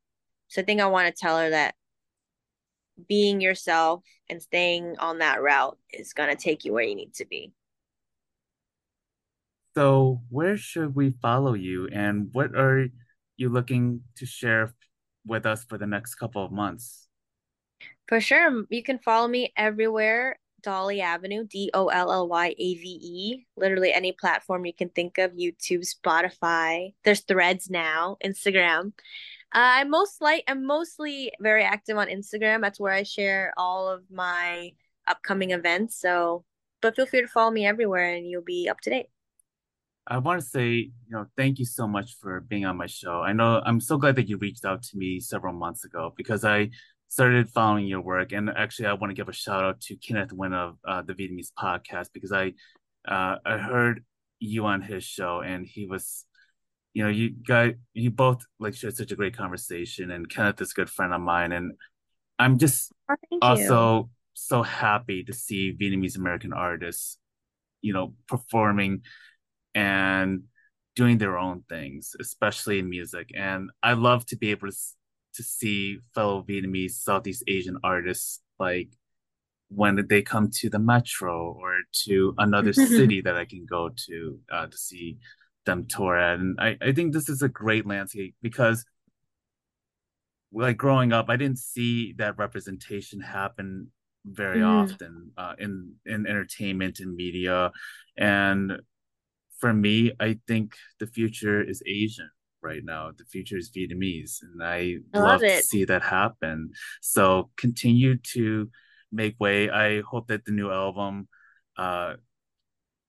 So 0.49 0.63
I 0.63 0.65
think 0.65 0.81
I 0.81 0.87
want 0.87 1.07
to 1.07 1.19
tell 1.19 1.39
her 1.39 1.51
that 1.51 1.75
being 3.09 3.41
yourself 3.41 4.05
and 4.29 4.43
staying 4.43 4.97
on 4.99 5.19
that 5.19 5.41
route 5.43 5.79
is 5.93 6.13
going 6.13 6.29
to 6.29 6.37
take 6.37 6.65
you 6.65 6.73
where 6.73 6.85
you 6.85 6.95
need 6.95 7.15
to 7.15 7.25
be. 7.25 7.53
So, 9.75 10.23
where 10.29 10.57
should 10.57 10.95
we 10.95 11.15
follow 11.23 11.55
you 11.55 11.89
and 11.93 12.29
what 12.33 12.57
are 12.57 12.89
you 13.37 13.49
looking 13.49 14.03
to 14.17 14.27
share 14.27 14.75
with 15.25 15.47
us 15.47 15.65
for 15.65 15.79
the 15.79 15.87
next 15.87 16.17
couple 16.17 16.45
of 16.45 16.51
months? 16.51 17.09
For 18.09 18.21
sure. 18.21 18.65
You 18.69 18.83
can 18.83 18.99
follow 18.99 19.29
me 19.29 19.53
everywhere. 19.57 20.39
Dolly 20.63 21.01
Avenue, 21.01 21.47
D 21.47 21.71
O 21.73 21.87
L 21.87 22.13
L 22.13 22.29
Y 22.29 22.49
A 22.49 22.75
V 22.75 22.99
E. 23.03 23.47
Literally 23.57 23.93
any 23.93 24.13
platform 24.13 24.67
you 24.67 24.75
can 24.75 24.91
think 24.91 25.19
of 25.19 25.33
YouTube, 25.33 25.87
Spotify. 25.89 26.93
There's 27.05 27.21
threads 27.21 27.71
now, 27.71 28.17
Instagram. 28.25 28.93
Uh, 29.53 29.83
I'm 29.83 29.91
most 29.91 30.21
like 30.21 30.45
I'm 30.47 30.67
mostly 30.67 31.33
very 31.41 31.65
active 31.65 31.97
on 31.97 32.09
Instagram. 32.09 32.61
That's 32.61 32.79
where 32.79 32.93
I 32.93 33.05
share 33.05 33.53
all 33.57 33.89
of 33.89 34.03
my 34.11 34.73
upcoming 35.07 35.51
events. 35.53 35.99
So, 35.99 36.45
but 36.83 36.97
feel 36.97 37.07
free 37.07 37.23
to 37.23 37.29
follow 37.29 37.51
me 37.51 37.67
everywhere, 37.67 38.15
and 38.15 38.29
you'll 38.29 38.43
be 38.43 38.69
up 38.69 38.81
to 38.83 38.91
date. 38.91 39.07
I 40.07 40.19
want 40.19 40.41
to 40.41 40.47
say, 40.47 40.71
you 40.71 40.93
know, 41.11 41.27
thank 41.37 41.59
you 41.59 41.65
so 41.65 41.87
much 41.87 42.17
for 42.21 42.41
being 42.41 42.65
on 42.65 42.77
my 42.77 42.87
show. 42.87 43.21
I 43.21 43.33
know 43.33 43.63
I'm 43.65 43.81
so 43.81 43.97
glad 43.97 44.17
that 44.17 44.29
you 44.29 44.39
reached 44.39 44.65
out 44.65 44.83
to 44.85 44.97
me 44.97 45.21
several 45.21 45.53
months 45.53 45.85
ago 45.85 46.13
because 46.17 46.45
I 46.45 46.71
started 47.09 47.51
following 47.51 47.87
your 47.87 48.01
work. 48.01 48.33
And 48.33 48.51
actually, 48.51 48.87
I 48.87 48.95
want 48.95 49.11
to 49.11 49.15
give 49.15 49.29
a 49.29 49.33
shout 49.33 49.65
out 49.65 49.81
to 49.83 49.97
Kenneth 49.97 50.33
Wynn 50.33 50.53
of 50.53 50.77
uh, 50.87 51.03
the 51.03 51.15
Vietnamese 51.15 51.53
podcast 51.59 52.09
because 52.13 52.33
I 52.33 52.55
uh, 53.07 53.37
I 53.45 53.59
heard 53.59 54.05
you 54.39 54.65
on 54.67 54.81
his 54.81 55.05
show 55.05 55.41
and 55.41 55.67
he 55.67 55.87
was, 55.87 56.25
you 56.95 57.05
know, 57.05 57.11
you 57.11 57.31
guys, 57.31 57.75
you 57.93 58.11
both 58.11 58.43
like 58.59 58.75
shared 58.75 58.97
such 58.97 59.13
a 59.13 59.17
great 59.17 59.37
conversation. 59.37 60.11
And 60.11 60.29
Kenneth 60.29 60.61
is 60.61 60.73
a 60.73 60.75
good 60.75 60.91
friend 60.91 61.13
of 61.13 61.21
mine. 61.21 61.53
And 61.53 61.73
I'm 62.39 62.59
just 62.59 62.93
oh, 63.09 63.39
also 63.43 63.97
you. 63.99 64.11
so 64.35 64.63
happy 64.63 65.25
to 65.25 65.33
see 65.33 65.77
Vietnamese 65.79 66.17
American 66.17 66.53
artists, 66.53 67.19
you 67.83 67.93
know, 67.93 68.15
performing 68.27 69.03
and 69.75 70.43
doing 70.97 71.19
their 71.19 71.39
own 71.39 71.63
things, 71.69 72.15
especially 72.21 72.79
in 72.79 72.91
music. 72.91 73.31
And 73.37 73.71
I 73.83 73.93
love 73.95 74.27
to 74.27 74.37
be 74.37 74.51
able 74.51 74.69
to 74.69 74.77
to 75.35 75.43
see 75.45 76.01
fellow 76.15 76.43
Vietnamese 76.43 76.93
Southeast 76.93 77.45
Asian 77.47 77.79
artists 77.85 78.41
like 78.59 78.89
when 79.69 80.05
they 80.09 80.23
come 80.23 80.51
to 80.53 80.69
the 80.69 80.79
metro 80.79 81.53
or 81.53 81.79
to 82.05 82.35
another 82.39 82.73
city 82.97 83.21
that 83.21 83.37
I 83.37 83.45
can 83.45 83.65
go 83.65 83.91
to 84.07 84.39
uh, 84.53 84.67
to 84.67 84.77
see 84.77 85.19
them 85.67 85.87
tour 85.89 86.17
at. 86.17 86.41
And 86.41 86.59
I, 86.61 86.77
I 86.81 86.93
think 86.93 87.13
this 87.13 87.29
is 87.29 87.43
a 87.43 87.49
great 87.49 87.87
landscape 87.87 88.35
because 88.43 88.85
like 90.53 90.77
growing 90.77 91.13
up, 91.13 91.31
I 91.31 91.37
didn't 91.37 91.59
see 91.59 92.15
that 92.15 92.39
representation 92.39 93.21
happen 93.21 93.93
very 94.27 94.61
mm. 94.61 94.67
often 94.67 95.31
uh, 95.39 95.55
in 95.59 95.95
in 96.05 96.27
entertainment 96.27 96.99
and 97.01 97.15
media. 97.15 97.71
And 98.17 98.81
for 99.61 99.73
me, 99.73 100.13
I 100.19 100.39
think 100.47 100.75
the 100.99 101.07
future 101.07 101.63
is 101.63 101.83
Asian 101.87 102.31
right 102.63 102.85
now. 102.85 103.11
The 103.17 103.25
future 103.25 103.57
is 103.57 103.71
Vietnamese, 103.71 104.43
and 104.43 104.63
I, 104.63 104.97
I 105.15 105.19
love, 105.19 105.27
love 105.29 105.41
to 105.41 105.63
see 105.63 105.85
that 105.85 106.03
happen. 106.03 106.71
So 107.01 107.51
continue 107.57 108.17
to 108.35 108.71
make 109.13 109.39
way. 109.39 109.71
I 109.71 110.03
hope 110.03 110.29
that 110.29 110.45
the 110.45 110.53
new 110.53 110.71
album 110.71 111.29
uh, 111.77 112.15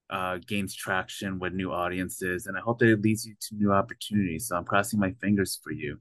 uh, 0.09 0.39
gains 0.45 0.75
traction 0.75 1.39
with 1.39 1.53
new 1.53 1.71
audiences, 1.71 2.45
and 2.45 2.57
I 2.57 2.61
hope 2.61 2.79
that 2.79 2.89
it 2.89 3.01
leads 3.01 3.25
you 3.25 3.35
to 3.47 3.55
new 3.55 3.71
opportunities. 3.71 4.47
So 4.47 4.57
I'm 4.57 4.65
crossing 4.65 4.99
my 4.99 5.11
fingers 5.21 5.59
for 5.63 5.71
you. 5.71 5.99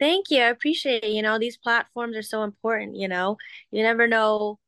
Thank 0.00 0.30
you. 0.30 0.42
I 0.42 0.48
appreciate 0.48 1.04
it. 1.04 1.10
You 1.10 1.22
know, 1.22 1.38
these 1.38 1.56
platforms 1.56 2.16
are 2.16 2.22
so 2.22 2.44
important. 2.44 2.96
You 2.96 3.08
know, 3.08 3.36
you 3.70 3.82
never 3.82 4.06
know 4.06 4.58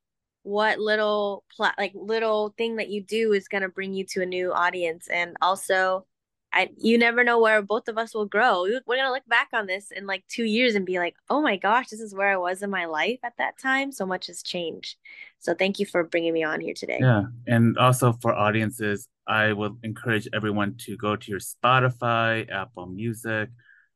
what 0.42 0.78
little 0.78 1.44
plat 1.54 1.74
like 1.78 1.92
little 1.94 2.54
thing 2.56 2.76
that 2.76 2.88
you 2.88 3.02
do 3.02 3.32
is 3.32 3.48
going 3.48 3.62
to 3.62 3.68
bring 3.68 3.92
you 3.92 4.04
to 4.04 4.22
a 4.22 4.26
new 4.26 4.52
audience 4.52 5.08
and 5.08 5.36
also 5.42 6.06
I 6.52 6.70
you 6.76 6.98
never 6.98 7.22
know 7.22 7.38
where 7.38 7.62
both 7.62 7.88
of 7.88 7.96
us 7.96 8.14
will 8.14 8.26
grow. 8.26 8.62
We're 8.62 8.96
gonna 8.96 9.12
look 9.12 9.26
back 9.28 9.48
on 9.52 9.66
this 9.66 9.90
in 9.90 10.06
like 10.06 10.24
two 10.28 10.44
years 10.44 10.74
and 10.74 10.84
be 10.84 10.98
like, 10.98 11.14
oh 11.28 11.40
my 11.40 11.56
gosh, 11.56 11.88
this 11.88 12.00
is 12.00 12.14
where 12.14 12.28
I 12.28 12.36
was 12.36 12.62
in 12.62 12.70
my 12.70 12.86
life 12.86 13.20
at 13.22 13.36
that 13.38 13.58
time. 13.58 13.92
So 13.92 14.04
much 14.04 14.26
has 14.26 14.42
changed. 14.42 14.96
So 15.38 15.54
thank 15.54 15.78
you 15.78 15.86
for 15.86 16.02
bringing 16.02 16.32
me 16.32 16.42
on 16.42 16.60
here 16.60 16.74
today. 16.74 16.98
Yeah, 17.00 17.24
and 17.46 17.78
also 17.78 18.12
for 18.12 18.34
audiences, 18.34 19.08
I 19.26 19.52
would 19.52 19.76
encourage 19.84 20.28
everyone 20.32 20.74
to 20.86 20.96
go 20.96 21.14
to 21.14 21.30
your 21.30 21.40
Spotify, 21.40 22.50
Apple 22.50 22.86
Music, 22.86 23.50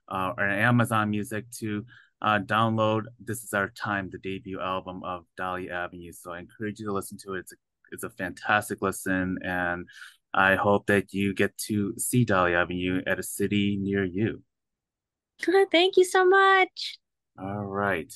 uh, 0.09 0.33
or 0.39 0.45
Amazon 0.45 1.11
Music 1.11 1.51
to 1.59 1.85
uh, 2.25 2.41
download 2.41 3.03
"This 3.21 3.45
Is 3.45 3.53
Our 3.53 3.69
Time," 3.69 4.11
the 4.11 4.19
debut 4.19 4.61
album 4.61 5.03
of 5.05 5.25
Dolly 5.37 5.71
Avenue. 5.71 6.13
So 6.13 6.33
I 6.33 6.41
encourage 6.41 6.81
you 6.81 6.87
to 6.87 6.93
listen 6.93 7.19
to 7.19 7.35
it. 7.35 7.41
It's 7.41 7.53
a, 7.53 7.57
it's 7.93 8.05
a 8.05 8.11
fantastic 8.11 8.83
listen 8.83 9.39
and 9.45 9.87
I 10.35 10.57
hope 10.57 10.87
that 10.87 11.13
you 11.13 11.33
get 11.33 11.57
to 11.69 11.95
see 11.97 12.25
Dolly 12.25 12.55
Avenue 12.55 13.03
at 13.07 13.21
a 13.21 13.23
city 13.23 13.79
near 13.81 14.05
you. 14.05 14.43
Thank 15.71 15.97
you 15.97 16.05
so 16.05 16.25
much. 16.25 16.99
All 17.39 17.65
right. 17.65 18.13